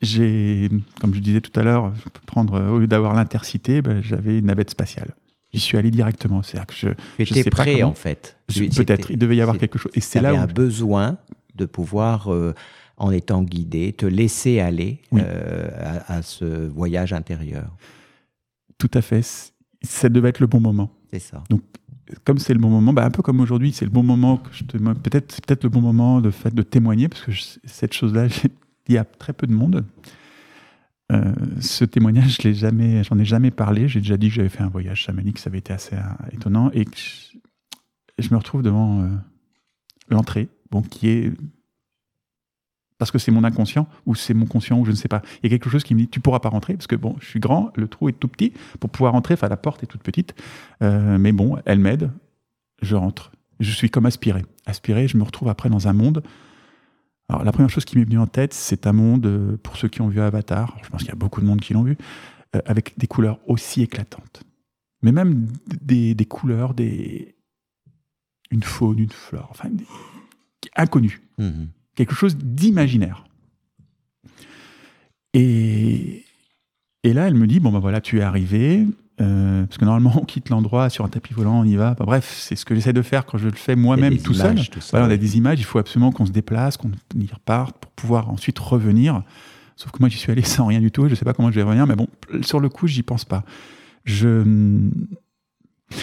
J'ai, 0.00 0.70
comme 1.00 1.14
je 1.14 1.20
disais 1.20 1.40
tout 1.40 1.58
à 1.58 1.62
l'heure, 1.62 1.92
prendre 2.26 2.60
au 2.70 2.78
lieu 2.78 2.86
d'avoir 2.86 3.14
l'intercité, 3.14 3.82
ben, 3.82 4.02
j'avais 4.02 4.38
une 4.38 4.46
navette 4.46 4.70
spatiale. 4.70 5.14
J'y 5.52 5.60
suis 5.60 5.78
allé 5.78 5.90
directement. 5.90 6.42
C'est-à-dire 6.42 6.66
que 6.66 6.74
je, 6.74 7.24
je 7.24 7.34
sais 7.34 7.50
prêt, 7.50 7.82
en 7.82 7.94
fait. 7.94 8.36
Peut-être, 8.48 9.10
il 9.10 9.18
devait 9.18 9.36
y 9.36 9.40
avoir 9.40 9.58
quelque 9.58 9.78
chose. 9.78 9.92
Et 9.94 10.00
c'est 10.00 10.20
là 10.20 10.34
où 10.34 10.36
un 10.36 10.46
besoin 10.46 11.18
de 11.54 11.64
pouvoir, 11.64 12.32
euh, 12.32 12.54
en 12.98 13.10
étant 13.10 13.42
guidé, 13.42 13.92
te 13.92 14.06
laisser 14.06 14.60
aller 14.60 15.00
euh, 15.14 15.68
à, 16.06 16.22
ce 16.22 16.66
voyage 16.66 17.12
intérieur. 17.12 17.74
Tout 18.76 18.90
à 18.94 19.02
fait. 19.02 19.52
Ça 19.82 20.08
devait 20.08 20.28
être 20.28 20.40
le 20.40 20.46
bon 20.46 20.60
moment. 20.60 20.90
C'est 21.12 21.20
ça. 21.20 21.42
Donc, 21.48 21.62
comme 22.24 22.38
c'est 22.38 22.54
le 22.54 22.58
bon 22.58 22.70
moment, 22.70 22.92
bah, 22.92 23.04
un 23.04 23.10
peu 23.10 23.22
comme 23.22 23.40
aujourd'hui, 23.40 23.72
c'est 23.72 23.84
le 23.84 23.90
bon 23.90 24.02
moment 24.02 24.38
peut-être, 24.38 25.40
peut-être 25.42 25.64
le 25.64 25.70
bon 25.70 25.80
moment 25.80 26.20
de 26.20 26.30
fait 26.30 26.54
de 26.54 26.62
témoigner 26.62 27.08
parce 27.08 27.24
que 27.24 27.32
cette 27.64 27.92
chose-là, 27.92 28.26
il 28.88 28.94
y 28.94 28.98
a 28.98 29.04
très 29.04 29.32
peu 29.32 29.46
de 29.46 29.52
monde. 29.52 29.84
Euh, 31.10 31.32
ce 31.60 31.84
témoignage, 31.84 32.38
je 32.40 32.48
l'ai 32.48 33.02
j'en 33.02 33.18
ai 33.18 33.24
jamais 33.24 33.50
parlé. 33.50 33.88
J'ai 33.88 34.00
déjà 34.00 34.16
dit 34.16 34.28
que 34.28 34.34
j'avais 34.34 34.50
fait 34.50 34.62
un 34.62 34.68
voyage 34.68 35.00
chamanique, 35.00 35.38
ça 35.38 35.48
avait 35.48 35.58
été 35.58 35.72
assez 35.72 35.96
euh, 35.96 36.32
étonnant, 36.32 36.70
et 36.74 36.84
je, 38.18 38.30
me 38.30 38.36
retrouve 38.36 38.62
devant 38.62 39.02
euh, 39.02 39.08
l'entrée, 40.10 40.48
bon, 40.70 40.82
qui 40.82 41.08
est 41.08 41.32
parce 42.98 43.10
que 43.10 43.18
c'est 43.18 43.30
mon 43.30 43.44
inconscient 43.44 43.86
ou 44.06 44.14
c'est 44.14 44.34
mon 44.34 44.46
conscient 44.46 44.78
ou 44.78 44.84
je 44.84 44.90
ne 44.90 44.96
sais 44.96 45.08
pas. 45.08 45.22
Il 45.42 45.50
y 45.50 45.54
a 45.54 45.58
quelque 45.58 45.70
chose 45.70 45.84
qui 45.84 45.94
me 45.94 46.00
dit 46.00 46.08
tu 46.08 46.20
pourras 46.20 46.40
pas 46.40 46.48
rentrer 46.48 46.74
parce 46.74 46.86
que 46.86 46.96
bon, 46.96 47.16
je 47.20 47.26
suis 47.26 47.40
grand, 47.40 47.72
le 47.76 47.88
trou 47.88 48.08
est 48.08 48.12
tout 48.12 48.28
petit 48.28 48.52
pour 48.80 48.90
pouvoir 48.90 49.12
rentrer. 49.12 49.34
Enfin, 49.34 49.48
la 49.48 49.56
porte 49.56 49.82
est 49.82 49.86
toute 49.86 50.02
petite, 50.02 50.34
mais 50.80 51.32
bon, 51.32 51.56
elle 51.64 51.78
m'aide. 51.78 52.10
Je 52.82 52.96
rentre. 52.96 53.32
Je 53.60 53.70
suis 53.72 53.90
comme 53.90 54.06
aspiré. 54.06 54.44
Aspiré, 54.66 55.08
je 55.08 55.16
me 55.16 55.22
retrouve 55.22 55.48
après 55.48 55.68
dans 55.68 55.88
un 55.88 55.92
monde 55.92 56.22
alors, 57.28 57.44
la 57.44 57.52
première 57.52 57.68
chose 57.68 57.84
qui 57.84 57.98
m'est 57.98 58.04
venue 58.04 58.18
en 58.18 58.26
tête, 58.26 58.54
c'est 58.54 58.86
un 58.86 58.92
monde, 58.92 59.26
euh, 59.26 59.56
pour 59.58 59.76
ceux 59.76 59.88
qui 59.88 60.00
ont 60.00 60.08
vu 60.08 60.20
Avatar, 60.20 60.76
je 60.82 60.88
pense 60.88 61.00
qu'il 61.00 61.10
y 61.10 61.12
a 61.12 61.16
beaucoup 61.16 61.40
de 61.40 61.46
monde 61.46 61.60
qui 61.60 61.74
l'ont 61.74 61.82
vu, 61.82 61.98
euh, 62.56 62.60
avec 62.64 62.98
des 62.98 63.06
couleurs 63.06 63.38
aussi 63.46 63.82
éclatantes. 63.82 64.42
Mais 65.02 65.12
même 65.12 65.46
des, 65.82 66.16
couleurs, 66.24 66.72
des, 66.72 67.36
une 68.50 68.62
faune, 68.62 68.98
une 68.98 69.10
flore, 69.10 69.48
enfin, 69.50 69.68
inconnues. 70.74 71.20
Mm-hmm. 71.38 71.66
Quelque 71.98 72.14
chose 72.14 72.36
d'imaginaire. 72.36 73.24
Et, 75.34 76.24
et 77.02 77.12
là, 77.12 77.26
elle 77.26 77.34
me 77.34 77.48
dit, 77.48 77.58
bon 77.58 77.72
ben 77.72 77.80
voilà, 77.80 78.00
tu 78.00 78.20
es 78.20 78.22
arrivé, 78.22 78.86
euh, 79.20 79.66
parce 79.66 79.78
que 79.78 79.84
normalement, 79.84 80.12
on 80.14 80.24
quitte 80.24 80.48
l'endroit 80.48 80.90
sur 80.90 81.04
un 81.04 81.08
tapis 81.08 81.34
volant, 81.34 81.58
on 81.58 81.64
y 81.64 81.74
va. 81.74 81.94
bref, 81.94 82.32
c'est 82.38 82.54
ce 82.54 82.64
que 82.64 82.76
j'essaie 82.76 82.92
de 82.92 83.02
faire 83.02 83.26
quand 83.26 83.36
je 83.36 83.48
le 83.48 83.56
fais 83.56 83.74
moi-même 83.74 84.16
tout 84.18 84.32
seul. 84.32 84.60
on 84.92 84.96
a 85.10 85.16
des 85.16 85.36
images, 85.38 85.58
il 85.58 85.64
faut 85.64 85.80
absolument 85.80 86.12
qu'on 86.12 86.24
se 86.24 86.30
déplace, 86.30 86.76
qu'on 86.76 86.92
y 87.16 87.26
reparte 87.34 87.76
pour 87.78 87.90
pouvoir 87.90 88.30
ensuite 88.30 88.60
revenir. 88.60 89.24
Sauf 89.74 89.90
que 89.90 89.98
moi, 89.98 90.08
j'y 90.08 90.18
suis 90.18 90.30
allé 90.30 90.42
sans 90.42 90.66
rien 90.66 90.78
du 90.78 90.92
tout. 90.92 91.06
Je 91.06 91.10
ne 91.10 91.14
sais 91.16 91.24
pas 91.24 91.32
comment 91.32 91.50
je 91.50 91.56
vais 91.56 91.64
revenir, 91.64 91.88
mais 91.88 91.96
bon, 91.96 92.06
sur 92.42 92.60
le 92.60 92.68
coup, 92.68 92.86
j'y 92.86 93.02
pense 93.02 93.24
pas. 93.24 93.42
Je, 94.04 94.88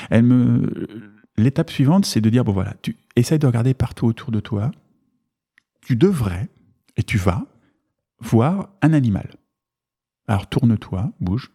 elle 0.10 0.24
me, 0.24 0.90
l'étape 1.38 1.72
suivante, 1.72 2.06
c'est 2.06 2.20
de 2.20 2.30
dire 2.30 2.44
bon 2.44 2.52
voilà, 2.52 2.74
tu 2.82 2.98
essayes 3.16 3.40
de 3.40 3.48
regarder 3.48 3.74
partout 3.74 4.08
autour 4.08 4.32
de 4.32 4.42
toi. 4.42 4.72
Tu 5.86 5.96
devrais 5.96 6.50
et 6.98 7.04
tu 7.04 7.18
vas 7.18 7.46
voir 8.20 8.70
un 8.82 8.94
animal. 8.94 9.30
Alors 10.28 10.48
tourne-toi, 10.48 11.12
bouge. 11.20 11.52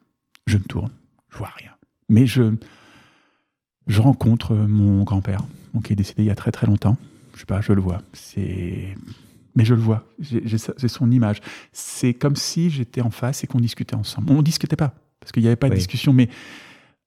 Je 0.46 0.56
me 0.56 0.64
tourne 0.64 0.90
je 1.30 1.38
vois 1.38 1.52
rien. 1.56 1.70
Mais 2.08 2.26
je, 2.26 2.54
je 3.86 4.00
rencontre 4.00 4.54
mon 4.54 5.04
grand-père, 5.04 5.42
qui 5.84 5.92
est 5.92 5.96
décédé 5.96 6.22
il 6.24 6.26
y 6.26 6.30
a 6.30 6.34
très 6.34 6.50
très 6.50 6.66
longtemps. 6.66 6.96
Je 7.34 7.40
sais 7.40 7.46
pas, 7.46 7.60
je 7.60 7.72
le 7.72 7.80
vois. 7.80 8.02
C'est 8.12 8.96
mais 9.56 9.64
je 9.64 9.74
le 9.74 9.80
vois, 9.80 10.06
c'est 10.20 10.88
son 10.88 11.10
image. 11.10 11.40
C'est 11.72 12.14
comme 12.14 12.36
si 12.36 12.70
j'étais 12.70 13.00
en 13.00 13.10
face 13.10 13.42
et 13.42 13.48
qu'on 13.48 13.58
discutait 13.58 13.96
ensemble. 13.96 14.30
On 14.30 14.36
ne 14.36 14.42
discutait 14.42 14.76
pas, 14.76 14.94
parce 15.18 15.32
qu'il 15.32 15.42
n'y 15.42 15.48
avait 15.48 15.56
pas 15.56 15.68
de 15.68 15.74
discussion, 15.74 16.12
mais 16.12 16.28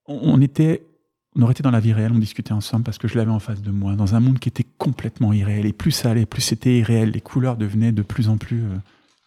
on, 0.08 0.42
était, 0.42 0.86
on 1.36 1.42
aurait 1.42 1.54
été 1.54 1.64
dans 1.64 1.72
la 1.72 1.80
vie 1.80 1.94
réelle, 1.94 2.12
on 2.12 2.20
discutait 2.20 2.52
ensemble 2.52 2.84
parce 2.84 2.98
que 2.98 3.08
je 3.08 3.18
l'avais 3.18 3.32
en 3.32 3.40
face 3.40 3.62
de 3.62 3.72
moi, 3.72 3.96
dans 3.96 4.16
un 4.16 4.20
monde 4.20 4.40
qui 4.40 4.50
était 4.50 4.66
complètement 4.78 5.34
irréel. 5.34 5.66
Et 5.66 5.74
plus 5.74 5.92
ça 5.92 6.12
allait, 6.12 6.26
plus 6.26 6.42
c'était 6.42 6.78
irréel. 6.78 7.12
Les 7.12 7.22
couleurs 7.22 7.58
devenaient 7.58 7.92
de 7.92 8.04
plus 8.04 8.30
en 8.30 8.38
plus 8.38 8.64
euh, 8.64 8.78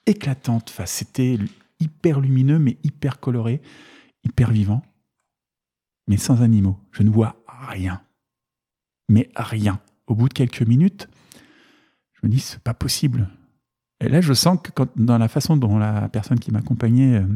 éclatantes. 0.07 0.71
Enfin, 0.71 0.87
c'était 0.87 1.39
hyper 1.81 2.21
lumineux, 2.21 2.59
mais 2.59 2.77
hyper 2.85 3.19
coloré, 3.19 3.61
hyper 4.25 4.51
vivant, 4.51 4.83
mais 6.07 6.17
sans 6.17 6.43
animaux. 6.43 6.79
Je 6.93 7.03
ne 7.03 7.11
vois 7.11 7.37
rien. 7.69 8.01
Mais 9.09 9.29
rien. 9.35 9.81
Au 10.07 10.15
bout 10.15 10.29
de 10.29 10.35
quelques 10.35 10.63
minutes, 10.63 11.09
je 12.15 12.21
me 12.27 12.31
dis, 12.31 12.39
c'est 12.39 12.61
pas 12.61 12.75
possible. 12.75 13.29
Et 14.01 14.09
là, 14.09 14.21
je 14.21 14.33
sens 14.33 14.59
que 14.63 14.71
dans 14.97 15.19
la 15.19 15.29
façon 15.29 15.57
dont 15.57 15.79
la 15.79 16.09
personne 16.09 16.39
qui 16.39 16.53
m'accompagnait 16.53 17.17
euh, 17.17 17.27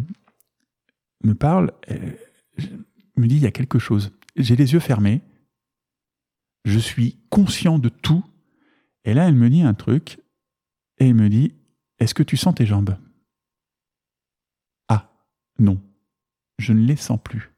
me 1.25 1.35
parle, 1.35 1.73
euh, 1.91 2.12
je 2.59 2.68
me 3.16 3.27
dit, 3.27 3.37
il 3.37 3.43
y 3.43 3.47
a 3.47 3.51
quelque 3.51 3.79
chose. 3.79 4.12
J'ai 4.37 4.57
les 4.57 4.72
yeux 4.72 4.81
fermés. 4.81 5.22
Je 6.64 6.78
suis 6.78 7.18
conscient 7.31 7.78
de 7.78 7.89
tout. 7.89 8.24
Et 9.05 9.14
là, 9.14 9.28
elle 9.28 9.35
me 9.35 9.49
dit 9.51 9.62
un 9.62 9.74
truc. 9.74 10.18
Et 10.99 11.09
elle 11.09 11.14
me 11.14 11.28
dit, 11.28 11.55
est-ce 11.99 12.14
que 12.14 12.22
tu 12.22 12.37
sens 12.37 12.55
tes 12.55 12.66
jambes? 12.66 12.97
Ah, 14.89 15.11
non. 15.59 15.81
Je 16.59 16.72
ne 16.72 16.85
les 16.85 16.97
sens 16.97 17.18
plus. 17.22 17.51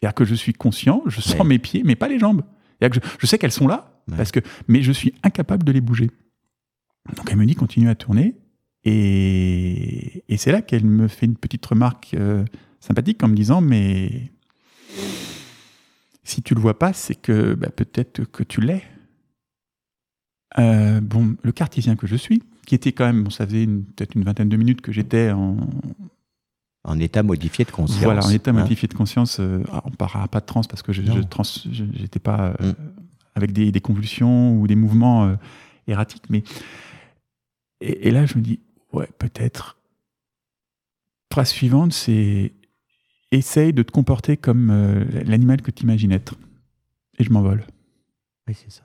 C'est-à-dire 0.00 0.14
que 0.14 0.24
je 0.24 0.34
suis 0.34 0.52
conscient, 0.52 1.02
je 1.06 1.20
sens 1.20 1.44
mes 1.44 1.58
pieds, 1.58 1.82
mais 1.84 1.96
pas 1.96 2.08
les 2.08 2.18
jambes. 2.18 2.44
Que 2.80 2.94
je, 2.94 3.00
je, 3.18 3.26
sais 3.26 3.38
qu'elles 3.38 3.50
sont 3.50 3.66
là, 3.66 4.00
parce 4.16 4.30
que, 4.30 4.38
mais 4.68 4.82
je 4.82 4.92
suis 4.92 5.12
incapable 5.24 5.64
de 5.64 5.72
les 5.72 5.80
bouger. 5.80 6.10
Donc 7.16 7.28
elle 7.30 7.36
me 7.36 7.46
dit 7.46 7.56
continue 7.56 7.88
à 7.88 7.96
tourner. 7.96 8.36
Et, 8.84 10.24
et 10.28 10.36
c'est 10.36 10.52
là 10.52 10.62
qu'elle 10.62 10.84
me 10.84 11.08
fait 11.08 11.26
une 11.26 11.36
petite 11.36 11.66
remarque 11.66 12.14
euh, 12.14 12.44
sympathique 12.80 13.22
en 13.24 13.28
me 13.28 13.34
disant 13.34 13.60
mais 13.60 14.30
si 16.28 16.42
tu 16.42 16.54
le 16.54 16.60
vois 16.60 16.78
pas, 16.78 16.92
c'est 16.92 17.14
que 17.14 17.54
bah, 17.54 17.70
peut-être 17.70 18.24
que 18.24 18.42
tu 18.42 18.60
l'es. 18.60 18.82
Euh, 20.58 21.00
bon, 21.00 21.36
le 21.42 21.52
cartésien 21.52 21.96
que 21.96 22.06
je 22.06 22.16
suis, 22.16 22.42
qui 22.66 22.74
était 22.74 22.92
quand 22.92 23.06
même, 23.06 23.24
bon, 23.24 23.30
ça 23.30 23.46
faisait 23.46 23.66
peut-être 23.66 24.14
une 24.14 24.24
vingtaine 24.24 24.48
de 24.48 24.56
minutes 24.56 24.82
que 24.82 24.92
j'étais 24.92 25.30
en, 25.30 25.56
en 26.84 26.98
état 27.00 27.22
modifié 27.22 27.64
de 27.64 27.70
conscience. 27.70 28.02
Voilà, 28.02 28.24
en 28.24 28.30
état 28.30 28.50
hein. 28.50 28.54
modifié 28.54 28.88
de 28.88 28.94
conscience. 28.94 29.40
Euh, 29.40 29.62
on 29.84 29.90
ne 29.90 29.96
parlera 29.96 30.28
pas 30.28 30.40
de 30.40 30.46
trans 30.46 30.62
parce 30.62 30.82
que 30.82 30.92
je 30.92 31.00
n'étais 31.02 32.18
pas 32.18 32.54
euh, 32.60 32.72
mm. 32.72 32.76
avec 33.34 33.52
des, 33.52 33.72
des, 33.72 33.80
convulsions 33.80 34.54
ou 34.54 34.66
des 34.66 34.76
mouvements 34.76 35.24
euh, 35.24 35.36
erratiques. 35.86 36.24
Mais 36.28 36.42
et, 37.80 38.10
là, 38.10 38.26
je 38.26 38.36
me 38.36 38.42
dis, 38.42 38.60
ouais, 38.92 39.08
peut-être. 39.18 39.78
Phrase 41.32 41.50
suivante, 41.50 41.92
c'est 41.92 42.52
essaye 43.30 43.72
de 43.72 43.82
te 43.82 43.90
comporter 43.90 44.36
comme 44.36 44.72
l'animal 45.24 45.62
que 45.62 45.70
tu 45.70 45.84
imagines 45.84 46.12
être. 46.12 46.34
Et 47.18 47.24
je 47.24 47.32
m'envole. 47.32 47.64
Oui, 48.46 48.54
c'est 48.54 48.70
ça. 48.70 48.84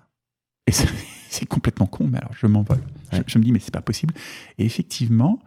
Et 0.68 0.72
c'est 1.30 1.46
complètement 1.46 1.88
con, 1.88 2.08
mais 2.08 2.20
alors 2.20 2.34
je 2.34 2.48
m'envole. 2.48 2.84
Je, 3.28 3.38
me 3.38 3.44
dis, 3.44 3.52
mais 3.52 3.60
c'est 3.60 3.74
pas 3.74 3.82
possible. 3.82 4.14
Et 4.58 4.66
effectivement, 4.66 5.40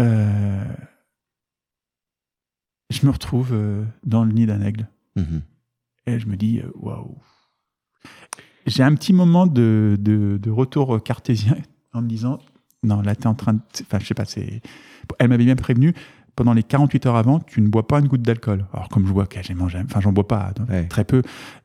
euh, 0.00 0.64
je 2.90 3.06
me 3.06 3.10
retrouve 3.10 3.50
euh, 3.52 3.84
dans 4.04 4.24
le 4.24 4.32
nid 4.32 4.46
d'un 4.46 4.62
aigle. 4.62 4.88
Mhm. 5.16 5.42
Et 6.06 6.18
je 6.18 6.26
me 6.26 6.36
dis, 6.36 6.60
euh, 6.60 6.70
waouh. 6.74 7.16
J'ai 8.66 8.82
un 8.82 8.94
petit 8.94 9.12
moment 9.12 9.46
de, 9.46 9.96
de, 10.00 10.50
retour 10.50 11.02
cartésien 11.02 11.56
en 11.92 12.02
me 12.02 12.08
disant, 12.08 12.38
non, 12.82 13.02
là, 13.02 13.14
tu 13.14 13.22
es 13.22 13.26
en 13.26 13.34
train 13.34 13.54
de. 13.54 13.60
Enfin, 13.82 13.98
je 13.98 14.06
sais 14.06 14.14
pas, 14.14 14.24
c'est. 14.24 14.60
Elle 15.18 15.28
m'avait 15.28 15.44
bien 15.44 15.56
prévenu, 15.56 15.94
pendant 16.36 16.52
les 16.52 16.62
48 16.62 17.06
heures 17.06 17.16
avant, 17.16 17.40
tu 17.40 17.60
ne 17.60 17.68
bois 17.68 17.86
pas 17.86 18.00
une 18.00 18.08
goutte 18.08 18.22
d'alcool. 18.22 18.66
Alors, 18.72 18.88
comme 18.88 19.06
je 19.06 19.12
bois 19.12 19.26
quasiment 19.26 19.68
jamais, 19.68 19.84
enfin, 19.88 20.00
j'en 20.00 20.12
bois 20.12 20.26
pas, 20.26 20.52
très 20.88 21.04
peu. 21.04 21.22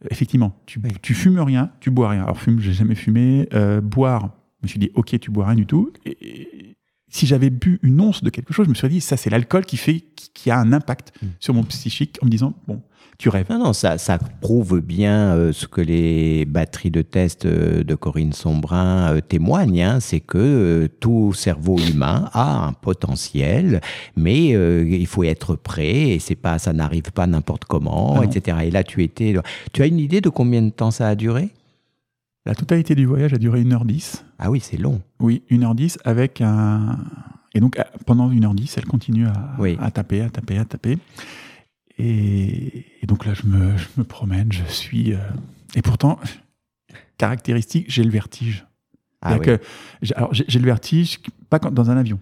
Effectivement, 0.09 0.55
tu, 0.65 0.81
tu 1.01 1.13
fumes 1.13 1.39
rien, 1.39 1.71
tu 1.79 1.91
bois 1.91 2.09
rien. 2.09 2.23
Alors, 2.23 2.37
fume, 2.37 2.59
j'ai 2.59 2.73
jamais 2.73 2.95
fumé. 2.95 3.47
Euh, 3.53 3.81
boire, 3.81 4.29
je 4.61 4.65
me 4.65 4.67
suis 4.67 4.79
dit, 4.79 4.91
ok, 4.93 5.19
tu 5.19 5.31
bois 5.31 5.47
rien 5.47 5.55
du 5.55 5.65
tout. 5.65 5.91
Et, 6.05 6.75
si 7.09 7.25
j'avais 7.25 7.49
bu 7.49 7.79
une 7.81 7.99
once 7.99 8.23
de 8.23 8.29
quelque 8.29 8.53
chose, 8.53 8.65
je 8.65 8.69
me 8.69 8.75
suis 8.75 8.87
dit, 8.87 9.01
ça, 9.01 9.17
c'est 9.17 9.29
l'alcool 9.29 9.65
qui 9.65 9.77
fait, 9.77 10.03
qui, 10.33 10.51
a 10.51 10.57
un 10.57 10.73
impact 10.73 11.11
mm. 11.21 11.27
sur 11.39 11.53
mon 11.53 11.63
psychique 11.63 12.17
en 12.21 12.25
me 12.25 12.31
disant, 12.31 12.53
bon, 12.67 12.81
tu 13.17 13.27
rêves. 13.27 13.47
Non, 13.49 13.59
non, 13.59 13.73
ça, 13.73 13.97
ça 13.97 14.17
prouve 14.17 14.79
bien 14.79 15.35
euh, 15.35 15.51
ce 15.51 15.67
que 15.67 15.81
les 15.81 16.45
batteries 16.45 16.89
de 16.89 17.01
test 17.01 17.45
euh, 17.45 17.83
de 17.83 17.93
Corinne 17.93 18.31
Sombrin 18.31 19.13
euh, 19.13 19.19
témoignent, 19.19 19.81
hein, 19.81 19.99
c'est 19.99 20.21
que 20.21 20.89
tout 21.01 21.33
cerveau 21.33 21.77
humain 21.77 22.29
a 22.31 22.65
un 22.65 22.71
potentiel, 22.71 23.81
mais 24.15 24.47
il 24.49 25.07
faut 25.07 25.23
être 25.23 25.55
prêt 25.57 26.11
et 26.11 26.19
c'est 26.19 26.35
pas, 26.35 26.59
ça 26.59 26.71
n'arrive 26.71 27.11
pas 27.11 27.27
n'importe 27.27 27.65
comment, 27.65 28.21
ah 28.21 28.23
etc. 28.23 28.59
Et 28.63 28.71
là, 28.71 28.85
tu 28.85 29.03
étais, 29.03 29.35
tu 29.73 29.81
as 29.81 29.87
une 29.87 29.99
idée 29.99 30.21
de 30.21 30.29
combien 30.29 30.61
de 30.61 30.69
temps 30.69 30.91
ça 30.91 31.09
a 31.09 31.15
duré? 31.15 31.49
La 32.49 32.55
totalité 32.55 32.95
du 32.95 33.05
voyage 33.05 33.31
a 33.31 33.37
duré 33.37 33.63
1h10. 33.63 34.23
Ah 34.39 34.49
oui, 34.49 34.59
c'est 34.59 34.77
long. 34.77 35.03
Oui, 35.19 35.43
1h10 35.51 35.99
avec 36.03 36.41
un. 36.41 36.97
Et 37.53 37.59
donc, 37.59 37.77
pendant 38.07 38.27
1h10, 38.27 38.73
elle 38.77 38.85
continue 38.85 39.27
à, 39.27 39.91
taper, 39.91 40.21
à 40.21 40.31
taper, 40.31 40.57
à 40.57 40.65
taper. 40.65 40.97
Et, 41.99 42.87
donc 43.03 43.27
là, 43.27 43.35
je 43.35 43.45
me, 43.45 43.77
je 43.77 43.87
me, 43.97 44.03
promène, 44.03 44.51
je 44.51 44.63
suis. 44.63 45.13
Euh, 45.13 45.19
et 45.75 45.83
pourtant, 45.83 46.19
caractéristique, 47.19 47.85
j'ai 47.87 48.03
le 48.03 48.09
vertige. 48.09 48.65
Ah 49.21 49.37
oui. 49.37 49.57
alors, 50.15 50.33
j'ai 50.33 50.59
le 50.59 50.65
vertige, 50.65 51.19
pas 51.51 51.59
dans 51.59 51.91
un 51.91 51.97
avion. 51.97 52.19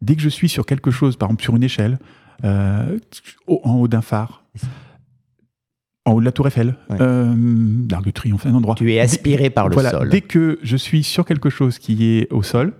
Dès 0.00 0.14
que 0.14 0.22
je 0.22 0.28
suis 0.28 0.48
sur 0.48 0.64
quelque 0.64 0.92
chose, 0.92 1.16
par 1.16 1.28
exemple 1.28 1.42
sur 1.42 1.56
une 1.56 1.64
échelle, 1.64 1.98
euh, 2.44 3.00
en 3.48 3.74
haut 3.78 3.88
d'un 3.88 4.02
phare, 4.02 4.44
en 6.10 6.14
haut 6.14 6.20
de 6.20 6.24
la 6.24 6.32
Tour 6.32 6.48
Eiffel, 6.48 6.74
euh, 6.90 7.34
l'Arc 7.90 8.04
de 8.04 8.10
Triomphe, 8.10 8.46
un 8.46 8.54
endroit. 8.54 8.74
Tu 8.74 8.92
es 8.92 9.00
aspiré 9.00 9.50
par 9.50 9.68
le 9.68 9.76
sol. 9.76 10.08
Dès 10.08 10.20
que 10.20 10.58
je 10.62 10.76
suis 10.76 11.02
sur 11.02 11.24
quelque 11.24 11.50
chose 11.50 11.78
qui 11.78 12.04
est 12.04 12.32
au 12.32 12.42
sol, 12.42 12.72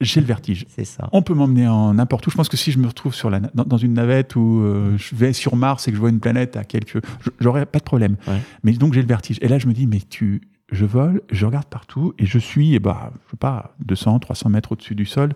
j'ai 0.00 0.20
le 0.20 0.26
vertige. 0.26 0.66
C'est 0.68 0.84
ça. 0.84 1.08
On 1.12 1.22
peut 1.22 1.34
m'emmener 1.34 1.68
en 1.68 1.94
n'importe 1.94 2.26
où. 2.26 2.30
Je 2.30 2.36
pense 2.36 2.48
que 2.48 2.56
si 2.56 2.72
je 2.72 2.78
me 2.78 2.86
retrouve 2.86 3.14
sur 3.14 3.30
la, 3.30 3.40
dans, 3.40 3.76
une 3.76 3.94
navette 3.94 4.34
ou 4.34 4.62
euh, 4.62 4.96
je 4.96 5.14
vais 5.14 5.32
sur 5.32 5.54
Mars 5.54 5.86
et 5.86 5.92
que 5.92 5.96
je 5.96 6.00
vois 6.00 6.10
une 6.10 6.20
planète 6.20 6.56
à 6.56 6.64
quelques, 6.64 6.98
j'aurais 7.40 7.66
pas 7.66 7.78
de 7.78 7.84
problème. 7.84 8.16
Mais 8.64 8.72
donc 8.72 8.94
j'ai 8.94 9.02
le 9.02 9.08
vertige. 9.08 9.38
Et 9.42 9.48
là 9.48 9.58
je 9.58 9.66
me 9.66 9.72
dis 9.72 9.86
mais 9.86 10.00
tu, 10.00 10.42
je 10.72 10.84
vole, 10.84 11.22
je 11.30 11.46
regarde 11.46 11.66
partout 11.66 12.14
et 12.18 12.26
je 12.26 12.38
suis, 12.38 12.74
eh 12.74 12.78
bah, 12.80 13.12
je 13.26 13.32
sais 13.32 13.36
pas, 13.36 13.76
200, 13.84 14.18
300 14.18 14.50
mètres 14.50 14.72
au-dessus 14.72 14.94
du 14.94 15.06
sol. 15.06 15.32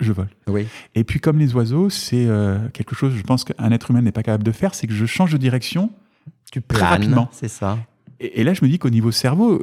Je, 0.00 0.12
vole. 0.12 0.28
Oui. 0.48 0.66
Et 0.96 1.04
puis 1.04 1.20
comme 1.20 1.38
les 1.38 1.54
oiseaux, 1.54 1.90
c'est 1.90 2.26
euh, 2.26 2.58
quelque 2.72 2.96
chose, 2.96 3.14
je 3.14 3.22
pense 3.22 3.44
qu'un 3.44 3.70
être 3.70 3.92
humain 3.92 4.02
n'est 4.02 4.10
pas 4.10 4.24
capable 4.24 4.42
de 4.42 4.50
faire, 4.50 4.74
c'est 4.74 4.88
que 4.88 4.92
je 4.92 5.06
change 5.06 5.32
de 5.32 5.38
direction 5.38 5.92
tu 6.50 6.60
planes, 6.60 7.28
c'est 7.32 7.48
ça. 7.48 7.78
Et, 8.18 8.44
là, 8.44 8.54
je 8.54 8.64
me 8.64 8.70
dis 8.70 8.78
qu'au 8.78 8.90
niveau 8.90 9.10
cerveau, 9.10 9.60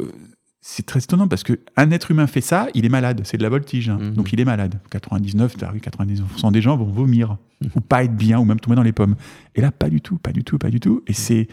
c'est 0.61 0.85
très 0.85 1.01
étonnant 1.01 1.27
parce 1.27 1.43
qu'un 1.43 1.91
être 1.91 2.11
humain 2.11 2.25
fait 2.25 2.41
ça, 2.41 2.67
il 2.73 2.85
est 2.85 2.89
malade. 2.89 3.21
C'est 3.25 3.37
de 3.37 3.43
la 3.43 3.49
voltige. 3.49 3.89
Hein. 3.89 3.97
Mhm. 3.99 4.13
Donc 4.13 4.31
il 4.31 4.39
est 4.39 4.45
malade. 4.45 4.79
99, 4.91 5.57
99% 5.57 6.51
des 6.51 6.61
gens 6.61 6.77
vont 6.77 6.85
vomir 6.85 7.37
mhm. 7.61 7.69
ou 7.75 7.81
pas 7.81 8.03
être 8.05 8.15
bien 8.15 8.39
ou 8.39 8.45
même 8.45 8.61
tomber 8.61 8.77
dans 8.77 8.83
les 8.83 8.93
pommes. 8.93 9.15
Et 9.55 9.61
là, 9.61 9.71
pas 9.71 9.89
du 9.89 9.99
tout, 9.99 10.17
pas 10.17 10.31
du 10.31 10.43
tout, 10.43 10.57
pas 10.57 10.69
du 10.69 10.79
tout. 10.79 11.03
Et 11.05 11.13
c'est. 11.13 11.47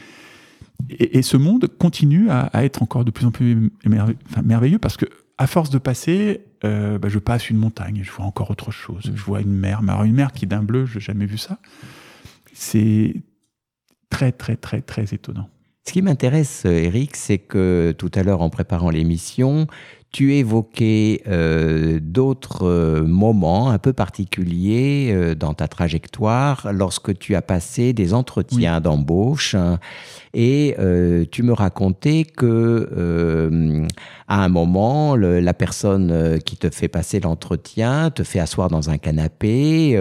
Et, 0.88 1.20
ce 1.20 1.36
monde 1.36 1.66
continue 1.78 2.30
à, 2.30 2.48
être 2.64 2.82
encore 2.82 3.04
de 3.04 3.10
plus 3.10 3.26
en 3.26 3.30
plus 3.30 3.70
merveilleux 4.42 4.78
parce 4.78 4.96
que, 4.96 5.04
à 5.36 5.46
force 5.46 5.68
de 5.68 5.76
passer, 5.76 6.40
euh, 6.64 6.98
bah, 6.98 7.10
je 7.10 7.18
passe 7.18 7.50
une 7.50 7.58
montagne, 7.58 8.00
je 8.02 8.10
vois 8.10 8.24
encore 8.24 8.50
autre 8.50 8.70
chose. 8.70 9.12
Je 9.14 9.22
vois 9.22 9.42
une 9.42 9.52
mer, 9.52 9.82
mais 9.82 9.92
alors 9.92 10.04
une 10.04 10.14
mer 10.14 10.32
qui 10.32 10.46
est 10.46 10.48
d'un 10.48 10.62
bleu, 10.62 10.86
je 10.86 10.94
n'ai 10.94 11.00
jamais 11.00 11.26
vu 11.26 11.36
ça. 11.36 11.58
C'est 12.54 13.14
très, 14.10 14.32
très, 14.32 14.56
très, 14.56 14.82
très 14.82 15.04
étonnant. 15.14 15.48
Ce 15.86 15.92
qui 15.92 16.02
m'intéresse, 16.02 16.66
Eric, 16.66 17.16
c'est 17.16 17.38
que 17.38 17.94
tout 17.96 18.10
à 18.14 18.22
l'heure, 18.22 18.42
en 18.42 18.50
préparant 18.50 18.90
l'émission, 18.90 19.66
tu 20.12 20.34
évoquais 20.34 21.22
euh, 21.28 22.00
d'autres 22.02 22.66
euh, 22.66 23.02
moments 23.04 23.70
un 23.70 23.78
peu 23.78 23.92
particuliers 23.92 25.10
euh, 25.12 25.34
dans 25.36 25.54
ta 25.54 25.68
trajectoire 25.68 26.68
lorsque 26.72 27.16
tu 27.16 27.36
as 27.36 27.42
passé 27.42 27.92
des 27.92 28.12
entretiens 28.12 28.80
d'embauche 28.80 29.54
hein, 29.54 29.78
et 30.34 30.76
tu 31.32 31.42
me 31.42 31.52
racontais 31.52 32.22
que 32.24 33.88
à 34.28 34.44
un 34.44 34.48
moment 34.48 35.16
la 35.16 35.54
personne 35.54 36.38
qui 36.44 36.56
te 36.56 36.70
fait 36.70 36.86
passer 36.86 37.18
l'entretien 37.18 38.10
te 38.10 38.22
fait 38.22 38.38
asseoir 38.38 38.68
dans 38.68 38.90
un 38.90 38.98
canapé 38.98 40.00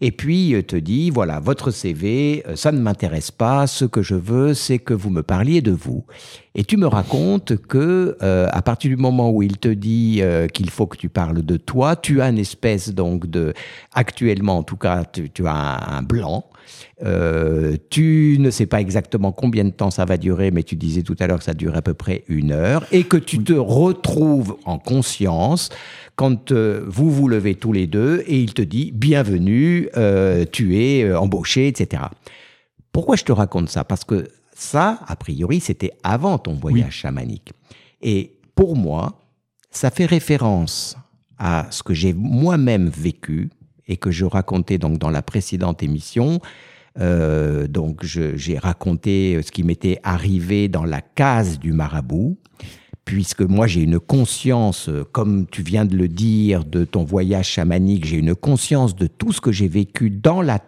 et 0.00 0.12
puis 0.12 0.64
te 0.66 0.76
dit 0.76 1.10
voilà 1.10 1.38
votre 1.38 1.70
CV 1.70 2.44
ça 2.54 2.72
ne 2.72 2.80
m'intéresse 2.80 3.30
pas 3.30 3.66
ce 3.66 3.84
que 3.84 4.00
je 4.00 4.14
veux 4.14 4.54
c'est 4.54 4.78
que 4.78 4.94
vous 4.94 5.10
me 5.10 5.22
parliez 5.22 5.60
de 5.60 5.72
vous 5.72 6.06
et 6.58 6.64
tu 6.64 6.76
me 6.76 6.88
racontes 6.88 7.56
que 7.56 8.16
euh, 8.20 8.48
à 8.50 8.62
partir 8.62 8.90
du 8.90 8.96
moment 8.96 9.30
où 9.30 9.42
il 9.42 9.58
te 9.58 9.68
dit 9.68 10.18
euh, 10.22 10.48
qu'il 10.48 10.70
faut 10.70 10.88
que 10.88 10.96
tu 10.96 11.08
parles 11.08 11.44
de 11.44 11.56
toi, 11.56 11.94
tu 11.94 12.20
as 12.20 12.28
une 12.30 12.38
espèce 12.38 12.92
donc 12.92 13.28
de, 13.28 13.54
actuellement 13.94 14.58
en 14.58 14.62
tout 14.64 14.76
cas, 14.76 15.04
tu, 15.04 15.46
as 15.46 15.96
un, 15.96 16.02
blanc. 16.02 16.46
Euh, 17.04 17.76
tu 17.90 18.38
ne 18.40 18.50
sais 18.50 18.66
pas 18.66 18.80
exactement 18.80 19.30
combien 19.30 19.64
de 19.64 19.70
temps 19.70 19.92
ça 19.92 20.04
va 20.04 20.16
durer, 20.16 20.50
mais 20.50 20.64
tu 20.64 20.74
disais 20.74 21.02
tout 21.02 21.14
à 21.20 21.28
l'heure 21.28 21.38
que 21.38 21.44
ça 21.44 21.54
dure 21.54 21.76
à 21.76 21.80
peu 21.80 21.94
près 21.94 22.24
une 22.26 22.50
heure, 22.50 22.84
et 22.90 23.04
que 23.04 23.16
tu 23.16 23.38
te 23.38 23.52
retrouves 23.52 24.56
en 24.64 24.80
conscience 24.80 25.68
quand 26.16 26.52
vous 26.52 27.12
vous 27.12 27.28
levez 27.28 27.54
tous 27.54 27.72
les 27.72 27.86
deux 27.86 28.24
et 28.26 28.40
il 28.40 28.52
te 28.52 28.62
dit 28.62 28.90
bienvenue, 28.92 29.88
tu 30.50 30.76
es 30.76 31.14
embauché, 31.14 31.68
etc. 31.68 32.02
Pourquoi 32.90 33.14
je 33.14 33.22
te 33.22 33.30
raconte 33.30 33.68
ça? 33.68 33.84
Parce 33.84 34.02
que 34.02 34.26
ça, 34.58 34.98
a 35.06 35.14
priori, 35.14 35.60
c'était 35.60 35.92
avant 36.02 36.36
ton 36.36 36.54
voyage 36.54 36.92
chamanique. 36.92 37.52
Et 38.02 38.40
pour 38.56 38.74
moi, 38.74 39.20
ça 39.70 39.92
fait 39.92 40.04
référence 40.04 40.96
à 41.38 41.68
ce 41.70 41.84
que 41.84 41.94
j'ai 41.94 42.12
moi-même 42.12 42.88
vécu 42.88 43.50
et 43.86 43.96
que 43.96 44.10
je 44.10 44.24
racontais 44.24 44.76
donc 44.76 44.98
dans 44.98 45.10
la 45.10 45.22
précédente 45.22 45.84
émission. 45.84 46.40
Euh, 46.98 47.68
donc 47.68 48.02
j'ai 48.02 48.58
raconté 48.58 49.40
ce 49.44 49.52
qui 49.52 49.62
m'était 49.62 50.00
arrivé 50.02 50.66
dans 50.66 50.84
la 50.84 51.02
case 51.02 51.60
du 51.60 51.72
marabout, 51.72 52.36
puisque 53.04 53.42
moi 53.42 53.68
j'ai 53.68 53.82
une 53.82 54.00
conscience, 54.00 54.90
comme 55.12 55.46
tu 55.46 55.62
viens 55.62 55.84
de 55.84 55.96
le 55.96 56.08
dire, 56.08 56.64
de 56.64 56.84
ton 56.84 57.04
voyage 57.04 57.46
chamanique, 57.46 58.06
j'ai 58.06 58.16
une 58.16 58.34
conscience 58.34 58.96
de 58.96 59.06
tout 59.06 59.32
ce 59.32 59.40
que 59.40 59.52
j'ai 59.52 59.68
vécu 59.68 60.10
dans 60.10 60.42
la 60.42 60.58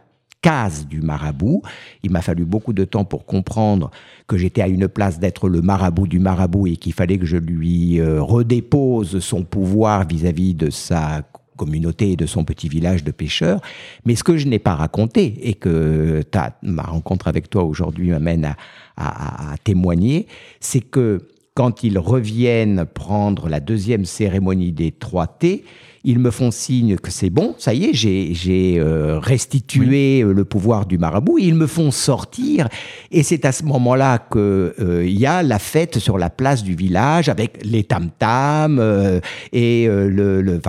case 0.42 0.86
du 0.86 1.00
marabout. 1.00 1.62
Il 2.02 2.10
m'a 2.10 2.22
fallu 2.22 2.44
beaucoup 2.44 2.72
de 2.72 2.84
temps 2.84 3.04
pour 3.04 3.26
comprendre 3.26 3.90
que 4.26 4.36
j'étais 4.36 4.62
à 4.62 4.68
une 4.68 4.88
place 4.88 5.18
d'être 5.18 5.48
le 5.48 5.60
marabout 5.60 6.06
du 6.06 6.18
marabout 6.18 6.66
et 6.66 6.76
qu'il 6.76 6.92
fallait 6.92 7.18
que 7.18 7.26
je 7.26 7.36
lui 7.36 8.00
euh, 8.00 8.22
redépose 8.22 9.20
son 9.20 9.44
pouvoir 9.44 10.06
vis-à-vis 10.06 10.54
de 10.54 10.70
sa 10.70 11.22
communauté 11.56 12.12
et 12.12 12.16
de 12.16 12.24
son 12.24 12.44
petit 12.44 12.68
village 12.68 13.04
de 13.04 13.10
pêcheurs. 13.10 13.60
Mais 14.06 14.14
ce 14.14 14.24
que 14.24 14.38
je 14.38 14.48
n'ai 14.48 14.58
pas 14.58 14.74
raconté 14.74 15.48
et 15.48 15.54
que 15.54 16.22
ta, 16.22 16.56
ma 16.62 16.82
rencontre 16.82 17.28
avec 17.28 17.50
toi 17.50 17.64
aujourd'hui 17.64 18.10
m'amène 18.10 18.54
à, 18.96 19.52
à 19.52 19.56
témoigner, 19.58 20.26
c'est 20.60 20.80
que 20.80 21.28
quand 21.54 21.82
ils 21.82 21.98
reviennent 21.98 22.86
prendre 22.86 23.50
la 23.50 23.60
deuxième 23.60 24.06
cérémonie 24.06 24.72
des 24.72 24.92
trois 24.92 25.26
T, 25.26 25.64
ils 26.04 26.18
me 26.18 26.30
font 26.30 26.50
signe 26.50 26.96
que 26.96 27.10
c'est 27.10 27.28
bon, 27.30 27.54
ça 27.58 27.74
y 27.74 27.84
est, 27.84 27.94
j'ai 27.94 28.78
euh, 28.78 29.18
restitué 29.18 30.22
euh, 30.22 30.32
le 30.32 30.44
pouvoir 30.44 30.86
du 30.86 30.96
marabout. 30.96 31.38
Ils 31.38 31.54
me 31.54 31.66
font 31.66 31.90
sortir, 31.90 32.68
et 33.10 33.22
c'est 33.22 33.44
à 33.44 33.52
ce 33.52 33.64
moment-là 33.64 34.18
qu'il 34.18 34.40
euh, 34.40 35.06
y 35.06 35.26
a 35.26 35.42
la 35.42 35.58
fête 35.58 35.98
sur 35.98 36.16
la 36.16 36.30
place 36.30 36.62
du 36.62 36.74
village 36.74 37.28
avec 37.28 37.58
les 37.64 37.84
tam-tams 37.84 39.20
et 39.52 39.86
le, 39.86 40.40
le, 40.40 40.60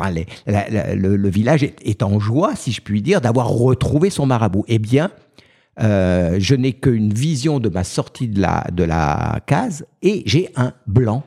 le, 1.15 1.29
village 1.29 1.63
est, 1.63 2.03
en 2.03 2.19
joie, 2.19 2.55
si 2.55 2.71
je 2.71 2.81
puis 2.81 3.01
dire, 3.01 3.21
d'avoir 3.21 3.47
retrouvé 3.47 4.09
son 4.09 4.25
marabout. 4.25 4.65
Eh 4.67 4.79
bien, 4.79 5.11
je 5.79 6.55
n'ai 6.55 6.73
qu'une 6.73 7.13
vision 7.13 7.59
de 7.59 7.69
ma 7.69 7.83
sortie 7.83 8.27
de 8.27 8.41
la, 8.41 8.65
de 8.73 8.83
la 8.83 9.39
case 9.45 9.85
et 10.01 10.23
j'ai 10.25 10.49
un 10.55 10.73
blanc 10.87 11.23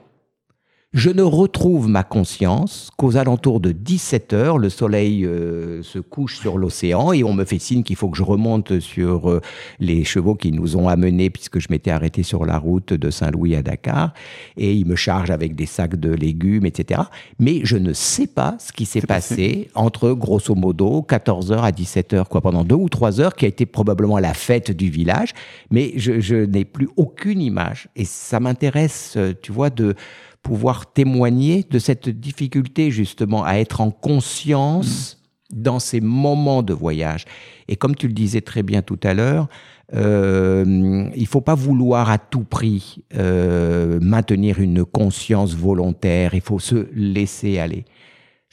je 0.95 1.11
ne 1.11 1.22
retrouve 1.22 1.88
ma 1.88 2.05
conscience 2.05 2.92
qu'aux 2.97 3.16
alentours 3.16 3.59
de 3.59 3.72
17 3.72 4.32
heures, 4.32 4.59
le 4.59 4.68
soleil 4.68 5.26
euh, 5.26 5.82
se 5.82 5.99
couche 5.99 6.38
sur 6.38 6.57
l'océan 6.57 7.12
et 7.12 7.24
on 7.24 7.34
me 7.34 7.45
fait 7.45 7.59
signe 7.59 7.82
qu'il 7.82 7.97
faut 7.97 8.09
que 8.09 8.16
je 8.16 8.22
remonte 8.22 8.78
sur 8.78 9.28
euh, 9.28 9.40
les 9.80 10.05
chevaux 10.05 10.36
qui 10.36 10.53
nous 10.53 10.76
ont 10.76 10.88
amenés 10.88 11.30
puisque 11.30 11.59
je 11.59 11.66
m'étais 11.68 11.90
arrêté 11.90 12.22
sur 12.22 12.47
la 12.47 12.59
route 12.59 12.92
de 12.92 13.11
Saint-Louis 13.11 13.57
à 13.57 13.62
Dakar. 13.62 14.14
Et 14.57 14.72
ils 14.72 14.86
me 14.86 14.95
chargent 14.95 15.32
avec 15.32 15.57
des 15.57 15.66
sacs 15.66 15.97
de 15.97 16.11
légumes, 16.11 16.64
etc. 16.64 17.01
Mais 17.40 17.62
je 17.64 17.76
ne 17.76 17.92
sais 17.92 18.28
pas 18.28 18.55
ce 18.61 18.70
qui 18.70 18.86
s'est 18.86 19.01
passé 19.01 19.70
entre 19.74 20.12
grosso 20.12 20.55
modo 20.55 21.03
14 21.03 21.51
heures 21.51 21.64
à 21.64 21.72
17 21.72 22.12
heures, 22.12 22.28
quoi, 22.28 22.40
pendant 22.40 22.62
deux 22.62 22.76
ou 22.76 22.88
trois 22.88 23.20
heures, 23.20 23.34
qui 23.34 23.47
a 23.47 23.49
été 23.49 23.66
probablement 23.66 24.20
la 24.20 24.32
fête 24.32 24.70
du 24.70 24.90
village, 24.90 25.30
mais 25.72 25.92
je, 25.97 26.20
je 26.20 26.36
n'ai 26.36 26.64
plus 26.64 26.88
aucune 26.97 27.40
image. 27.40 27.88
Et 27.97 28.05
ça 28.05 28.38
m'intéresse, 28.38 29.14
euh, 29.16 29.32
tu 29.42 29.51
vois, 29.51 29.70
de 29.70 29.97
pouvoir 30.45 30.92
témoigner 30.92 31.64
de 31.68 31.80
cette 31.80 32.09
difficulté 32.09 32.92
justement 32.92 33.45
à 33.45 33.55
être 33.55 33.80
en 33.80 33.90
conscience 33.90 35.20
dans 35.51 35.80
ces 35.80 36.01
moments 36.01 36.62
de 36.62 36.74
voyage. 36.74 37.24
Et 37.66 37.76
comme 37.76 37.97
tu 37.97 38.07
le 38.07 38.12
disais 38.12 38.42
très 38.42 38.62
bien 38.62 38.82
tout 38.82 39.01
à 39.03 39.14
l'heure, 39.14 39.49
euh, 39.95 41.09
il 41.16 41.26
faut 41.26 41.40
pas 41.40 41.55
vouloir 41.55 42.11
à 42.11 42.18
tout 42.18 42.45
prix 42.45 43.05
euh, 43.16 43.99
maintenir 44.01 44.61
une 44.61 44.84
conscience 44.84 45.55
volontaire, 45.55 46.34
il 46.34 46.40
faut 46.40 46.59
se 46.59 46.88
laisser 46.95 47.59
aller. 47.59 47.84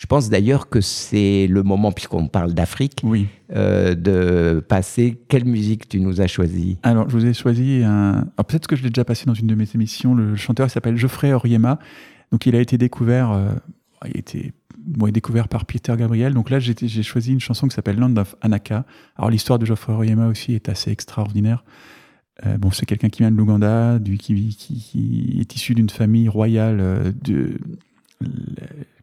Je 0.01 0.07
pense 0.07 0.31
d'ailleurs 0.31 0.67
que 0.67 0.81
c'est 0.81 1.45
le 1.45 1.61
moment, 1.61 1.91
puisqu'on 1.91 2.27
parle 2.27 2.55
d'Afrique, 2.55 3.01
oui. 3.03 3.27
Euh, 3.55 3.93
de 3.93 4.59
passer. 4.59 5.21
Quelle 5.27 5.45
musique 5.45 5.87
tu 5.87 5.99
nous 5.99 6.21
as 6.21 6.25
choisi 6.25 6.79
Alors, 6.81 7.07
je 7.07 7.15
vous 7.15 7.25
ai 7.27 7.35
choisi 7.35 7.83
un. 7.85 8.25
Peut-être 8.47 8.65
que 8.65 8.75
je 8.75 8.81
l'ai 8.81 8.89
déjà 8.89 9.05
passé 9.05 9.27
dans 9.27 9.35
une 9.35 9.45
de 9.45 9.53
mes 9.53 9.67
émissions. 9.75 10.15
Le 10.15 10.35
chanteur 10.35 10.71
s'appelle 10.71 10.97
Geoffrey 10.97 11.31
Oriema. 11.33 11.77
Donc, 12.31 12.47
il 12.47 12.55
a 12.55 12.59
été 12.59 12.79
découvert. 12.79 13.31
Euh, 13.31 13.51
il 14.07 14.15
a 14.15 14.19
été 14.19 14.53
découvert 15.11 15.47
par 15.47 15.65
Peter 15.65 15.93
Gabriel. 15.95 16.33
Donc 16.33 16.49
là, 16.49 16.57
j'ai 16.57 17.03
choisi 17.03 17.31
une 17.31 17.39
chanson 17.39 17.67
qui 17.67 17.75
s'appelle 17.75 17.99
Land 17.99 18.17
of 18.17 18.35
Anaka. 18.41 18.85
Alors, 19.17 19.29
l'histoire 19.29 19.59
de 19.59 19.67
Geoffrey 19.67 19.93
Oriema 19.93 20.25
aussi 20.25 20.55
est 20.55 20.67
assez 20.67 20.89
extraordinaire. 20.89 21.63
Euh, 22.47 22.57
bon, 22.57 22.71
c'est 22.71 22.87
quelqu'un 22.87 23.09
qui 23.09 23.19
vient 23.19 23.29
de 23.29 23.37
l'Ouganda, 23.37 23.99
qui, 24.17 24.55
qui, 24.57 25.37
est 25.39 25.55
issu 25.55 25.75
d'une 25.75 25.91
famille 25.91 26.27
royale 26.27 27.13
de 27.21 27.59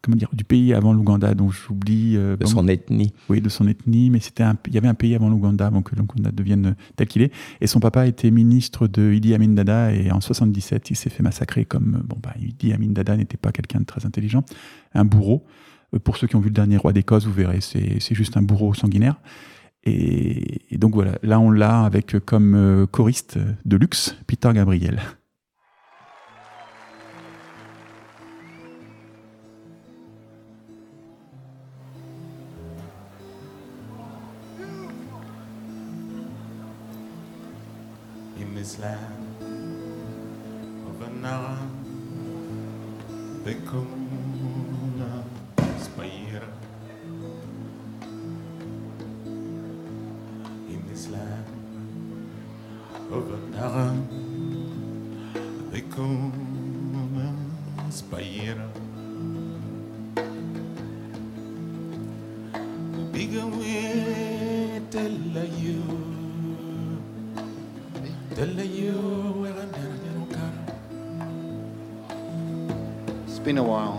comment 0.02 0.16
dire, 0.16 0.30
du 0.32 0.44
pays 0.44 0.74
avant 0.74 0.92
l'Ouganda, 0.92 1.34
dont 1.34 1.50
j'oublie. 1.50 2.16
Euh, 2.16 2.36
de 2.36 2.46
son 2.46 2.68
ethnie. 2.68 3.12
Oui, 3.28 3.40
de 3.40 3.48
son 3.48 3.66
ethnie, 3.68 4.10
mais 4.10 4.20
c'était 4.20 4.44
il 4.66 4.74
y 4.74 4.78
avait 4.78 4.88
un 4.88 4.94
pays 4.94 5.14
avant 5.14 5.28
l'Ouganda, 5.28 5.66
avant 5.66 5.82
que 5.82 5.94
l'Ouganda 5.96 6.30
devienne 6.32 6.76
tel 6.96 7.06
qu'il 7.06 7.22
est. 7.22 7.32
Et 7.60 7.66
son 7.66 7.80
papa 7.80 8.06
était 8.06 8.30
ministre 8.30 8.86
de 8.86 9.12
Idi 9.12 9.34
Amin 9.34 9.48
Dada, 9.48 9.92
et 9.92 10.10
en 10.10 10.20
77, 10.20 10.90
il 10.90 10.96
s'est 10.96 11.10
fait 11.10 11.22
massacrer 11.22 11.64
comme, 11.64 12.02
bon, 12.04 12.16
bah, 12.22 12.34
Idi 12.40 12.72
Amin 12.72 12.90
Dada 12.90 13.16
n'était 13.16 13.36
pas 13.36 13.52
quelqu'un 13.52 13.80
de 13.80 13.84
très 13.84 14.06
intelligent, 14.06 14.44
un 14.94 15.04
bourreau. 15.04 15.44
Euh, 15.94 15.98
pour 15.98 16.16
ceux 16.16 16.26
qui 16.26 16.36
ont 16.36 16.40
vu 16.40 16.48
le 16.48 16.54
dernier 16.54 16.76
roi 16.76 16.92
d'Écosse, 16.92 17.24
vous 17.24 17.32
verrez, 17.32 17.60
c'est 17.60 18.14
juste 18.14 18.36
un 18.36 18.42
bourreau 18.42 18.74
sanguinaire. 18.74 19.16
Et, 19.84 20.74
et, 20.74 20.78
donc 20.78 20.94
voilà, 20.94 21.18
là 21.22 21.38
on 21.38 21.50
l'a 21.50 21.84
avec 21.84 22.16
comme 22.24 22.54
euh, 22.54 22.86
choriste 22.86 23.38
de 23.64 23.76
luxe 23.76 24.16
Peter 24.26 24.50
Gabriel. 24.52 25.00
Bekona, 41.18 41.58
Bekona, 43.44 45.24
Spira. 45.82 46.67
Been 73.48 73.56
a 73.56 73.62
while. 73.62 73.97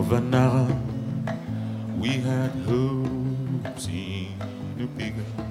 Of 0.00 0.06
Anara, 0.06 0.66
we 2.00 2.08
had 2.08 2.52
hopes 2.64 3.86
in 3.86 4.88
bigger. 4.96 5.49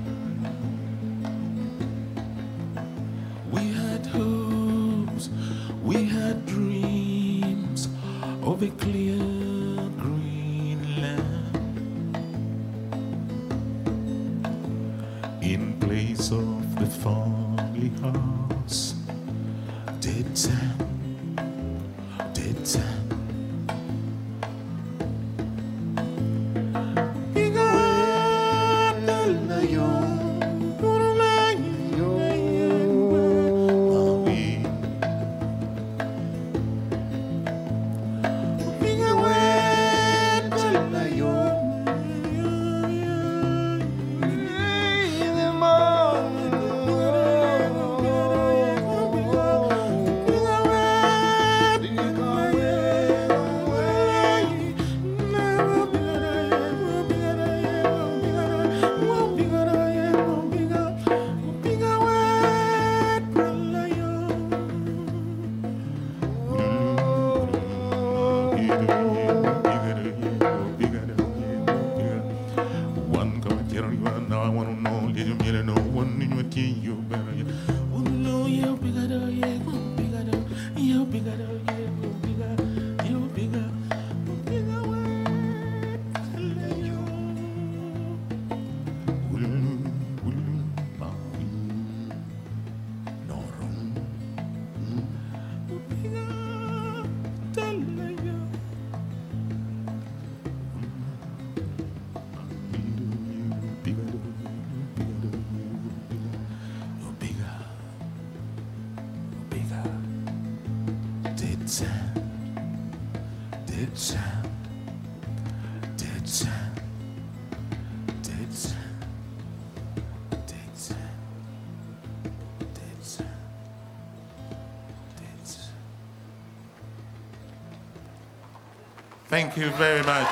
Thank 129.30 129.58
you 129.58 129.70
very 129.78 130.00
much. 130.00 130.28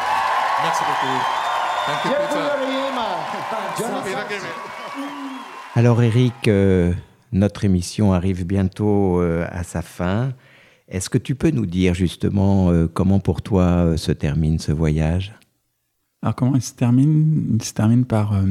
Merci 0.63 0.83
beaucoup. 0.83 1.19
Thank 1.85 2.05
you, 2.05 2.11
Peter. 2.11 2.47
Alors 5.75 6.01
Eric, 6.01 6.47
euh, 6.47 6.93
notre 7.31 7.63
émission 7.65 8.13
arrive 8.13 8.45
bientôt 8.45 9.21
euh, 9.21 9.45
à 9.51 9.63
sa 9.63 9.81
fin. 9.81 10.33
Est-ce 10.87 11.09
que 11.09 11.17
tu 11.17 11.35
peux 11.35 11.51
nous 11.51 11.65
dire 11.65 11.93
justement 11.93 12.71
euh, 12.71 12.87
comment 12.87 13.19
pour 13.19 13.41
toi 13.41 13.63
euh, 13.63 13.97
se 13.97 14.11
termine 14.11 14.57
ce 14.57 14.71
voyage? 14.71 15.35
Alors 16.23 16.35
comment 16.35 16.55
il 16.55 16.61
se 16.63 16.73
termine? 16.73 17.57
Il 17.59 17.63
se 17.63 17.73
termine 17.73 18.05
par 18.05 18.33
euh, 18.33 18.41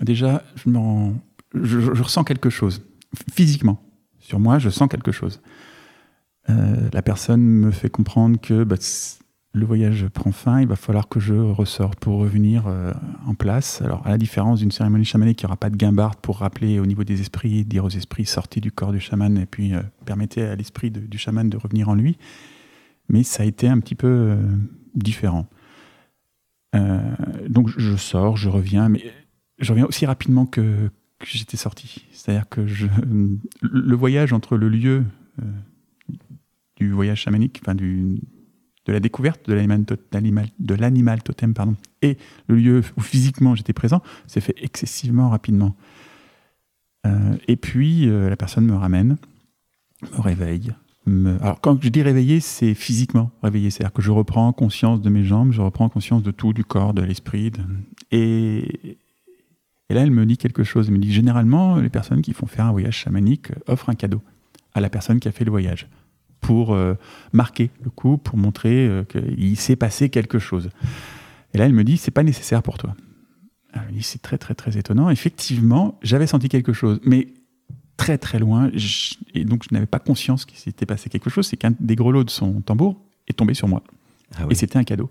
déjà, 0.00 0.42
je, 0.56 0.70
me 0.70 0.78
rends- 0.78 1.12
je, 1.54 1.80
je- 1.80 2.02
ressens 2.02 2.24
quelque 2.24 2.48
chose 2.48 2.80
physiquement 3.34 3.82
sur 4.18 4.40
moi. 4.40 4.58
Je 4.58 4.70
sens 4.70 4.88
quelque 4.88 5.12
chose. 5.12 5.42
Euh, 6.48 6.88
la 6.92 7.02
personne 7.02 7.42
me 7.42 7.70
fait 7.70 7.90
comprendre 7.90 8.40
que 8.40 8.64
bah, 8.64 8.76
le 9.52 9.66
voyage 9.66 10.06
prend 10.08 10.32
fin. 10.32 10.60
Il 10.60 10.68
va 10.68 10.76
falloir 10.76 11.08
que 11.08 11.18
je 11.18 11.34
ressorte 11.34 11.98
pour 11.98 12.18
revenir 12.18 12.66
euh, 12.66 12.92
en 13.26 13.34
place. 13.34 13.82
Alors 13.82 14.06
à 14.06 14.10
la 14.10 14.18
différence 14.18 14.60
d'une 14.60 14.70
cérémonie 14.70 15.04
chamanique, 15.04 15.42
il 15.42 15.46
n'y 15.46 15.48
aura 15.48 15.56
pas 15.56 15.70
de 15.70 15.76
guimbarde 15.76 16.20
pour 16.20 16.38
rappeler 16.38 16.78
au 16.78 16.86
niveau 16.86 17.04
des 17.04 17.20
esprits, 17.20 17.64
dire 17.64 17.84
aux 17.84 17.90
esprits 17.90 18.26
sortez 18.26 18.60
du 18.60 18.70
corps 18.70 18.92
du 18.92 19.00
chaman 19.00 19.36
et 19.38 19.46
puis 19.46 19.74
euh, 19.74 19.82
permettez 20.04 20.42
à 20.42 20.54
l'esprit 20.54 20.90
du 20.90 21.18
chaman 21.18 21.48
de 21.48 21.56
revenir 21.56 21.88
en 21.88 21.94
lui. 21.94 22.16
Mais 23.08 23.24
ça 23.24 23.42
a 23.42 23.46
été 23.46 23.66
un 23.66 23.80
petit 23.80 23.96
peu 23.96 24.06
euh, 24.06 24.36
différent. 24.94 25.46
Donc 27.48 27.68
je 27.76 27.96
sors, 27.96 28.36
je 28.36 28.48
reviens, 28.48 28.88
mais 28.88 29.02
je 29.58 29.72
reviens 29.72 29.86
aussi 29.86 30.06
rapidement 30.06 30.46
que, 30.46 30.88
j'étais 31.24 31.56
sorti. 31.56 32.06
C'est-à-dire 32.12 32.48
que 32.48 32.64
le 33.60 33.96
voyage 33.96 34.32
entre 34.32 34.56
le 34.56 34.68
lieu 34.68 35.02
du 36.76 36.92
voyage 36.92 37.22
chamanique, 37.22 37.60
enfin 37.60 37.74
du, 37.74 38.20
de 38.86 38.92
la 38.92 39.00
découverte 39.00 39.46
de 39.46 39.54
l'animal, 40.74 41.22
totem, 41.22 41.54
pardon, 41.54 41.76
et 42.02 42.16
le 42.48 42.56
lieu 42.56 42.82
où 42.96 43.00
physiquement 43.00 43.54
j'étais 43.54 43.72
présent, 43.72 44.02
s'est 44.26 44.40
fait 44.40 44.54
excessivement 44.60 45.28
rapidement. 45.28 45.76
Euh, 47.06 47.36
et 47.48 47.56
puis 47.56 48.08
euh, 48.08 48.28
la 48.28 48.36
personne 48.36 48.66
me 48.66 48.74
ramène, 48.74 49.16
me 50.02 50.20
réveille. 50.20 50.72
Alors 51.40 51.60
quand 51.60 51.82
je 51.82 51.88
dis 51.88 52.02
réveiller, 52.02 52.40
c'est 52.40 52.74
physiquement 52.74 53.30
réveiller, 53.42 53.70
c'est-à-dire 53.70 53.92
que 53.92 54.02
je 54.02 54.10
reprends 54.10 54.52
conscience 54.52 55.00
de 55.00 55.10
mes 55.10 55.24
jambes, 55.24 55.50
je 55.50 55.60
reprends 55.60 55.88
conscience 55.88 56.22
de 56.22 56.30
tout, 56.30 56.52
du 56.52 56.62
corps, 56.62 56.94
de 56.94 57.02
l'esprit. 57.02 57.50
Et, 58.12 58.98
et 59.88 59.94
là, 59.94 60.02
elle 60.02 60.12
me 60.12 60.24
dit 60.24 60.36
quelque 60.36 60.62
chose. 60.62 60.86
Elle 60.88 60.94
me 60.94 60.98
dit 61.00 61.12
généralement, 61.12 61.76
les 61.76 61.88
personnes 61.88 62.22
qui 62.22 62.32
font 62.32 62.46
faire 62.46 62.66
un 62.66 62.70
voyage 62.70 62.96
chamanique 62.96 63.48
offrent 63.66 63.88
un 63.88 63.94
cadeau 63.94 64.20
à 64.74 64.80
la 64.80 64.88
personne 64.88 65.18
qui 65.18 65.26
a 65.26 65.32
fait 65.32 65.44
le 65.44 65.50
voyage 65.50 65.88
pour 66.40 66.72
euh, 66.74 66.94
marquer 67.32 67.70
le 67.84 67.90
coup, 67.90 68.16
pour 68.18 68.36
montrer 68.36 68.86
euh, 68.86 69.04
qu'il 69.04 69.56
s'est 69.56 69.76
passé 69.76 70.08
quelque 70.08 70.38
chose. 70.38 70.70
Et 71.54 71.58
là, 71.58 71.66
elle 71.66 71.72
me 71.72 71.84
dit 71.84 71.96
c'est 71.96 72.10
pas 72.10 72.22
nécessaire 72.22 72.62
pour 72.62 72.78
toi. 72.78 72.94
Alors, 73.72 73.86
me 73.88 73.92
dit 73.92 74.02
c'est 74.02 74.20
très 74.22 74.38
très 74.38 74.54
très 74.54 74.76
étonnant. 74.78 75.10
Effectivement, 75.10 75.98
j'avais 76.02 76.26
senti 76.26 76.48
quelque 76.48 76.72
chose, 76.72 77.00
mais 77.04 77.28
très 77.96 78.16
très 78.18 78.38
loin, 78.38 78.70
je- 78.74 79.14
et 79.34 79.44
donc 79.44 79.64
je 79.68 79.74
n'avais 79.74 79.86
pas 79.86 79.98
conscience 79.98 80.44
qu'il 80.44 80.58
s'était 80.58 80.86
passé 80.86 81.10
quelque 81.10 81.28
chose. 81.30 81.46
C'est 81.46 81.56
qu'un 81.56 81.72
des 81.78 81.96
grelots 81.96 82.24
de 82.24 82.30
son 82.30 82.60
tambour 82.62 83.00
est 83.28 83.34
tombé 83.34 83.54
sur 83.54 83.68
moi. 83.68 83.82
Ah 84.36 84.46
Et 84.48 84.54
c'était 84.54 84.78
un 84.78 84.84
cadeau. 84.84 85.10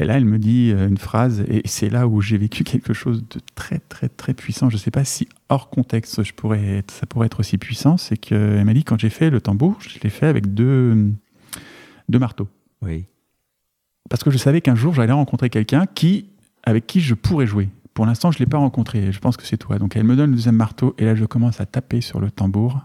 Et 0.00 0.04
là, 0.04 0.16
elle 0.16 0.24
me 0.24 0.38
dit 0.38 0.70
euh, 0.70 0.88
une 0.88 0.96
phrase, 0.96 1.40
et 1.48 1.62
c'est 1.64 1.90
là 1.90 2.06
où 2.06 2.20
j'ai 2.20 2.38
vécu 2.38 2.62
quelque 2.62 2.94
chose 2.94 3.24
de 3.28 3.40
très, 3.56 3.80
très, 3.80 4.08
très 4.08 4.32
puissant. 4.32 4.70
Je 4.70 4.76
ne 4.76 4.80
sais 4.80 4.92
pas 4.92 5.04
si 5.04 5.28
hors 5.48 5.70
contexte, 5.70 6.22
je 6.22 6.32
pourrais 6.32 6.76
être- 6.78 6.92
ça 6.92 7.04
pourrait 7.06 7.26
être 7.26 7.40
aussi 7.40 7.58
puissant. 7.58 7.96
C'est 7.96 8.16
qu'elle 8.16 8.64
m'a 8.64 8.74
dit, 8.74 8.84
quand 8.84 8.98
j'ai 8.98 9.10
fait 9.10 9.28
le 9.28 9.40
tambour, 9.40 9.76
je 9.80 9.98
l'ai 10.00 10.10
fait 10.10 10.26
avec 10.26 10.54
deux, 10.54 11.12
deux 12.08 12.18
marteaux. 12.20 12.48
Oui. 12.80 13.06
Parce 14.08 14.22
que 14.22 14.30
je 14.30 14.38
savais 14.38 14.60
qu'un 14.60 14.76
jour, 14.76 14.94
j'allais 14.94 15.12
rencontrer 15.12 15.50
quelqu'un 15.50 15.84
qui, 15.86 16.30
avec 16.62 16.86
qui 16.86 17.00
je 17.00 17.14
pourrais 17.14 17.46
jouer. 17.46 17.68
Pour 17.92 18.06
l'instant, 18.06 18.30
je 18.30 18.38
ne 18.38 18.44
l'ai 18.44 18.48
pas 18.48 18.58
rencontré. 18.58 19.10
Je 19.10 19.18
pense 19.18 19.36
que 19.36 19.44
c'est 19.44 19.56
toi. 19.56 19.80
Donc, 19.80 19.96
elle 19.96 20.04
me 20.04 20.14
donne 20.14 20.30
le 20.30 20.36
deuxième 20.36 20.54
marteau, 20.54 20.94
et 20.98 21.04
là, 21.04 21.16
je 21.16 21.24
commence 21.24 21.60
à 21.60 21.66
taper 21.66 22.00
sur 22.00 22.20
le 22.20 22.30
tambour. 22.30 22.80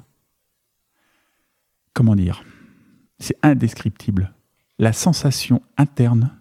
Comment 1.93 2.15
dire? 2.15 2.43
C'est 3.19 3.37
indescriptible. 3.43 4.33
La 4.79 4.91
sensation 4.93 5.61
interne 5.77 6.31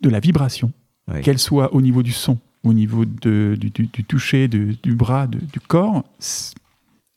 de 0.00 0.08
la 0.10 0.20
vibration, 0.20 0.72
Oui. 1.08 1.20
qu'elle 1.22 1.38
soit 1.38 1.74
au 1.74 1.80
niveau 1.82 2.02
du 2.02 2.12
son, 2.12 2.38
au 2.64 2.72
niveau 2.72 3.04
de- 3.04 3.56
du, 3.58 3.70
du- 3.70 3.86
du 3.86 4.04
toucher, 4.04 4.48
du 4.48 4.94
bras, 4.94 5.26
du 5.26 5.60
corps, 5.60 6.04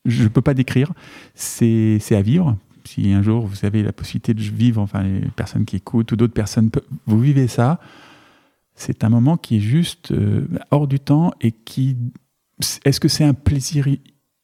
je 0.04 0.22
ne 0.24 0.28
peux 0.28 0.42
pas 0.42 0.54
décrire. 0.54 0.92
C'est 1.34 2.00
à 2.12 2.22
vivre. 2.22 2.56
si 2.86 3.12
un 3.12 3.22
jour 3.22 3.46
vous 3.46 3.64
avez 3.64 3.82
la 3.82 3.92
possibilité 3.92 4.34
de 4.34 4.42
vivre, 4.42 4.80
enfin 4.82 5.02
les 5.02 5.20
personnes 5.34 5.64
qui 5.64 5.76
écoutent 5.76 6.12
ou 6.12 6.16
d'autres 6.16 6.34
personnes, 6.34 6.70
pe- 6.70 6.84
vous 7.06 7.18
vivez 7.18 7.48
ça, 7.48 7.80
c'est 8.74 9.04
un 9.04 9.08
moment 9.08 9.38
qui 9.38 9.56
est 9.56 9.60
juste 9.60 10.12
euh, 10.12 10.46
hors 10.70 10.86
du 10.86 11.00
temps 11.00 11.32
et 11.40 11.50
qui. 11.52 11.96
Est-ce 12.84 13.00
que 13.00 13.08
c'est 13.08 13.24
un 13.24 13.32
plaisir 13.32 13.86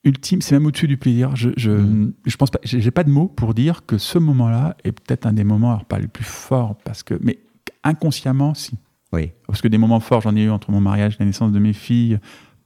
ultime? 0.04 0.40
C'est 0.40 0.54
même 0.54 0.64
au-dessus 0.64 0.88
du 0.88 0.96
plaisir. 0.96 1.36
Je, 1.36 1.50
je, 1.58 1.70
Mm. 1.70 2.12
je 2.24 2.36
pense 2.38 2.50
pas. 2.50 2.60
J'ai 2.64 2.90
pas 2.90 3.04
de 3.04 3.10
mots 3.10 3.28
pour 3.28 3.52
dire 3.52 3.84
que 3.84 3.98
ce 3.98 4.18
moment-là 4.18 4.74
est 4.84 4.92
peut-être 4.92 5.26
un 5.26 5.34
des 5.34 5.44
moments, 5.44 5.72
alors 5.72 5.84
pas 5.84 5.98
les 5.98 6.08
plus 6.08 6.24
forts, 6.24 6.76
parce 6.76 7.02
que, 7.02 7.18
mais 7.22 7.38
inconsciemment, 7.84 8.54
si. 8.54 8.72
Oui. 9.12 9.32
Parce 9.46 9.60
que 9.60 9.68
des 9.68 9.78
moments 9.78 10.00
forts, 10.00 10.20
j'en 10.22 10.36
ai 10.36 10.42
eu 10.44 10.50
entre 10.50 10.70
mon 10.70 10.80
mariage, 10.80 11.16
la 11.18 11.26
naissance 11.26 11.52
de 11.52 11.58
mes 11.58 11.72
filles, 11.72 12.18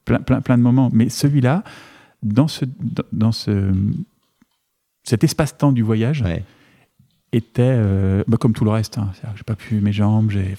plein, 0.05 0.19
plein, 0.19 0.41
plein 0.41 0.57
de 0.57 0.63
moments. 0.63 0.89
Mais 0.93 1.09
celui-là, 1.09 1.63
dans 2.21 2.47
ce, 2.47 2.65
dans, 3.11 3.31
ce, 3.31 3.71
cet 5.03 5.23
espace-temps 5.23 5.71
du 5.71 5.81
voyage, 5.81 6.21
Ouais. 6.21 6.43
était 7.31 7.61
euh, 7.63 8.23
bah, 8.27 8.37
comme 8.37 8.53
tout 8.53 8.63
le 8.65 8.71
reste. 8.71 8.97
Hein. 8.97 9.11
J'ai 9.35 9.43
pas 9.43 9.55
pu 9.55 9.81
mes 9.81 9.91
jambes. 9.93 10.29
j'ai- 10.31 10.55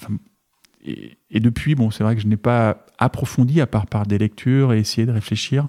Et, 0.84 1.16
et 1.30 1.40
depuis, 1.40 1.74
bon, 1.74 1.90
c'est 1.90 2.04
vrai 2.04 2.14
que 2.16 2.20
je 2.22 2.26
n'ai 2.26 2.36
pas 2.36 2.84
approfondi 2.98 3.60
à 3.60 3.66
part 3.66 3.86
par 3.86 4.06
des 4.06 4.18
lectures 4.18 4.72
et 4.72 4.78
essayer 4.78 5.06
de 5.06 5.12
réfléchir. 5.12 5.68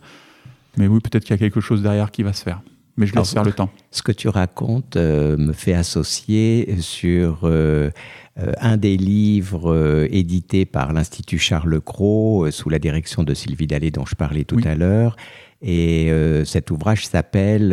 Mais 0.77 0.87
oui, 0.87 0.99
peut-être 0.99 1.23
qu'il 1.23 1.31
y 1.31 1.33
a 1.33 1.37
quelque 1.39 1.61
chose 1.61 1.81
derrière 1.81 2.11
qui 2.11 2.23
va 2.23 2.33
se 2.33 2.43
faire. 2.43 2.61
Mais 2.97 3.05
je 3.05 3.13
laisse 3.13 3.17
Alors, 3.17 3.27
faire 3.27 3.43
le 3.43 3.53
temps. 3.53 3.69
Ce 3.91 4.01
que 4.01 4.11
tu 4.11 4.27
racontes 4.27 4.95
euh, 4.97 5.37
me 5.37 5.53
fait 5.53 5.73
associer 5.73 6.77
sur 6.79 7.41
euh, 7.43 7.91
euh, 8.39 8.51
un 8.59 8.75
des 8.77 8.97
livres 8.97 9.71
euh, 9.71 10.07
édités 10.09 10.65
par 10.65 10.93
l'Institut 10.93 11.37
Charles 11.37 11.79
Cros 11.79 12.49
sous 12.51 12.69
la 12.69 12.79
direction 12.79 13.23
de 13.23 13.33
Sylvie 13.35 13.67
Dallet 13.67 13.91
dont 13.91 14.05
je 14.05 14.15
parlais 14.15 14.43
tout 14.45 14.55
Oui. 14.55 14.67
à 14.67 14.75
l'heure. 14.75 15.15
Et 15.63 16.11
cet 16.45 16.69
ouvrage 16.69 17.07
s'appelle 17.07 17.69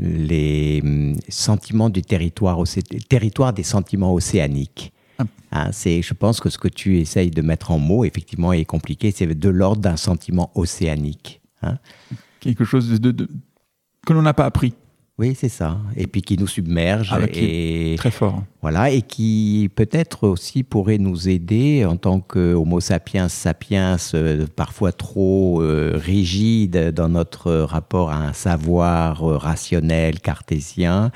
Les 0.00 0.80
hum, 0.82 1.14
sentiments 1.28 1.90
du 1.90 2.02
territoire, 2.02 2.58
océ- 2.60 2.82
territoire 3.08 3.52
des 3.52 3.62
sentiments 3.62 4.12
océaniques. 4.14 4.92
Ah. 5.18 5.24
Hein, 5.52 5.68
c'est, 5.72 6.02
je 6.02 6.14
pense 6.14 6.40
que 6.40 6.50
ce 6.50 6.58
que 6.58 6.68
tu 6.68 6.98
essayes 6.98 7.30
de 7.30 7.40
mettre 7.42 7.70
en 7.70 7.78
mots, 7.78 8.04
effectivement, 8.04 8.52
est 8.52 8.64
compliqué. 8.64 9.10
C'est 9.12 9.26
de 9.26 9.48
l'ordre 9.48 9.80
d'un 9.82 9.96
sentiment 9.96 10.50
océanique. 10.56 11.40
hein. 11.62 11.78
Quelque 12.40 12.64
chose 12.64 13.00
de- 13.00 13.28
que 14.08 14.14
l'on 14.14 14.22
n'a 14.22 14.32
pas 14.32 14.46
appris. 14.46 14.72
Oui, 15.18 15.34
c'est 15.38 15.48
ça. 15.48 15.78
Et 15.96 16.06
puis 16.06 16.22
qui 16.22 16.38
nous 16.38 16.46
submerge 16.46 17.10
Ah, 17.12 17.18
bah, 17.18 17.26
et 17.34 17.96
Très 17.98 18.12
fort. 18.12 18.42
voilà 18.62 18.90
et 18.90 19.02
qui 19.02 19.68
peut-être 19.74 20.28
aussi 20.28 20.62
pourrait 20.62 20.98
nous 20.98 21.28
aider 21.28 21.84
en 21.84 21.96
tant 21.96 22.20
que 22.20 22.54
Homo 22.54 22.78
sapiens 22.80 23.28
sapiens 23.28 23.96
euh, 24.14 24.46
parfois 24.54 24.92
trop 24.92 25.60
euh, 25.60 25.92
rigide 25.96 26.92
dans 26.92 27.08
notre 27.08 27.52
rapport 27.52 28.10
à 28.10 28.16
un 28.18 28.32
savoir 28.32 29.28
euh, 29.28 29.36
rationnel 29.36 30.20
cartésien 30.20 31.10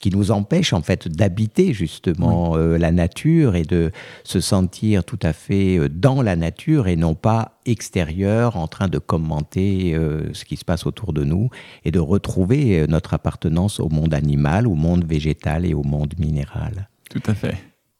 qui 0.00 0.10
nous 0.10 0.30
empêche 0.32 0.72
en 0.72 0.80
fait 0.82 1.06
d'habiter 1.08 1.72
justement 1.72 2.56
euh, 2.56 2.76
la 2.78 2.90
nature 2.90 3.54
et 3.54 3.62
de 3.62 3.92
se 4.24 4.40
sentir 4.40 5.04
tout 5.04 5.18
à 5.22 5.32
fait 5.32 5.78
euh, 5.78 5.88
dans 5.88 6.22
la 6.22 6.34
nature 6.36 6.88
et 6.88 6.96
non 6.96 7.14
pas 7.14 7.60
extérieur 7.66 8.56
en 8.56 8.66
train 8.66 8.88
de 8.88 8.98
commenter 8.98 9.94
euh, 9.94 10.32
ce 10.32 10.44
qui 10.44 10.56
se 10.56 10.64
passe 10.64 10.86
autour 10.86 11.12
de 11.12 11.22
nous 11.22 11.50
et 11.84 11.90
de 11.90 11.98
retrouver 12.00 12.86
notre 12.88 13.14
appartenance 13.14 13.78
au 13.78 13.88
monde 13.90 14.14
animal, 14.14 14.66
au 14.66 14.74
monde 14.74 15.04
végétal 15.04 15.64
et 15.66 15.74
au 15.74 15.82
monde 15.84 16.14
minéral. 16.18 16.88
Tout 17.10 17.22
à 17.26 17.34
fait. 17.34 17.56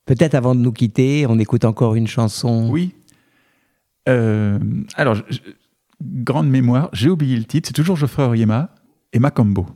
Peut-être 0.06 0.34
avant 0.34 0.54
de 0.54 0.60
nous 0.60 0.72
quitter, 0.72 1.26
on 1.28 1.38
écoute 1.38 1.64
encore 1.64 1.94
une 1.94 2.06
chanson. 2.08 2.68
Oui. 2.70 2.94
Euh, 4.08 4.58
alors, 4.96 5.14
je- 5.14 5.22
je- 5.28 5.38
grande 6.02 6.48
mémoire, 6.48 6.88
j'ai 6.94 7.10
oublié 7.10 7.36
le 7.36 7.44
titre, 7.44 7.68
c'est 7.68 7.74
toujours 7.74 7.96
Geoffrey 7.96 8.22
Oriema 8.22 8.70
et 9.12 9.18
Macambo. 9.18 9.66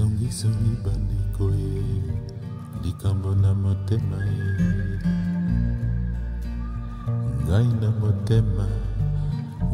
Songisongi 0.00 0.80
bandeko 0.84 1.52
e 1.52 1.76
likambo 2.82 3.34
na 3.34 3.52
motema 3.54 4.16
e. 4.16 4.40
Ngai 7.44 7.68
na 7.80 7.90
motema 8.00 8.66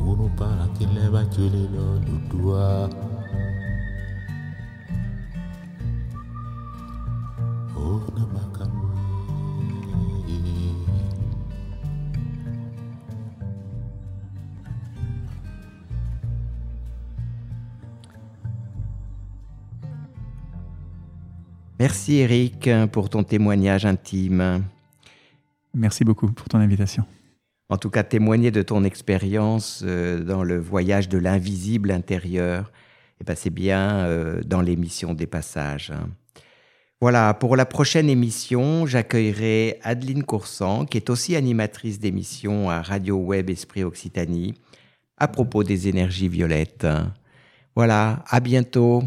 unu 0.07 0.29
parakile 0.39 1.11
baculilo 1.15 2.03
lutua 2.07 2.91
Merci 22.07 22.21
Eric 22.21 22.71
pour 22.93 23.11
ton 23.11 23.25
témoignage 23.25 23.85
intime. 23.85 24.63
Merci 25.75 26.05
beaucoup 26.05 26.31
pour 26.31 26.49
ton 26.49 26.59
invitation. 26.59 27.05
En 27.69 27.79
tout 27.79 27.91
cas, 27.91 28.05
témoigner 28.05 28.53
de 28.53 28.63
ton 28.63 28.85
expérience 28.85 29.83
euh, 29.85 30.23
dans 30.23 30.45
le 30.45 30.57
voyage 30.57 31.09
de 31.09 31.19
l'invisible 31.19 31.91
intérieur, 31.91 32.71
eh 33.21 33.25
ben, 33.25 33.35
c'est 33.35 33.51
bien 33.51 34.05
euh, 34.05 34.41
dans 34.47 34.61
l'émission 34.61 35.15
des 35.15 35.27
passages. 35.27 35.93
Voilà, 37.01 37.35
pour 37.35 37.57
la 37.57 37.67
prochaine 37.67 38.09
émission, 38.09 38.87
j'accueillerai 38.87 39.81
Adeline 39.83 40.23
Coursan, 40.23 40.87
qui 40.87 40.99
est 40.99 41.11
aussi 41.11 41.35
animatrice 41.35 41.99
d'émission 41.99 42.71
à 42.71 42.83
Radio 42.83 43.17
Web 43.17 43.51
Esprit 43.51 43.83
Occitanie, 43.83 44.55
à 45.19 45.27
propos 45.27 45.65
des 45.65 45.89
énergies 45.89 46.29
violettes. 46.29 46.87
Voilà, 47.75 48.23
à 48.29 48.39
bientôt. 48.39 49.03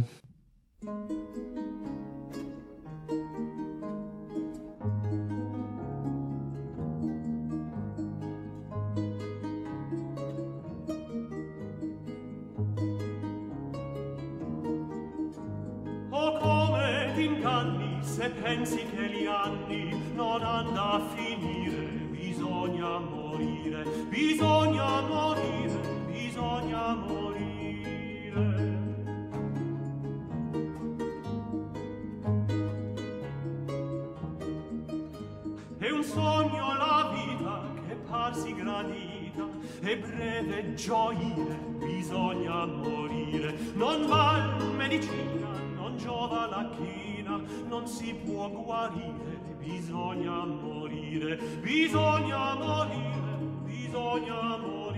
si 47.90 48.14
può 48.14 48.48
guarire, 48.50 49.40
bisogna 49.58 50.46
morire, 50.46 51.36
bisogna 51.60 52.54
morire, 52.54 53.38
bisogna 53.66 54.58
morire. 54.58 54.89